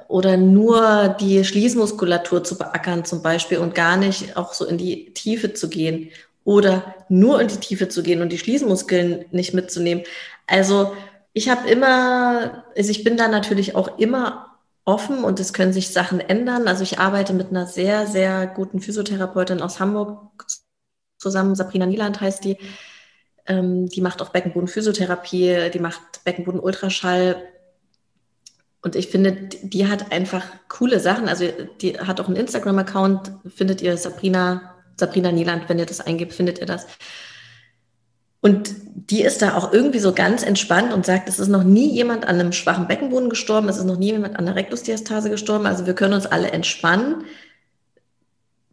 oder 0.07 0.37
nur 0.37 1.17
die 1.21 1.45
Schließmuskulatur 1.45 2.45
zu 2.45 2.57
beackern 2.57 3.05
zum 3.05 3.23
Beispiel 3.23 3.59
und 3.59 3.75
gar 3.75 3.97
nicht 3.97 4.37
auch 4.37 4.55
so 4.55 4.65
in 4.65 4.79
die 4.79 5.13
Tiefe 5.15 5.53
zu 5.53 5.69
gehen 5.69 6.11
oder 6.45 6.95
nur 7.09 7.41
in 7.41 7.49
die 7.49 7.57
Tiefe 7.57 7.89
zu 7.89 8.05
gehen 8.05 8.23
und 8.23 8.31
die 8.31 8.39
Schließmuskeln 8.39 9.25
nicht 9.33 9.53
mitzunehmen. 9.53 10.05
Also 10.47 10.93
ich 11.33 11.49
habe 11.49 11.69
immer, 11.69 12.65
also 12.77 12.91
ich 12.91 13.05
bin 13.05 13.17
da 13.17 13.29
natürlich 13.29 13.75
auch 13.75 13.99
immer 13.99 14.50
offen 14.91 15.25
und 15.25 15.41
es 15.41 15.53
können 15.53 15.73
sich 15.73 15.91
Sachen 15.91 16.21
ändern. 16.21 16.69
Also 16.69 16.83
ich 16.83 16.99
arbeite 16.99 17.33
mit 17.33 17.51
einer 17.51 17.67
sehr, 17.67 18.07
sehr 18.07 18.47
guten 18.47 18.81
Physiotherapeutin 18.81 19.63
aus 19.63 19.81
Hamburg 19.81 20.45
zusammen. 21.17 21.55
Sabrina 21.55 21.87
Nieland 21.87 22.21
heißt 22.21 22.45
die. 22.45 22.59
Ähm, 23.47 23.89
die 23.89 24.01
macht 24.01 24.21
auch 24.21 24.31
Beckenboden-Physiotherapie, 24.31 25.71
die 25.71 25.79
macht 25.79 26.25
Beckenboden-Ultraschall. 26.25 27.37
Und 28.83 28.97
ich 28.97 29.09
finde, 29.09 29.33
die 29.63 29.87
hat 29.87 30.13
einfach 30.13 30.45
coole 30.69 31.01
Sachen. 31.01 31.29
Also 31.29 31.47
die 31.81 31.99
hat 31.99 32.21
auch 32.21 32.27
einen 32.27 32.37
Instagram-Account, 32.37 33.33
findet 33.47 33.83
ihr 33.83 33.97
Sabrina, 33.97 34.75
Sabrina 34.97 35.31
Nieland, 35.33 35.69
wenn 35.69 35.79
ihr 35.79 35.87
das 35.87 36.01
eingebt, 36.01 36.33
findet 36.33 36.59
ihr 36.59 36.67
das. 36.67 36.87
Und 38.41 38.75
die 38.95 39.23
ist 39.23 39.43
da 39.43 39.57
auch 39.57 39.73
irgendwie 39.73 39.99
so 39.99 40.13
ganz 40.15 40.43
entspannt 40.43 40.93
und 40.93 41.05
sagt, 41.05 41.29
es 41.29 41.39
ist 41.39 41.49
noch 41.49 41.65
nie 41.65 41.93
jemand 41.93 42.27
an 42.27 42.41
einem 42.41 42.53
schwachen 42.53 42.89
Beckenboden 42.89 43.29
gestorben, 43.29 43.69
es 43.69 43.77
ist 43.77 43.85
noch 43.85 43.99
nie 43.99 44.13
jemand 44.13 44.37
an 44.37 44.47
einer 44.47 44.57
Rektusdiastase 44.57 45.31
gestorben, 45.31 45.67
also 45.67 45.87
wir 45.87 45.95
können 45.95 46.15
uns 46.15 46.27
alle 46.27 46.51
entspannen. 46.51 47.25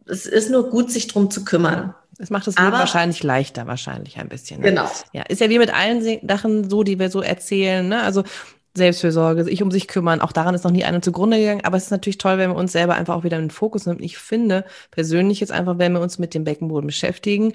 Es 0.06 0.24
ist 0.24 0.50
nur 0.50 0.70
gut, 0.70 0.90
sich 0.90 1.06
drum 1.06 1.30
zu 1.30 1.44
kümmern. 1.44 1.94
Es 2.18 2.30
macht 2.30 2.46
das 2.46 2.56
Leben 2.56 2.68
Aber, 2.68 2.78
wahrscheinlich 2.78 3.22
leichter, 3.22 3.66
wahrscheinlich 3.66 4.18
ein 4.18 4.28
bisschen. 4.28 4.60
Ne? 4.60 4.70
Genau. 4.70 4.90
Ja, 5.12 5.22
ist 5.22 5.40
ja 5.40 5.50
wie 5.50 5.58
mit 5.58 5.72
allen 5.72 6.02
Sachen 6.26 6.68
so, 6.68 6.82
die 6.82 6.98
wir 6.98 7.10
so 7.10 7.20
erzählen. 7.20 7.86
Ne? 7.86 8.02
Also 8.02 8.24
Selbstfürsorge, 8.74 9.44
sich 9.44 9.62
um 9.62 9.70
sich 9.70 9.86
kümmern. 9.86 10.20
Auch 10.20 10.32
daran 10.32 10.54
ist 10.54 10.64
noch 10.64 10.72
nie 10.72 10.84
einer 10.84 11.00
zugrunde 11.00 11.38
gegangen. 11.38 11.64
Aber 11.64 11.76
es 11.76 11.84
ist 11.84 11.90
natürlich 11.90 12.18
toll, 12.18 12.38
wenn 12.38 12.50
wir 12.50 12.56
uns 12.56 12.72
selber 12.72 12.94
einfach 12.94 13.14
auch 13.14 13.22
wieder 13.22 13.36
in 13.36 13.44
den 13.44 13.50
Fokus 13.50 13.86
nehmen. 13.86 14.02
Ich 14.02 14.18
finde 14.18 14.64
persönlich 14.90 15.38
jetzt 15.38 15.52
einfach, 15.52 15.78
wenn 15.78 15.92
wir 15.92 16.00
uns 16.00 16.18
mit 16.18 16.34
dem 16.34 16.42
Beckenboden 16.42 16.86
beschäftigen, 16.86 17.52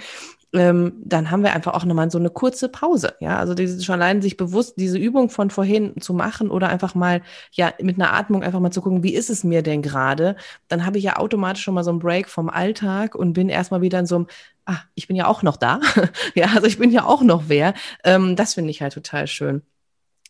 ähm, 0.53 0.93
dann 1.03 1.31
haben 1.31 1.43
wir 1.43 1.53
einfach 1.53 1.73
auch 1.73 1.85
nochmal 1.85 2.11
so 2.11 2.17
eine 2.19 2.29
kurze 2.29 2.69
Pause. 2.69 3.15
Ja, 3.19 3.37
also 3.39 3.53
dieses 3.53 3.83
schon 3.83 3.95
allein 3.95 4.21
sich 4.21 4.37
bewusst 4.37 4.75
diese 4.77 4.97
Übung 4.97 5.29
von 5.29 5.49
vorhin 5.49 5.99
zu 5.99 6.13
machen 6.13 6.49
oder 6.51 6.69
einfach 6.69 6.95
mal 6.95 7.21
ja 7.51 7.73
mit 7.81 7.95
einer 7.95 8.13
Atmung 8.13 8.43
einfach 8.43 8.59
mal 8.59 8.71
zu 8.71 8.81
gucken, 8.81 9.03
wie 9.03 9.15
ist 9.15 9.29
es 9.29 9.43
mir 9.43 9.63
denn 9.63 9.81
gerade? 9.81 10.35
Dann 10.67 10.85
habe 10.85 10.97
ich 10.99 11.03
ja 11.05 11.17
automatisch 11.17 11.63
schon 11.63 11.73
mal 11.73 11.83
so 11.83 11.91
einen 11.91 11.99
Break 11.99 12.29
vom 12.29 12.49
Alltag 12.49 13.15
und 13.15 13.33
bin 13.33 13.49
erstmal 13.49 13.81
wieder 13.81 13.99
in 13.99 14.05
so 14.05 14.15
einem 14.15 14.27
Ah, 14.65 14.79
ich 14.95 15.07
bin 15.07 15.17
ja 15.17 15.27
auch 15.27 15.43
noch 15.43 15.57
da. 15.57 15.81
ja, 16.35 16.47
also 16.55 16.67
ich 16.67 16.77
bin 16.77 16.89
ja 16.91 17.05
auch 17.05 17.21
noch 17.21 17.43
wer. 17.49 17.73
Ähm, 18.05 18.35
das 18.37 18.53
finde 18.53 18.71
ich 18.71 18.81
halt 18.81 18.93
total 18.93 19.27
schön. 19.27 19.61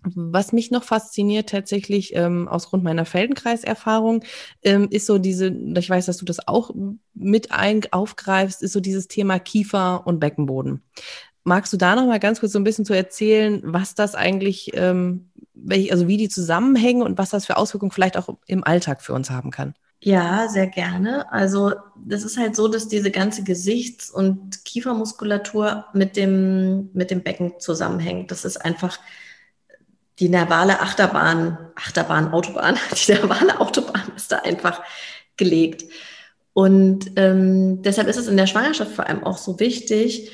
Was 0.04 0.52
mich 0.52 0.72
noch 0.72 0.84
fasziniert 0.84 1.50
tatsächlich 1.50 2.16
ähm, 2.16 2.48
aus 2.48 2.68
Grund 2.68 2.84
meiner 2.84 3.06
Feldenkreiserfahrung, 3.06 4.24
ähm, 4.62 4.88
ist 4.90 5.06
so 5.06 5.18
diese, 5.18 5.48
ich 5.48 5.90
weiß, 5.90 6.06
dass 6.06 6.18
du 6.18 6.26
das 6.26 6.48
auch 6.48 6.72
mit 7.14 7.52
ein, 7.52 7.82
aufgreifst, 7.92 8.62
ist 8.62 8.74
so 8.74 8.80
dieses 8.80 9.08
Thema 9.08 9.40
Kiefer 9.40 10.06
und 10.06 10.20
Beckenboden. 10.20 10.84
Magst 11.46 11.74
du 11.74 11.78
da 11.78 11.96
noch 11.96 12.06
mal 12.06 12.20
ganz 12.20 12.40
kurz 12.40 12.54
so 12.54 12.60
ein 12.60 12.64
bisschen 12.64 12.86
zu 12.86 12.94
erzählen, 12.94 13.62
was 13.64 13.96
das 13.96 14.16
eigentlich, 14.16 14.72
ähm, 14.74 15.30
welch, 15.54 15.92
also 15.92 16.08
wie 16.08 16.18
die 16.18 16.30
zusammenhängen 16.30 17.02
und 17.02 17.18
was 17.18 17.30
das 17.30 17.46
für 17.46 17.58
Auswirkungen 17.58 17.92
vielleicht 17.92 18.18
auch 18.18 18.30
im 18.48 18.64
Alltag 18.64 19.02
für 19.02 19.14
uns 19.14 19.30
haben 19.30 19.52
kann? 19.52 19.74
Ja, 20.06 20.50
sehr 20.50 20.68
gerne. 20.68 21.32
Also 21.32 21.72
das 21.96 22.24
ist 22.24 22.38
halt 22.38 22.58
so, 22.58 22.68
dass 22.68 22.90
diese 22.90 23.10
ganze 23.10 23.44
Gesichts- 23.44 24.10
und 24.10 24.66
Kiefermuskulatur 24.66 25.86
mit 25.94 26.18
dem, 26.18 26.90
mit 26.94 27.10
dem 27.10 27.24
Becken 27.24 27.54
zusammenhängt. 27.60 28.30
Das 28.30 28.44
ist 28.44 28.58
einfach 28.58 29.00
die 30.24 30.30
nervale 30.30 30.80
Achterbahn, 30.80 31.58
Achterbahn, 31.76 32.32
Autobahn, 32.32 32.78
die 33.08 33.12
nervale 33.12 33.60
Autobahn 33.60 34.10
ist 34.16 34.32
da 34.32 34.38
einfach 34.38 34.82
gelegt. 35.36 35.84
Und 36.54 37.12
ähm, 37.18 37.82
deshalb 37.82 38.08
ist 38.08 38.16
es 38.16 38.28
in 38.28 38.38
der 38.38 38.48
Schwangerschaft 38.48 38.92
vor 38.94 39.06
allem 39.06 39.26
auch 39.26 39.38
so 39.38 39.60
wichtig, 39.60 40.32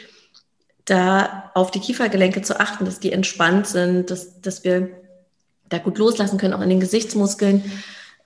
da 0.86 1.52
auf 1.56 1.72
die 1.72 1.80
Kiefergelenke 1.80 2.44
zu 2.44 2.60
achten, 2.60 2.86
dass 2.86 3.00
die 3.00 3.12
entspannt 3.12 3.66
sind, 3.66 4.12
dass, 4.12 4.40
dass 4.42 4.64
wir 4.64 4.90
da 5.70 5.80
gut 5.80 5.98
loslassen 5.98 6.38
können, 6.38 6.54
auch 6.54 6.62
in 6.62 6.70
den 6.70 6.80
Gesichtsmuskeln, 6.80 7.64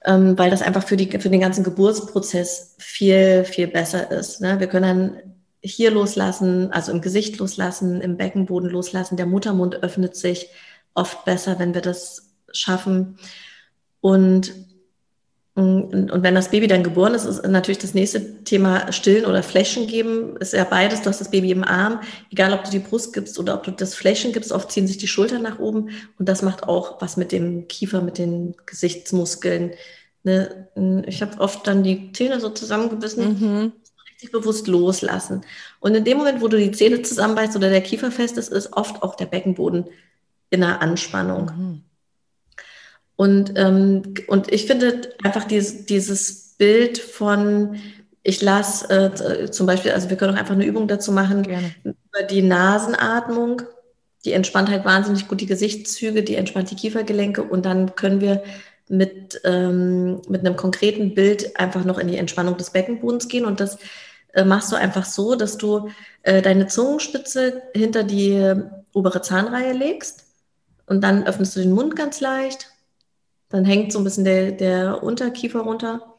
ähm, 0.04 0.38
weil 0.38 0.52
das 0.52 0.62
einfach 0.62 0.84
für, 0.84 0.98
die, 0.98 1.10
für 1.18 1.30
den 1.30 1.42
ganzen 1.42 1.64
Geburtsprozess 1.64 2.76
viel, 2.78 3.46
viel 3.46 3.68
besser 3.68 4.12
ist. 4.12 4.42
Ne? 4.42 4.60
Wir 4.60 4.68
können 4.68 4.84
dann 4.98 5.34
hier 5.62 5.92
loslassen, 5.92 6.74
also 6.74 6.92
im 6.92 7.00
Gesicht 7.00 7.38
loslassen, 7.38 8.02
im 8.02 8.18
Beckenboden 8.18 8.70
loslassen, 8.70 9.16
der 9.16 9.28
Muttermund 9.28 9.82
öffnet 9.82 10.18
sich, 10.18 10.50
oft 10.94 11.26
besser, 11.26 11.60
wenn 11.60 11.74
wir 11.74 11.82
das 11.82 12.34
schaffen. 12.52 13.18
Und 14.02 14.54
Und 15.56 16.24
wenn 16.24 16.34
das 16.34 16.50
Baby 16.50 16.66
dann 16.66 16.82
geboren 16.84 17.14
ist, 17.14 17.26
ist 17.26 17.46
natürlich 17.46 17.78
das 17.78 17.94
nächste 17.94 18.44
Thema 18.44 18.92
Stillen 18.92 19.26
oder 19.26 19.44
Flächen 19.44 19.86
geben. 19.86 20.36
Ist 20.38 20.54
ja 20.54 20.64
beides. 20.64 21.04
Du 21.04 21.10
hast 21.10 21.22
das 21.22 21.30
Baby 21.30 21.52
im 21.52 21.64
Arm. 21.64 22.00
Egal, 22.32 22.54
ob 22.54 22.64
du 22.64 22.72
die 22.72 22.80
Brust 22.80 23.14
gibst 23.14 23.38
oder 23.38 23.54
ob 23.54 23.64
du 23.64 23.70
das 23.70 23.94
Flächen 23.94 24.34
gibst, 24.34 24.52
oft 24.52 24.72
ziehen 24.72 24.88
sich 24.88 24.98
die 24.98 25.08
Schultern 25.08 25.44
nach 25.44 25.60
oben. 25.60 25.92
Und 26.18 26.28
das 26.28 26.42
macht 26.42 26.64
auch 26.64 27.00
was 27.02 27.18
mit 27.18 27.32
dem 27.32 27.68
Kiefer, 27.68 28.02
mit 28.02 28.18
den 28.18 28.56
Gesichtsmuskeln. 28.66 29.74
Ne? 30.24 30.70
Ich 31.06 31.22
habe 31.22 31.40
oft 31.40 31.68
dann 31.68 31.84
die 31.84 32.12
Zähne 32.14 32.40
so 32.40 32.50
zusammengebissen. 32.50 33.24
Mhm. 33.24 33.72
Richtig 34.10 34.32
bewusst 34.32 34.68
loslassen. 34.68 35.46
Und 35.80 35.94
in 35.94 36.04
dem 36.04 36.18
Moment, 36.18 36.42
wo 36.42 36.48
du 36.48 36.58
die 36.58 36.72
Zähne 36.72 37.04
zusammenbeißt 37.04 37.56
oder 37.56 37.70
der 37.70 37.82
Kiefer 37.82 38.10
fest 38.10 38.40
ist, 38.40 38.52
ist 38.52 38.74
oft 38.74 39.04
auch 39.04 39.14
der 39.14 39.28
Beckenboden 39.28 39.86
in 40.54 40.62
der 40.62 40.84
Anspannung. 40.84 41.46
Mhm. 41.46 41.84
Und, 43.16 43.54
ähm, 43.56 44.14
und 44.28 44.52
ich 44.54 44.68
finde 44.68 45.02
einfach 45.24 45.46
dieses, 45.46 45.88
dieses 45.88 46.56
Bild 46.58 47.00
von, 47.00 47.78
ich 48.22 48.40
lasse 48.42 48.88
äh, 48.90 49.50
zum 49.50 49.66
Beispiel, 49.66 49.92
also 49.92 50.12
wir 50.12 50.18
können 50.18 50.36
auch 50.36 50.40
einfach 50.40 50.54
eine 50.54 50.66
Übung 50.66 50.88
dazu 50.88 51.12
machen, 51.12 51.42
Gerne. 51.44 51.74
über 51.84 52.24
die 52.30 52.44
Nasenatmung. 52.44 53.64
Die 54.26 54.34
entspannt 54.34 54.70
halt 54.70 54.86
wahnsinnig 54.86 55.28
gut 55.28 55.42
die 55.42 55.48
Gesichtszüge, 55.48 56.22
die 56.22 56.36
entspannt 56.36 56.70
die 56.70 56.76
Kiefergelenke 56.76 57.44
und 57.44 57.66
dann 57.66 57.96
können 57.96 58.22
wir 58.22 58.44
mit, 58.88 59.42
ähm, 59.44 60.22
mit 60.30 60.42
einem 60.42 60.56
konkreten 60.56 61.16
Bild 61.16 61.60
einfach 61.60 61.84
noch 61.84 61.98
in 61.98 62.08
die 62.08 62.18
Entspannung 62.18 62.58
des 62.58 62.70
Beckenbodens 62.70 63.28
gehen. 63.28 63.46
Und 63.46 63.60
das 63.60 63.80
äh, 64.34 64.46
machst 64.46 64.72
du 64.72 64.76
einfach 64.76 65.06
so, 65.06 65.36
dass 65.36 65.58
du 65.58 65.90
äh, 66.22 66.44
deine 66.44 66.68
Zungenspitze 66.68 67.64
hinter 67.74 68.04
die 68.04 68.54
obere 68.94 69.22
Zahnreihe 69.22 69.74
legst 69.74 70.23
und 70.86 71.04
dann 71.04 71.26
öffnest 71.26 71.56
du 71.56 71.62
den 71.62 71.72
Mund 71.72 71.96
ganz 71.96 72.22
leicht 72.22 72.74
dann 73.54 73.66
hängt 73.66 73.94
so 73.94 74.00
ein 74.00 74.04
bisschen 74.04 74.26
der, 74.26 74.52
der 74.52 75.04
Unterkiefer 75.04 75.60
runter 75.60 76.16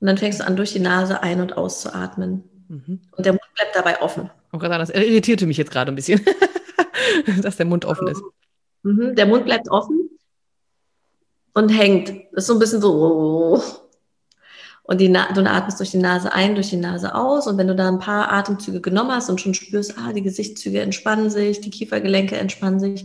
und 0.00 0.06
dann 0.06 0.16
fängst 0.16 0.40
du 0.40 0.46
an, 0.46 0.56
durch 0.56 0.72
die 0.72 0.80
Nase 0.80 1.22
ein- 1.22 1.42
und 1.42 1.54
auszuatmen. 1.54 2.42
Mhm. 2.68 3.00
Und 3.14 3.26
der 3.26 3.34
Mund 3.34 3.44
bleibt 3.54 3.76
dabei 3.76 4.00
offen. 4.00 4.30
Oh 4.50 4.58
Gott, 4.58 4.70
das 4.70 4.88
irritierte 4.88 5.46
mich 5.46 5.58
jetzt 5.58 5.70
gerade 5.70 5.92
ein 5.92 5.94
bisschen, 5.94 6.24
dass 7.42 7.58
der 7.58 7.66
Mund 7.66 7.84
offen 7.84 8.08
ist. 8.08 8.22
Mhm. 8.82 9.14
Der 9.14 9.26
Mund 9.26 9.44
bleibt 9.44 9.68
offen 9.68 10.08
und 11.52 11.68
hängt. 11.68 12.08
Das 12.32 12.44
ist 12.44 12.46
so 12.46 12.54
ein 12.54 12.60
bisschen 12.60 12.80
so. 12.80 13.62
Und 14.84 15.02
die 15.02 15.12
du 15.12 15.18
atmest 15.18 15.80
durch 15.80 15.90
die 15.90 15.98
Nase 15.98 16.32
ein, 16.32 16.54
durch 16.54 16.70
die 16.70 16.78
Nase 16.78 17.14
aus. 17.14 17.46
Und 17.46 17.58
wenn 17.58 17.68
du 17.68 17.76
da 17.76 17.88
ein 17.88 17.98
paar 17.98 18.32
Atemzüge 18.32 18.80
genommen 18.80 19.12
hast 19.12 19.28
und 19.28 19.38
schon 19.38 19.52
spürst, 19.52 19.98
ah, 19.98 20.14
die 20.14 20.22
Gesichtszüge 20.22 20.80
entspannen 20.80 21.28
sich, 21.28 21.60
die 21.60 21.70
Kiefergelenke 21.70 22.38
entspannen 22.38 22.80
sich, 22.80 23.04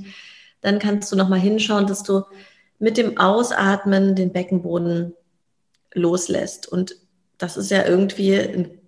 dann 0.66 0.80
kannst 0.80 1.12
du 1.12 1.16
nochmal 1.16 1.40
hinschauen, 1.40 1.86
dass 1.86 2.02
du 2.02 2.24
mit 2.80 2.98
dem 2.98 3.18
Ausatmen 3.18 4.16
den 4.16 4.34
Beckenboden 4.34 5.14
loslässt. 5.94 6.68
Und 6.68 6.96
das 7.38 7.56
ist 7.56 7.70
ja 7.72 7.86
irgendwie 7.86 8.36
ein, 8.36 8.80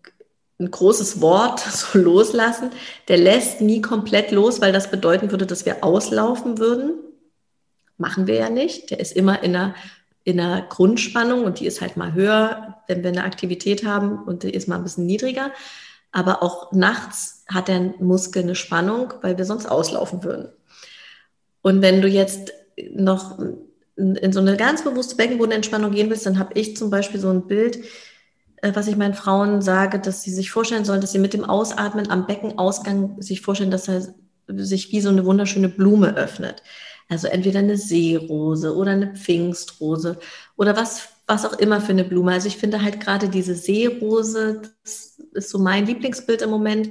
ein, 0.60 0.72
großes 0.72 1.22
Wort, 1.22 1.60
so 1.72 2.00
loslassen. 2.00 2.72
Der 3.08 3.18
lässt 3.18 3.62
nie 3.62 3.82
komplett 3.82 4.32
los, 4.32 4.60
weil 4.60 4.74
das 4.74 4.90
bedeuten 4.90 5.32
würde, 5.32 5.46
dass 5.46 5.66
wir 5.66 5.84
auslaufen 5.84 6.58
würden. 6.58 6.96
Machen 7.98 8.28
wir 8.28 8.36
ja 8.36 8.50
nicht. 8.50 8.90
Der 8.90 9.00
ist 9.00 9.16
immer 9.16 9.44
in 9.44 9.56
einer, 9.56 9.76
in 10.24 10.40
einer 10.40 10.64
Grundspannung 10.64 11.44
und 11.46 11.60
die 11.60 11.68
ist 11.68 11.82
halt 11.82 11.96
mal 11.96 12.14
höher, 12.14 12.82
wenn 12.88 13.04
wir 13.04 13.12
eine 13.12 13.24
Aktivität 13.24 13.86
haben 13.86 14.24
und 14.24 14.44
die 14.44 14.50
ist 14.50 14.68
mal 14.68 14.78
ein 14.78 14.84
bisschen 14.84 15.06
niedriger. 15.06 15.52
Aber 16.12 16.42
auch 16.42 16.72
nachts 16.72 17.46
hat 17.48 17.68
der 17.68 17.94
Muskel 18.00 18.42
eine 18.42 18.56
Spannung, 18.56 19.14
weil 19.22 19.38
wir 19.38 19.46
sonst 19.46 19.68
auslaufen 19.68 20.24
würden. 20.24 20.50
Und 21.68 21.82
wenn 21.82 22.02
du 22.02 22.08
jetzt 22.08 22.54
noch 22.92 23.38
in 23.98 24.32
so 24.32 24.40
eine 24.40 24.56
ganz 24.56 24.86
bewusste 24.86 25.18
Beckenbodenentspannung 25.18 25.92
gehen 25.92 26.10
willst, 26.10 26.26
dann 26.26 26.40
habe 26.40 26.58
ich 26.58 26.78
zum 26.78 26.90
Beispiel 26.90 27.20
so 27.20 27.30
ein 27.30 27.46
Bild, 27.46 27.84
äh, 28.62 28.72
was 28.74 28.88
ich 28.88 28.96
meinen 28.96 29.16
Frauen 29.16 29.62
sage, 29.62 30.00
dass 30.00 30.22
sie 30.22 30.32
sich 30.32 30.50
vorstellen 30.50 30.86
sollen, 30.86 31.02
dass 31.02 31.12
sie 31.12 31.20
mit 31.20 31.34
dem 31.34 31.44
Ausatmen 31.44 32.10
am 32.10 32.26
Beckenausgang 32.26 33.22
sich 33.22 33.42
vorstellen, 33.42 33.70
dass 33.70 33.90
er 33.90 34.16
sich 34.48 34.94
wie 34.94 35.02
so 35.02 35.10
eine 35.10 35.26
wunderschöne 35.26 35.68
Blume 35.68 36.16
öffnet. 36.16 36.64
Also 37.10 37.28
entweder 37.28 37.60
eine 37.60 37.76
Seerose 37.76 38.74
oder 38.74 38.92
eine 38.92 39.14
Pfingstrose 39.14 40.20
oder 40.56 40.78
was, 40.78 41.10
was 41.28 41.44
auch 41.44 41.60
immer 41.60 41.82
für 41.82 41.92
eine 41.92 42.06
Blume. 42.06 42.32
Also 42.32 42.48
ich 42.48 42.56
finde 42.56 42.82
halt 42.82 43.02
gerade 43.02 43.28
diese 43.28 43.56
Seerose, 43.56 44.62
das 44.86 45.18
ist 45.34 45.50
so 45.50 45.60
mein 45.60 45.86
Lieblingsbild 45.86 46.44
im 46.44 46.50
Moment. 46.50 46.90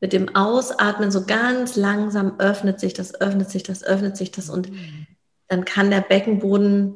Mit 0.00 0.12
dem 0.12 0.34
Ausatmen 0.34 1.10
so 1.10 1.26
ganz 1.26 1.76
langsam 1.76 2.38
öffnet 2.40 2.80
sich 2.80 2.94
das, 2.94 3.20
öffnet 3.20 3.50
sich 3.50 3.62
das, 3.62 3.82
öffnet 3.82 4.16
sich 4.16 4.30
das 4.30 4.48
und 4.48 4.70
dann 5.48 5.64
kann 5.64 5.90
der 5.90 6.00
Beckenboden, 6.00 6.94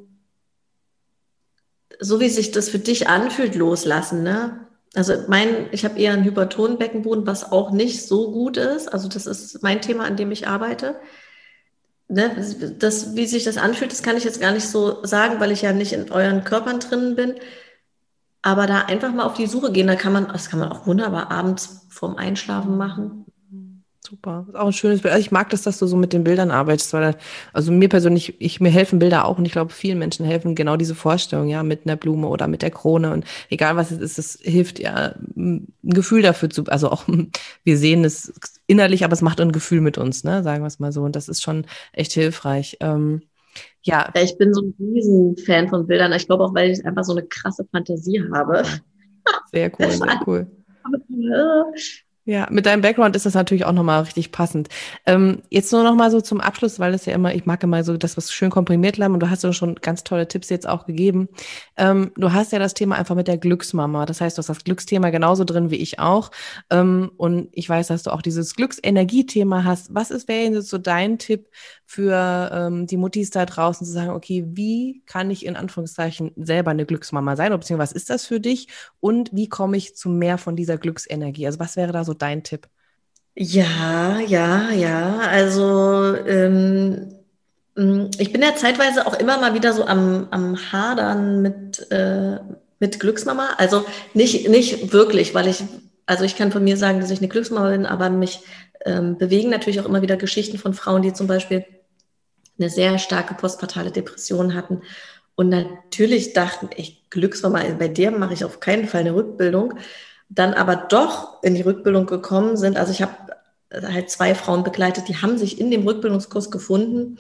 so 2.01 2.21
wie 2.21 2.29
sich 2.29 2.51
das 2.51 2.69
für 2.69 2.79
dich 2.79 3.09
anfühlt, 3.09 3.55
loslassen. 3.57 4.23
Ne? 4.23 4.67
Also 4.95 5.15
mein, 5.29 5.69
ich 5.73 5.85
habe 5.85 5.99
eher 5.99 6.13
einen 6.13 6.25
hypertonen 6.25 6.79
Beckenboden, 6.79 7.27
was 7.27 7.51
auch 7.51 7.73
nicht 7.73 8.07
so 8.07 8.31
gut 8.31 8.57
ist. 8.57 8.93
Also 8.93 9.09
das 9.09 9.27
ist 9.27 9.63
mein 9.63 9.83
Thema, 9.83 10.05
an 10.05 10.17
dem 10.17 10.31
ich 10.31 10.47
arbeite. 10.47 10.97
Ne? 12.09 12.31
Das, 12.79 13.17
wie 13.17 13.27
sich 13.27 13.45
das 13.45 13.57
anfühlt, 13.57 13.91
das 13.91 14.03
kann 14.03 14.17
ich 14.17 14.25
jetzt 14.25 14.41
gar 14.41 14.53
nicht 14.53 14.69
so 14.69 15.05
sagen, 15.05 15.41
weil 15.41 15.51
ich 15.51 15.63
ja 15.63 15.73
nicht 15.73 15.93
in 15.93 16.13
euren 16.13 16.45
Körpern 16.45 16.79
drinnen 16.79 17.17
bin. 17.17 17.35
Aber 18.47 18.67
da 18.67 18.83
einfach 18.83 19.11
mal 19.15 19.25
auf 19.25 19.33
die 19.33 19.47
Suche 19.47 19.73
gehen, 19.73 19.87
da 19.87 19.97
kann 19.97 20.13
man, 20.13 20.29
das 20.29 20.51
kann 20.51 20.61
man 20.61 20.71
auch 20.71 20.87
wunderbar 20.87 21.31
abends 21.31 21.87
vorm 21.89 22.17
Einschlafen 22.17 22.77
machen. 22.77 23.25
Super. 24.07 24.45
Ist 24.47 24.55
auch 24.55 24.67
ein 24.67 24.73
schönes 24.75 25.01
Bild. 25.01 25.15
Also 25.15 25.25
ich 25.25 25.31
mag 25.31 25.49
das, 25.49 25.63
dass 25.63 25.79
du 25.79 25.87
so 25.87 25.97
mit 25.97 26.13
den 26.13 26.25
Bildern 26.25 26.51
arbeitest, 26.51 26.93
weil, 26.93 27.17
also 27.55 27.73
mir 27.73 27.89
persönlich, 27.89 28.39
ich, 28.43 28.61
mir 28.61 28.69
helfen 28.69 28.99
Bilder 28.99 29.25
auch 29.25 29.39
und 29.39 29.47
ich 29.47 29.53
glaube, 29.53 29.73
vielen 29.73 29.99
Menschen 29.99 30.27
helfen 30.27 30.55
genau 30.55 30.77
diese 30.77 30.95
Vorstellung, 30.95 31.49
ja, 31.49 31.63
mit 31.63 31.87
einer 31.87 31.97
Blume 31.97 32.29
oder 32.29 32.47
mit 32.47 32.61
der 32.61 32.71
Krone 32.71 33.15
und 33.15 33.25
egal 33.49 33.77
was 33.77 33.91
es 33.91 33.99
ist, 33.99 34.19
es 34.19 34.39
hilft 34.43 34.79
ja, 34.79 35.15
ein 35.35 35.73
Gefühl 35.83 36.21
dafür 36.21 36.51
zu, 36.51 36.65
also 36.67 36.91
auch, 36.91 37.05
wir 37.65 37.79
sehen 37.79 38.05
es 38.05 38.35
innerlich, 38.67 39.05
aber 39.07 39.15
es 39.15 39.23
macht 39.23 39.41
ein 39.41 39.53
Gefühl 39.53 39.81
mit 39.81 39.97
uns, 39.97 40.23
ne, 40.23 40.43
sagen 40.43 40.63
wir 40.63 40.69
es 40.69 40.79
mal 40.79 40.93
so 40.93 41.01
und 41.01 41.17
das 41.17 41.29
ist 41.31 41.43
schon 41.43 41.65
echt 41.95 42.13
hilfreich. 42.13 42.77
Ähm, 42.81 43.23
ja. 43.83 44.11
ja. 44.15 44.23
Ich 44.23 44.37
bin 44.39 44.53
so 44.53 44.63
ein 44.63 44.75
Riesenfan 44.79 45.69
von 45.69 45.87
Bildern. 45.87 46.13
Ich 46.13 46.27
glaube 46.27 46.45
auch, 46.45 46.55
weil 46.55 46.71
ich 46.71 46.85
einfach 46.85 47.05
so 47.05 47.13
eine 47.13 47.27
krasse 47.27 47.67
Fantasie 47.71 48.23
habe. 48.33 48.65
Sehr 49.53 49.71
cool, 49.79 49.91
sehr 49.91 50.21
cool. 50.27 50.47
Ja, 52.27 52.47
mit 52.51 52.65
deinem 52.65 52.81
Background 52.81 53.15
ist 53.17 53.27
das 53.27 53.35
natürlich 53.35 53.67
auch 53.67 53.73
nochmal 53.73 54.03
richtig 54.03 54.33
passend. 54.33 54.71
Ähm, 55.05 55.43
jetzt 55.51 55.71
nur 55.73 55.83
nochmal 55.83 56.11
so 56.11 56.23
zum 56.23 56.41
Abschluss, 56.41 56.79
weil 56.79 56.95
es 56.95 57.05
ja 57.05 57.13
immer, 57.13 57.35
ich 57.35 57.45
mag 57.45 57.63
immer 57.63 57.85
so 57.85 57.99
das, 57.99 58.17
was 58.17 58.33
schön 58.33 58.49
komprimiert 58.49 58.97
bleibt 58.97 59.13
und 59.13 59.21
du 59.21 59.29
hast 59.29 59.45
ja 59.45 59.53
schon 59.53 59.75
ganz 59.75 60.05
tolle 60.05 60.27
Tipps 60.27 60.49
jetzt 60.49 60.67
auch 60.67 60.87
gegeben. 60.87 61.29
Ähm, 61.77 62.13
du 62.17 62.33
hast 62.33 62.53
ja 62.53 62.59
das 62.59 62.73
Thema 62.73 62.97
einfach 62.97 63.15
mit 63.15 63.29
der 63.29 63.37
Glücksmama. 63.37 64.07
Das 64.07 64.23
heißt, 64.23 64.39
du 64.39 64.41
hast 64.41 64.49
das 64.49 64.65
Glücksthema 64.65 65.11
genauso 65.11 65.45
drin 65.45 65.71
wie 65.71 65.77
ich 65.77 65.99
auch. 65.99 66.31
Ähm, 66.71 67.11
und 67.19 67.49
ich 67.53 67.69
weiß, 67.69 67.89
dass 67.89 68.05
du 68.05 68.11
auch 68.11 68.23
dieses 68.23 68.55
Glücksenergiethema 68.55 69.65
hast. 69.65 69.95
Was 69.95 70.11
ist, 70.11 70.27
wäre 70.27 70.51
jetzt 70.51 70.71
so 70.71 70.79
dein 70.79 71.19
Tipp 71.19 71.49
für 71.85 72.51
ähm, 72.55 72.87
die 72.87 72.97
Muttis 72.97 73.31
da 73.31 73.45
draußen 73.45 73.87
zu 73.87 73.93
sagen, 73.93 74.11
okay, 74.11 74.45
wie 74.49 75.03
kann 75.05 75.31
ich 75.31 75.45
in 75.45 75.57
Anführungszeichen 75.57 76.33
selber 76.37 76.71
eine 76.71 76.87
Glücksmama 76.87 77.37
sein? 77.37 77.49
Oder 77.49 77.59
beziehungsweise 77.59 77.91
was 77.91 77.93
ist 77.93 78.09
das 78.09 78.25
für 78.25 78.41
dich? 78.41 78.69
Und 79.01 79.31
wie 79.35 79.51
komme 79.51 79.77
ich 79.77 79.95
zu 79.95 80.09
mehr 80.09 80.39
von 80.39 80.57
dieser 80.57 80.79
Glücksenergie? 80.79 81.47
Also 81.47 81.59
was 81.59 81.77
wäre 81.77 81.93
da 81.93 82.03
so 82.05 82.14
dein 82.23 82.43
Tipp? 82.43 82.69
Ja, 83.37 84.21
ja, 84.21 84.71
ja. 84.71 85.19
Also 85.19 86.15
ähm, 86.27 87.15
mm, 87.75 88.11
ich 88.19 88.33
bin 88.33 88.43
ja 88.43 88.55
zeitweise 88.55 89.07
auch 89.07 89.15
immer 89.19 89.39
mal 89.39 89.55
wieder 89.55 89.73
so 89.73 89.85
am, 89.87 90.29
am 90.31 90.57
Hadern 90.73 91.43
mit, 91.43 91.91
äh, 91.91 92.39
mit 92.79 93.01
Glücksmama. 93.01 93.55
Also 93.59 93.85
nicht, 94.15 94.49
nicht 94.49 94.93
wirklich, 94.93 95.35
weil 95.35 95.49
ich, 95.49 95.65
also 96.07 96.25
ich 96.25 96.37
kann 96.37 96.53
von 96.53 96.63
mir 96.63 96.77
sagen, 96.77 97.01
dass 97.01 97.11
ich 97.11 97.19
eine 97.19 97.29
Glücksmama 97.29 97.71
bin, 97.71 97.87
aber 97.87 98.11
mich 98.11 98.41
ähm, 98.85 99.19
bewegen 99.19 99.51
natürlich 99.51 99.81
auch 99.81 99.87
immer 99.87 100.03
wieder 100.03 100.17
Geschichten 100.17 100.59
von 100.59 100.75
Frauen, 100.75 101.03
die 101.03 101.13
zum 101.13 101.27
Beispiel 101.27 101.65
eine 102.59 102.71
sehr 102.71 102.99
starke 102.99 103.35
postpartale 103.35 103.91
Depression 103.91 104.55
hatten. 104.55 104.83
Und 105.35 105.49
natürlich 105.49 106.33
dachten, 106.33 106.71
ich 106.77 107.11
Glücksmama, 107.11 107.63
bei 107.79 107.89
der 107.89 108.13
mache 108.13 108.35
ich 108.35 108.45
auf 108.45 108.61
keinen 108.61 108.87
Fall 108.87 109.01
eine 109.01 109.15
Rückbildung. 109.15 109.75
Dann 110.35 110.55
aber 110.55 110.77
doch 110.77 111.43
in 111.43 111.55
die 111.55 111.63
Rückbildung 111.63 112.07
gekommen 112.07 112.57
sind. 112.57 112.77
Also 112.77 112.93
ich 112.93 113.03
habe 113.03 113.15
halt 113.73 114.11
zwei 114.11 114.35
Frauen 114.35 114.65
begleitet, 114.65 115.09
die 115.09 115.17
haben 115.17 115.39
sich 115.39 115.61
in 115.61 115.71
dem 115.71 115.87
Rückbildungskurs 115.87 116.51
gefunden 116.51 117.19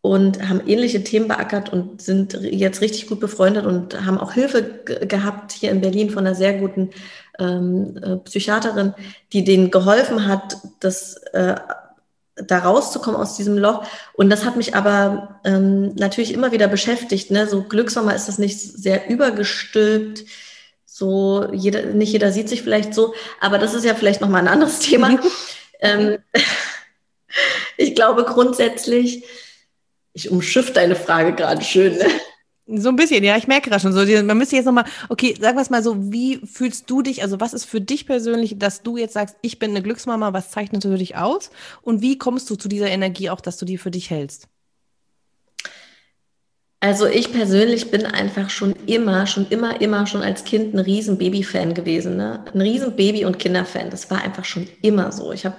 und 0.00 0.46
haben 0.46 0.60
ähnliche 0.66 1.02
Themen 1.02 1.28
beackert 1.28 1.72
und 1.72 2.02
sind 2.02 2.34
jetzt 2.42 2.82
richtig 2.82 3.06
gut 3.06 3.20
befreundet 3.20 3.64
und 3.64 4.04
haben 4.04 4.18
auch 4.18 4.32
Hilfe 4.32 4.82
gehabt 4.84 5.52
hier 5.52 5.70
in 5.70 5.80
Berlin 5.80 6.10
von 6.10 6.26
einer 6.26 6.34
sehr 6.34 6.58
guten 6.58 6.90
ähm, 7.38 7.96
äh, 8.02 8.16
Psychiaterin, 8.16 8.92
die 9.32 9.44
denen 9.44 9.70
geholfen 9.70 10.28
hat, 10.28 10.58
das 10.80 11.14
äh, 11.32 11.54
da 12.36 12.58
rauszukommen 12.58 13.18
aus 13.18 13.36
diesem 13.36 13.56
Loch. 13.56 13.86
Und 14.12 14.28
das 14.28 14.44
hat 14.44 14.56
mich 14.56 14.74
aber 14.74 15.40
ähm, 15.44 15.94
natürlich 15.94 16.34
immer 16.34 16.52
wieder 16.52 16.68
beschäftigt. 16.68 17.30
Ne? 17.30 17.46
So 17.46 17.62
Glückssommer 17.62 18.14
ist 18.14 18.28
das 18.28 18.38
nicht 18.38 18.60
sehr 18.60 19.08
übergestülpt. 19.08 20.24
So 20.96 21.48
jeder, 21.52 21.86
nicht 21.86 22.12
jeder 22.12 22.30
sieht 22.30 22.48
sich 22.48 22.62
vielleicht 22.62 22.94
so, 22.94 23.14
aber 23.40 23.58
das 23.58 23.74
ist 23.74 23.84
ja 23.84 23.96
vielleicht 23.96 24.20
noch 24.20 24.28
mal 24.28 24.38
ein 24.38 24.46
anderes 24.46 24.78
Thema. 24.78 25.18
ähm, 25.80 26.18
ich 27.76 27.96
glaube 27.96 28.22
grundsätzlich, 28.22 29.24
ich 30.12 30.30
umschiff 30.30 30.72
deine 30.72 30.94
Frage 30.94 31.34
gerade 31.34 31.64
schön. 31.64 31.98
Ne? 31.98 32.06
So 32.78 32.90
ein 32.90 32.94
bisschen, 32.94 33.24
ja, 33.24 33.36
ich 33.36 33.48
merke 33.48 33.70
gerade 33.70 33.82
schon 33.82 33.92
so. 33.92 34.04
Man 34.22 34.38
müsste 34.38 34.54
jetzt 34.54 34.66
nochmal, 34.66 34.84
okay, 35.08 35.34
sag 35.40 35.56
was 35.56 35.68
mal 35.68 35.82
so, 35.82 36.12
wie 36.12 36.36
fühlst 36.46 36.88
du 36.88 37.02
dich, 37.02 37.22
also 37.22 37.40
was 37.40 37.54
ist 37.54 37.64
für 37.64 37.80
dich 37.80 38.06
persönlich, 38.06 38.56
dass 38.60 38.84
du 38.84 38.96
jetzt 38.96 39.14
sagst, 39.14 39.34
ich 39.42 39.58
bin 39.58 39.70
eine 39.70 39.82
Glücksmama, 39.82 40.32
was 40.32 40.52
zeichnet 40.52 40.84
für 40.84 40.96
dich 40.96 41.16
aus? 41.16 41.50
Und 41.82 42.02
wie 42.02 42.18
kommst 42.18 42.48
du 42.50 42.54
zu 42.54 42.68
dieser 42.68 42.86
Energie 42.86 43.30
auch, 43.30 43.40
dass 43.40 43.56
du 43.56 43.64
die 43.64 43.78
für 43.78 43.90
dich 43.90 44.10
hältst? 44.10 44.46
Also 46.84 47.06
ich 47.06 47.32
persönlich 47.32 47.90
bin 47.90 48.04
einfach 48.04 48.50
schon 48.50 48.74
immer, 48.84 49.26
schon 49.26 49.46
immer, 49.48 49.80
immer 49.80 50.06
schon 50.06 50.20
als 50.20 50.44
Kind 50.44 50.74
ein 50.74 50.78
riesen 50.80 51.16
Baby-Fan 51.16 51.72
gewesen. 51.72 52.18
Ne? 52.18 52.44
Ein 52.52 52.60
riesen 52.60 52.94
Baby- 52.94 53.24
und 53.24 53.38
Kinderfan. 53.38 53.88
Das 53.88 54.10
war 54.10 54.20
einfach 54.20 54.44
schon 54.44 54.68
immer 54.82 55.10
so. 55.10 55.32
Ich 55.32 55.46
habe 55.46 55.56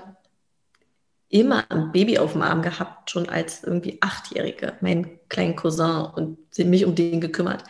immer 1.29 1.65
ein 1.71 1.91
Baby 1.91 2.19
auf 2.19 2.33
dem 2.33 2.43
Arm 2.43 2.61
gehabt, 2.61 3.09
schon 3.09 3.27
als 3.27 3.63
irgendwie 3.63 3.97
Achtjährige, 4.01 4.73
meinen 4.81 5.19
kleinen 5.27 5.55
Cousin 5.55 6.05
und 6.15 6.37
mich 6.59 6.85
um 6.85 6.93
den 6.93 7.21
gekümmert. 7.21 7.63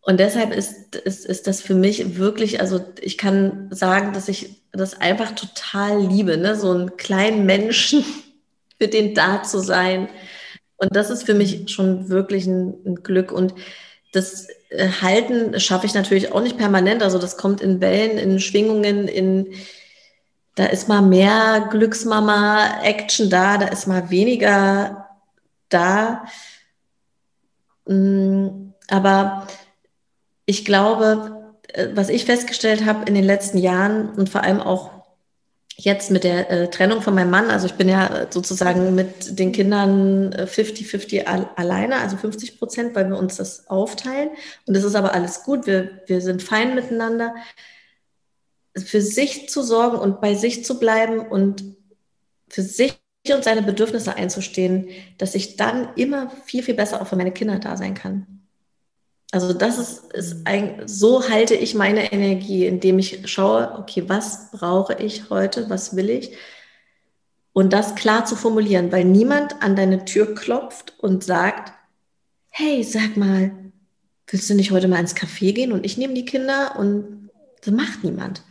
Und 0.00 0.18
deshalb 0.18 0.52
ist, 0.52 0.96
ist, 0.96 1.24
ist 1.24 1.46
das 1.46 1.60
für 1.60 1.76
mich 1.76 2.16
wirklich, 2.16 2.60
also 2.60 2.84
ich 3.00 3.16
kann 3.16 3.68
sagen, 3.70 4.12
dass 4.12 4.28
ich 4.28 4.64
das 4.72 5.00
einfach 5.00 5.36
total 5.36 6.04
liebe, 6.04 6.36
ne? 6.36 6.56
so 6.56 6.72
einen 6.72 6.96
kleinen 6.96 7.46
Menschen, 7.46 8.04
für 8.80 8.88
den 8.88 9.14
da 9.14 9.44
zu 9.44 9.60
sein, 9.60 10.08
und 10.78 10.94
das 10.94 11.10
ist 11.10 11.24
für 11.24 11.34
mich 11.34 11.70
schon 11.70 12.08
wirklich 12.08 12.46
ein, 12.46 12.74
ein 12.84 12.94
Glück. 12.96 13.32
Und 13.32 13.54
das 14.12 14.48
äh, 14.68 14.88
Halten 15.00 15.58
schaffe 15.60 15.86
ich 15.86 15.94
natürlich 15.94 16.32
auch 16.32 16.42
nicht 16.42 16.58
permanent. 16.58 17.02
Also 17.02 17.18
das 17.18 17.36
kommt 17.36 17.60
in 17.60 17.80
Wellen, 17.80 18.18
in 18.18 18.40
Schwingungen, 18.40 19.08
in 19.08 19.54
da 20.54 20.64
ist 20.64 20.88
mal 20.88 21.02
mehr 21.02 21.68
Glücksmama-Action 21.70 23.28
da, 23.28 23.58
da 23.58 23.66
ist 23.66 23.86
mal 23.86 24.08
weniger 24.08 25.06
da. 25.68 26.24
Mm, 27.86 28.72
aber 28.88 29.46
ich 30.46 30.64
glaube, 30.64 31.54
äh, 31.68 31.88
was 31.94 32.08
ich 32.08 32.24
festgestellt 32.24 32.86
habe 32.86 33.04
in 33.06 33.14
den 33.14 33.24
letzten 33.24 33.58
Jahren 33.58 34.10
und 34.10 34.30
vor 34.30 34.44
allem 34.44 34.60
auch 34.60 34.95
jetzt 35.76 36.10
mit 36.10 36.24
der 36.24 36.50
äh, 36.50 36.70
Trennung 36.70 37.02
von 37.02 37.14
meinem 37.14 37.30
Mann, 37.30 37.50
also 37.50 37.66
ich 37.66 37.74
bin 37.74 37.88
ja 37.88 38.06
äh, 38.06 38.26
sozusagen 38.30 38.94
mit 38.94 39.38
den 39.38 39.52
Kindern 39.52 40.32
50-50 40.32 41.12
äh, 41.12 41.24
al 41.26 41.50
alleine, 41.56 41.96
also 41.96 42.16
50 42.16 42.58
Prozent, 42.58 42.94
weil 42.94 43.08
wir 43.08 43.18
uns 43.18 43.36
das 43.36 43.68
aufteilen. 43.68 44.30
Und 44.66 44.74
es 44.74 44.84
ist 44.84 44.94
aber 44.94 45.12
alles 45.12 45.42
gut, 45.42 45.66
wir, 45.66 46.02
wir 46.06 46.20
sind 46.22 46.42
fein 46.42 46.74
miteinander. 46.74 47.34
Für 48.76 49.00
sich 49.00 49.48
zu 49.48 49.62
sorgen 49.62 49.98
und 49.98 50.20
bei 50.20 50.34
sich 50.34 50.64
zu 50.64 50.78
bleiben 50.78 51.20
und 51.20 51.64
für 52.48 52.62
sich 52.62 52.98
und 53.34 53.44
seine 53.44 53.62
Bedürfnisse 53.62 54.14
einzustehen, 54.14 54.88
dass 55.18 55.34
ich 55.34 55.56
dann 55.56 55.88
immer 55.96 56.30
viel, 56.44 56.62
viel 56.62 56.74
besser 56.74 57.02
auch 57.02 57.06
für 57.06 57.16
meine 57.16 57.32
Kinder 57.32 57.58
da 57.58 57.76
sein 57.76 57.94
kann. 57.94 58.35
Also 59.36 59.52
das 59.52 59.76
ist, 59.76 60.14
ist 60.14 60.46
ein, 60.46 60.84
so 60.86 61.28
halte 61.28 61.54
ich 61.54 61.74
meine 61.74 62.10
Energie, 62.10 62.64
indem 62.64 62.98
ich 62.98 63.30
schaue, 63.30 63.76
okay, 63.78 64.04
was 64.06 64.50
brauche 64.50 64.94
ich 64.94 65.28
heute, 65.28 65.68
was 65.68 65.94
will 65.94 66.08
ich? 66.08 66.34
Und 67.52 67.74
das 67.74 67.96
klar 67.96 68.24
zu 68.24 68.34
formulieren, 68.34 68.92
weil 68.92 69.04
niemand 69.04 69.62
an 69.62 69.76
deine 69.76 70.06
Tür 70.06 70.34
klopft 70.34 70.94
und 71.00 71.22
sagt, 71.22 71.74
hey, 72.48 72.82
sag 72.82 73.18
mal, 73.18 73.50
willst 74.26 74.48
du 74.48 74.54
nicht 74.54 74.70
heute 74.70 74.88
mal 74.88 75.00
ins 75.00 75.14
Café 75.14 75.52
gehen 75.52 75.72
und 75.72 75.84
ich 75.84 75.98
nehme 75.98 76.14
die 76.14 76.24
Kinder 76.24 76.76
und 76.78 77.28
das 77.62 77.74
macht 77.74 78.04
niemand. 78.04 78.42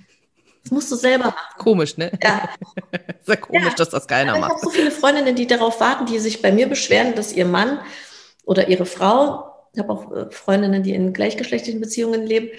Das 0.61 0.71
musst 0.71 0.91
du 0.91 0.95
selber 0.95 1.25
machen. 1.25 1.57
Komisch, 1.57 1.97
ne? 1.97 2.11
Ja. 2.21 2.47
Sehr 3.23 3.37
komisch, 3.37 3.69
ja. 3.69 3.73
dass 3.75 3.89
das 3.89 4.05
keiner 4.05 4.37
macht. 4.37 4.51
Ich 4.51 4.57
habe 4.57 4.65
so 4.65 4.69
viele 4.69 4.91
Freundinnen, 4.91 5.35
die 5.35 5.47
darauf 5.47 5.79
warten, 5.79 6.05
die 6.05 6.19
sich 6.19 6.43
bei 6.43 6.51
mir 6.51 6.69
beschweren, 6.69 7.15
dass 7.15 7.33
ihr 7.33 7.45
Mann 7.45 7.79
oder 8.43 8.67
ihre 8.67 8.85
Frau 8.85 9.54
habe 9.79 9.91
auch 9.91 10.11
äh, 10.11 10.31
Freundinnen, 10.31 10.83
die 10.83 10.93
in 10.93 11.13
gleichgeschlechtlichen 11.13 11.81
Beziehungen 11.81 12.25
leben, 12.25 12.49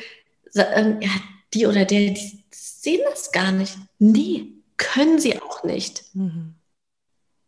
sagen, 0.50 1.00
ja, 1.00 1.10
die 1.54 1.66
oder 1.66 1.84
der, 1.84 2.10
die 2.10 2.44
sehen 2.50 3.00
das 3.08 3.32
gar 3.32 3.52
nicht. 3.52 3.76
Nee, 3.98 4.52
können 4.76 5.18
sie 5.18 5.40
auch 5.40 5.64
nicht. 5.64 6.04
Mhm. 6.14 6.54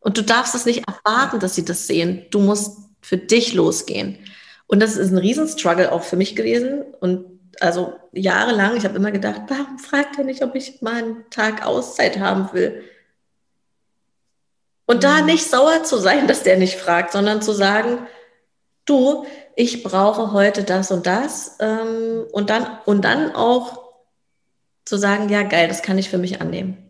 Und 0.00 0.16
du 0.16 0.22
darfst 0.22 0.54
es 0.54 0.64
nicht 0.64 0.84
erwarten, 0.86 1.40
dass 1.40 1.54
sie 1.54 1.64
das 1.64 1.86
sehen. 1.86 2.26
Du 2.30 2.40
musst 2.40 2.78
für 3.00 3.16
dich 3.16 3.54
losgehen. 3.54 4.18
Und 4.66 4.80
das 4.80 4.96
ist 4.96 5.10
ein 5.10 5.18
Riesenstruggle 5.18 5.92
auch 5.92 6.02
für 6.02 6.16
mich 6.16 6.36
gewesen. 6.36 6.82
Und 7.00 7.24
also 7.60 7.94
jahrelang, 8.12 8.76
ich 8.76 8.84
habe 8.84 8.96
immer 8.96 9.10
gedacht, 9.10 9.42
warum 9.48 9.78
fragt 9.78 10.18
er 10.18 10.24
nicht, 10.24 10.42
ob 10.42 10.54
ich 10.54 10.80
mal 10.82 11.02
einen 11.02 11.30
Tag 11.30 11.66
Auszeit 11.66 12.18
haben 12.18 12.52
will? 12.52 12.82
Und 14.86 14.96
mhm. 14.96 15.00
da 15.00 15.20
nicht 15.22 15.44
sauer 15.44 15.84
zu 15.84 15.98
sein, 15.98 16.26
dass 16.26 16.42
der 16.42 16.56
nicht 16.58 16.76
fragt, 16.76 17.12
sondern 17.12 17.42
zu 17.42 17.52
sagen, 17.52 18.06
du, 18.88 19.24
ich 19.56 19.82
brauche 19.82 20.32
heute 20.32 20.64
das 20.64 20.90
und 20.90 21.06
das 21.06 21.56
ähm, 21.60 22.24
und 22.32 22.50
dann 22.50 22.66
und 22.86 23.04
dann 23.04 23.34
auch 23.34 23.88
zu 24.84 24.96
sagen, 24.96 25.28
ja 25.28 25.42
geil, 25.42 25.68
das 25.68 25.82
kann 25.82 25.98
ich 25.98 26.08
für 26.08 26.18
mich 26.18 26.40
annehmen. 26.40 26.88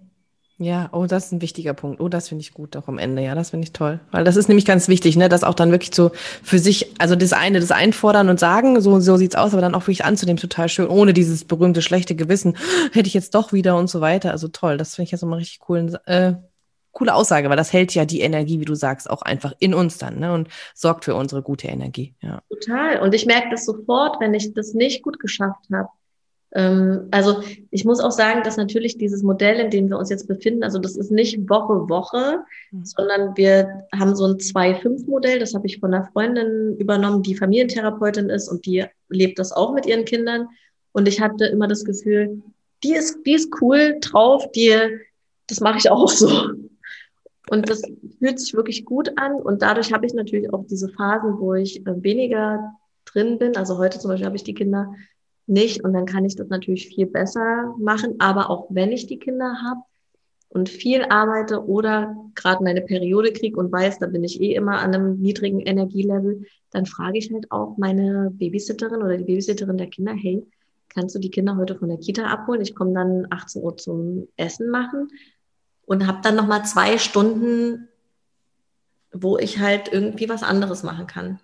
Ja, 0.61 0.89
oh, 0.93 1.07
das 1.07 1.27
ist 1.27 1.33
ein 1.33 1.41
wichtiger 1.41 1.73
Punkt. 1.73 2.01
Oh, 2.01 2.09
das 2.09 2.29
finde 2.29 2.43
ich 2.43 2.53
gut 2.53 2.77
auch 2.77 2.89
am 2.89 2.99
Ende. 2.99 3.23
Ja, 3.23 3.37
das 3.37 3.51
finde 3.51 3.65
ich 3.65 3.73
toll. 3.73 4.01
Weil 4.11 4.25
das 4.25 4.35
ist 4.35 4.49
nämlich 4.49 4.65
ganz 4.65 4.89
wichtig, 4.89 5.17
ne, 5.17 5.29
das 5.29 5.45
auch 5.45 5.55
dann 5.55 5.71
wirklich 5.71 5.95
so 5.95 6.11
für 6.43 6.59
sich, 6.59 6.95
also 6.99 7.15
das 7.15 7.33
eine, 7.33 7.61
das 7.61 7.71
einfordern 7.71 8.29
und 8.29 8.41
sagen, 8.41 8.81
so, 8.81 8.99
so 8.99 9.17
sieht's 9.17 9.37
aus, 9.37 9.53
aber 9.53 9.63
dann 9.63 9.77
auch 9.77 9.83
wirklich 9.83 10.05
anzunehmen, 10.05 10.41
total 10.41 10.69
schön, 10.69 10.89
ohne 10.89 11.13
dieses 11.13 11.45
berühmte 11.45 11.81
schlechte 11.81 12.17
Gewissen, 12.17 12.57
hätte 12.93 13.07
ich 13.07 13.15
jetzt 13.15 13.37
doch 13.37 13.53
wieder 13.53 13.77
und 13.77 13.89
so 13.89 14.01
weiter. 14.01 14.33
Also 14.33 14.49
toll. 14.49 14.79
Das 14.79 14.97
finde 14.97 15.05
ich 15.07 15.13
jetzt 15.13 15.23
nochmal 15.23 15.39
richtig 15.39 15.61
cool. 15.69 15.97
Äh, 16.07 16.35
coole 16.99 17.15
Aussage, 17.15 17.49
weil 17.49 17.57
das 17.57 17.73
hält 17.73 17.95
ja 17.95 18.05
die 18.05 18.21
Energie, 18.21 18.59
wie 18.59 18.65
du 18.65 18.75
sagst, 18.75 19.09
auch 19.09 19.23
einfach 19.23 19.55
in 19.61 19.73
uns 19.73 19.99
dann 19.99 20.19
ne? 20.19 20.33
und 20.33 20.49
sorgt 20.75 21.05
für 21.05 21.15
unsere 21.15 21.43
gute 21.43 21.69
Energie. 21.69 22.15
Ja. 22.21 22.43
Total. 22.51 23.01
Und 23.01 23.15
ich 23.15 23.25
merke 23.25 23.51
das 23.51 23.65
sofort, 23.65 24.21
wenn 24.21 24.35
ich 24.35 24.53
das 24.53 24.75
nicht 24.75 25.03
gut 25.03 25.21
geschafft 25.21 25.65
habe. 25.73 25.89
Ähm, 26.55 27.07
also 27.13 27.41
ich 27.71 27.85
muss 27.85 28.01
auch 28.01 28.11
sagen, 28.11 28.43
dass 28.43 28.57
natürlich 28.57 28.99
dieses 28.99 29.23
Modell, 29.23 29.61
in 29.61 29.71
dem 29.71 29.89
wir 29.89 29.97
uns 29.97 30.11
jetzt 30.11 30.27
befinden, 30.27 30.65
also 30.65 30.81
das 30.81 30.97
ist 30.97 31.13
nicht 31.13 31.49
Woche 31.49 31.89
Woche, 31.89 32.41
mhm. 32.73 32.85
sondern 32.85 33.37
wir 33.37 33.85
haben 33.97 34.17
so 34.17 34.25
ein 34.25 34.39
2-5-Modell. 34.39 35.39
Das 35.39 35.55
habe 35.55 35.69
ich 35.69 35.79
von 35.79 35.95
einer 35.95 36.09
Freundin 36.13 36.77
übernommen, 36.79 37.23
die 37.23 37.37
Familientherapeutin 37.37 38.29
ist 38.29 38.49
und 38.49 38.67
die 38.67 38.87
lebt 39.09 39.39
das 39.39 39.53
auch 39.53 39.73
mit 39.73 39.87
ihren 39.87 40.05
Kindern. 40.05 40.49
Und 40.91 41.07
ich 41.07 41.21
hatte 41.21 41.47
immer 41.47 41.69
das 41.69 41.85
Gefühl, 41.85 42.43
die 42.83 42.95
ist, 42.95 43.19
die 43.25 43.35
ist 43.35 43.53
cool 43.61 43.99
drauf, 44.01 44.51
die, 44.51 44.75
das 45.47 45.61
mache 45.61 45.79
ich 45.79 45.91
auch 45.91 46.09
so. 46.09 46.51
Und 47.51 47.69
das 47.69 47.83
fühlt 48.19 48.41
sich 48.41 48.55
wirklich 48.55 48.85
gut 48.85 49.13
an. 49.17 49.35
Und 49.35 49.63
dadurch 49.63 49.93
habe 49.93 50.07
ich 50.07 50.15
natürlich 50.15 50.53
auch 50.53 50.65
diese 50.67 50.89
Phasen, 50.89 51.39
wo 51.39 51.55
ich 51.55 51.87
äh, 51.87 52.03
weniger 52.03 52.73
drin 53.05 53.39
bin. 53.39 53.57
Also 53.57 53.79
heute 53.79 53.99
zum 53.99 54.11
Beispiel 54.11 54.27
habe 54.27 54.37
ich 54.37 54.45
die 54.45 54.55
Kinder 54.55 54.95
nicht 55.47 55.83
und 55.83 55.95
dann 55.95 56.05
kann 56.05 56.25
ich 56.25 56.37
das 56.37 56.49
natürlich 56.49 56.89
viel 56.89 57.07
besser 57.07 57.75
machen. 57.79 58.17
Aber 58.19 58.51
auch 58.51 58.67
wenn 58.71 58.93
ich 58.93 59.07
die 59.07 59.19
Kinder 59.19 59.57
habe 59.63 59.81
und 60.51 60.69
viel 60.69 61.05
arbeite 61.05 61.65
oder 61.65 62.15
gerade 62.35 62.63
meine 62.63 62.83
Periode 62.83 63.33
kriege 63.33 63.59
und 63.59 63.73
weiß, 63.73 63.99
da 63.99 64.07
bin 64.07 64.25
ich 64.25 64.41
eh 64.41 64.55
immer 64.55 64.79
an 64.79 64.95
einem 64.95 65.19
niedrigen 65.21 65.61
Energielevel, 65.61 66.45
dann 66.71 66.87
frage 66.87 67.19
ich 67.19 67.33
halt 67.33 67.51
auch 67.51 67.77
meine 67.79 68.31
Babysitterin 68.33 69.03
oder 69.03 69.17
die 69.17 69.25
Babysitterin 69.25 69.79
der 69.79 69.89
Kinder, 69.89 70.13
hey, 70.13 70.47
kannst 70.91 71.15
du 71.15 71.19
die 71.19 71.31
Kinder 71.31 71.57
heute 71.57 71.77
von 71.77 71.89
der 71.89 71.99
Kita 71.99 72.27
abholen? 72.27 72.61
Ich 72.61 72.75
komme 72.75 72.93
dann 72.93 73.27
18 73.31 73.63
Uhr 73.63 73.77
zum 73.77 74.29
Essen 74.37 74.69
machen 74.69 75.09
und 75.89 76.07
habe 76.07 76.19
dann 76.23 76.37
noch 76.37 76.47
mal 76.47 76.65
zwei 76.65 76.99
Stunden, 76.99 77.89
wo 79.11 79.39
ich 79.39 79.59
halt 79.59 79.91
irgendwie 79.91 80.29
was 80.29 80.43
anderes 80.43 80.83
machen 80.83 81.07
kann. 81.07 81.41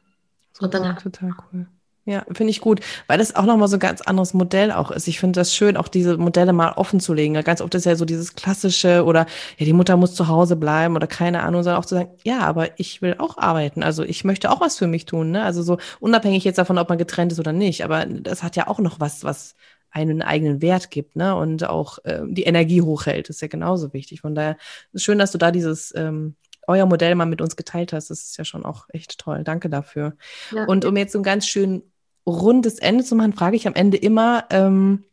Super, 0.52 0.66
und 0.66 0.74
dann 0.74 0.98
total 0.98 1.34
cool. 1.52 1.66
Ja, 2.06 2.26
finde 2.30 2.50
ich 2.50 2.60
gut, 2.60 2.80
weil 3.06 3.16
das 3.16 3.34
auch 3.34 3.46
nochmal 3.46 3.68
so 3.68 3.76
ein 3.76 3.80
ganz 3.80 4.02
anderes 4.02 4.34
Modell 4.34 4.70
auch 4.70 4.90
ist. 4.90 5.08
Ich 5.08 5.18
finde 5.18 5.40
das 5.40 5.54
schön, 5.54 5.78
auch 5.78 5.88
diese 5.88 6.18
Modelle 6.18 6.52
mal 6.52 6.72
offen 6.72 7.00
zu 7.00 7.14
legen. 7.14 7.32
Ganz 7.42 7.62
oft 7.62 7.74
ist 7.74 7.86
ja 7.86 7.96
so 7.96 8.04
dieses 8.04 8.34
klassische 8.34 9.04
oder 9.04 9.24
ja, 9.56 9.64
die 9.64 9.72
Mutter 9.72 9.96
muss 9.96 10.14
zu 10.14 10.28
Hause 10.28 10.56
bleiben 10.56 10.94
oder 10.96 11.06
keine 11.06 11.42
Ahnung, 11.42 11.62
sondern 11.62 11.80
auch 11.80 11.86
zu 11.86 11.94
sagen, 11.94 12.10
ja, 12.22 12.40
aber 12.40 12.78
ich 12.78 13.00
will 13.00 13.16
auch 13.16 13.38
arbeiten. 13.38 13.82
Also 13.82 14.02
ich 14.02 14.22
möchte 14.24 14.50
auch 14.50 14.60
was 14.60 14.76
für 14.76 14.86
mich 14.86 15.06
tun. 15.06 15.30
Ne? 15.30 15.42
Also 15.42 15.62
so 15.62 15.78
unabhängig 15.98 16.44
jetzt 16.44 16.58
davon, 16.58 16.76
ob 16.76 16.90
man 16.90 16.98
getrennt 16.98 17.32
ist 17.32 17.40
oder 17.40 17.54
nicht. 17.54 17.82
Aber 17.84 18.04
das 18.04 18.42
hat 18.42 18.56
ja 18.56 18.68
auch 18.68 18.80
noch 18.80 19.00
was, 19.00 19.24
was 19.24 19.54
einen 19.94 20.22
eigenen 20.22 20.60
Wert 20.60 20.90
gibt, 20.90 21.16
ne? 21.16 21.34
Und 21.36 21.64
auch 21.64 21.98
äh, 22.04 22.22
die 22.26 22.42
Energie 22.42 22.82
hochhält, 22.82 23.30
ist 23.30 23.40
ja 23.40 23.48
genauso 23.48 23.92
wichtig. 23.92 24.20
Von 24.20 24.34
daher 24.34 24.56
ist 24.92 25.04
schön, 25.04 25.18
dass 25.18 25.32
du 25.32 25.38
da 25.38 25.50
dieses 25.50 25.94
ähm, 25.96 26.34
euer 26.66 26.86
Modell 26.86 27.14
mal 27.14 27.26
mit 27.26 27.40
uns 27.40 27.56
geteilt 27.56 27.92
hast. 27.92 28.10
Das 28.10 28.20
ist 28.20 28.36
ja 28.36 28.44
schon 28.44 28.64
auch 28.64 28.86
echt 28.92 29.18
toll. 29.18 29.44
Danke 29.44 29.70
dafür. 29.70 30.16
Ja. 30.50 30.64
Und 30.66 30.84
um 30.84 30.96
jetzt 30.96 31.12
so 31.12 31.18
ein 31.20 31.24
ganz 31.24 31.46
schön 31.46 31.82
rundes 32.26 32.78
Ende 32.78 33.04
zu 33.04 33.14
machen, 33.14 33.34
frage 33.34 33.56
ich 33.56 33.66
am 33.66 33.74
Ende 33.74 33.96
immer, 33.96 34.46
ähm, 34.50 35.04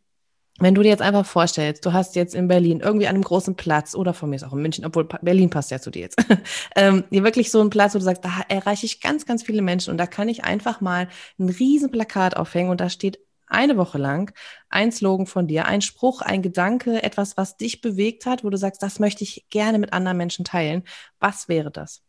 wenn 0.58 0.74
du 0.74 0.82
dir 0.82 0.90
jetzt 0.90 1.02
einfach 1.02 1.26
vorstellst, 1.26 1.84
du 1.84 1.92
hast 1.92 2.14
jetzt 2.14 2.34
in 2.34 2.46
Berlin 2.46 2.80
irgendwie 2.80 3.06
an 3.06 3.14
einem 3.14 3.24
großen 3.24 3.56
Platz 3.56 3.94
oder 3.94 4.14
von 4.14 4.30
mir 4.30 4.36
ist 4.36 4.44
auch 4.44 4.52
in 4.52 4.62
München, 4.62 4.84
obwohl 4.84 5.04
Berlin 5.04 5.50
passt 5.50 5.70
ja 5.70 5.80
zu 5.80 5.90
dir 5.90 6.02
jetzt, 6.02 6.18
ähm, 6.76 7.04
hier 7.10 7.24
wirklich 7.24 7.50
so 7.50 7.60
ein 7.60 7.70
Platz, 7.70 7.94
wo 7.94 7.98
du 7.98 8.04
sagst, 8.04 8.24
da 8.24 8.30
erreiche 8.48 8.86
ich 8.86 9.00
ganz, 9.00 9.26
ganz 9.26 9.42
viele 9.42 9.62
Menschen 9.62 9.90
und 9.90 9.98
da 9.98 10.06
kann 10.06 10.28
ich 10.28 10.44
einfach 10.44 10.80
mal 10.80 11.08
ein 11.38 11.48
riesen 11.48 11.90
Plakat 11.90 12.36
aufhängen 12.36 12.70
und 12.70 12.80
da 12.80 12.90
steht 12.90 13.18
eine 13.52 13.76
Woche 13.76 13.98
lang 13.98 14.32
ein 14.68 14.90
Slogan 14.90 15.26
von 15.26 15.46
dir, 15.46 15.66
ein 15.66 15.82
Spruch, 15.82 16.22
ein 16.22 16.42
Gedanke, 16.42 17.02
etwas, 17.02 17.36
was 17.36 17.56
dich 17.56 17.80
bewegt 17.80 18.26
hat, 18.26 18.44
wo 18.44 18.50
du 18.50 18.56
sagst, 18.56 18.82
das 18.82 18.98
möchte 18.98 19.24
ich 19.24 19.46
gerne 19.50 19.78
mit 19.78 19.92
anderen 19.92 20.16
Menschen 20.16 20.44
teilen. 20.44 20.84
Was 21.20 21.48
wäre 21.48 21.70
das? 21.70 22.02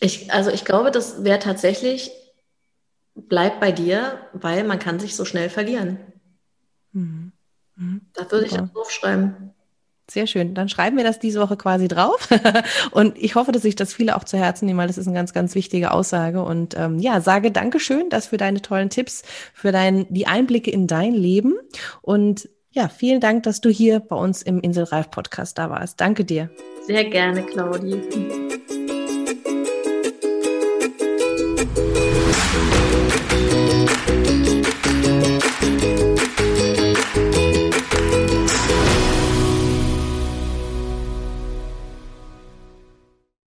Ich, 0.00 0.32
also 0.32 0.50
ich 0.50 0.64
glaube, 0.64 0.90
das 0.90 1.24
wäre 1.24 1.38
tatsächlich, 1.38 2.10
bleib 3.14 3.60
bei 3.60 3.72
dir, 3.72 4.28
weil 4.34 4.64
man 4.64 4.78
kann 4.78 5.00
sich 5.00 5.16
so 5.16 5.24
schnell 5.24 5.48
verlieren. 5.48 5.98
Mhm. 6.92 7.32
Mhm. 7.76 8.02
Da 8.12 8.30
würde 8.30 8.46
ich 8.46 8.58
auch 8.58 8.68
draufschreiben. 8.68 9.55
Sehr 10.08 10.28
schön. 10.28 10.54
Dann 10.54 10.68
schreiben 10.68 10.96
wir 10.96 11.04
das 11.04 11.18
diese 11.18 11.40
Woche 11.40 11.56
quasi 11.56 11.88
drauf. 11.88 12.28
und 12.92 13.18
ich 13.18 13.34
hoffe, 13.34 13.50
dass 13.50 13.62
sich 13.62 13.74
das 13.74 13.92
viele 13.92 14.16
auch 14.16 14.24
zu 14.24 14.38
Herzen 14.38 14.66
nehmen, 14.66 14.78
weil 14.78 14.86
das 14.86 14.98
ist 14.98 15.08
eine 15.08 15.16
ganz, 15.16 15.32
ganz 15.32 15.54
wichtige 15.56 15.90
Aussage. 15.90 16.42
Und 16.42 16.76
ähm, 16.78 16.98
ja, 17.00 17.20
sage 17.20 17.50
Dankeschön, 17.50 18.08
das 18.08 18.28
für 18.28 18.36
deine 18.36 18.62
tollen 18.62 18.88
Tipps, 18.88 19.22
für 19.52 19.72
dein, 19.72 20.06
die 20.08 20.28
Einblicke 20.28 20.70
in 20.70 20.86
dein 20.86 21.12
Leben. 21.12 21.54
Und 22.02 22.48
ja, 22.70 22.88
vielen 22.88 23.20
Dank, 23.20 23.42
dass 23.44 23.60
du 23.60 23.68
hier 23.68 24.00
bei 24.00 24.16
uns 24.16 24.42
im 24.42 24.60
Inselreif 24.60 25.10
Podcast 25.10 25.58
da 25.58 25.70
warst. 25.70 26.00
Danke 26.00 26.24
dir. 26.24 26.50
Sehr 26.86 27.04
gerne, 27.04 27.42
Claudi. 27.42 28.02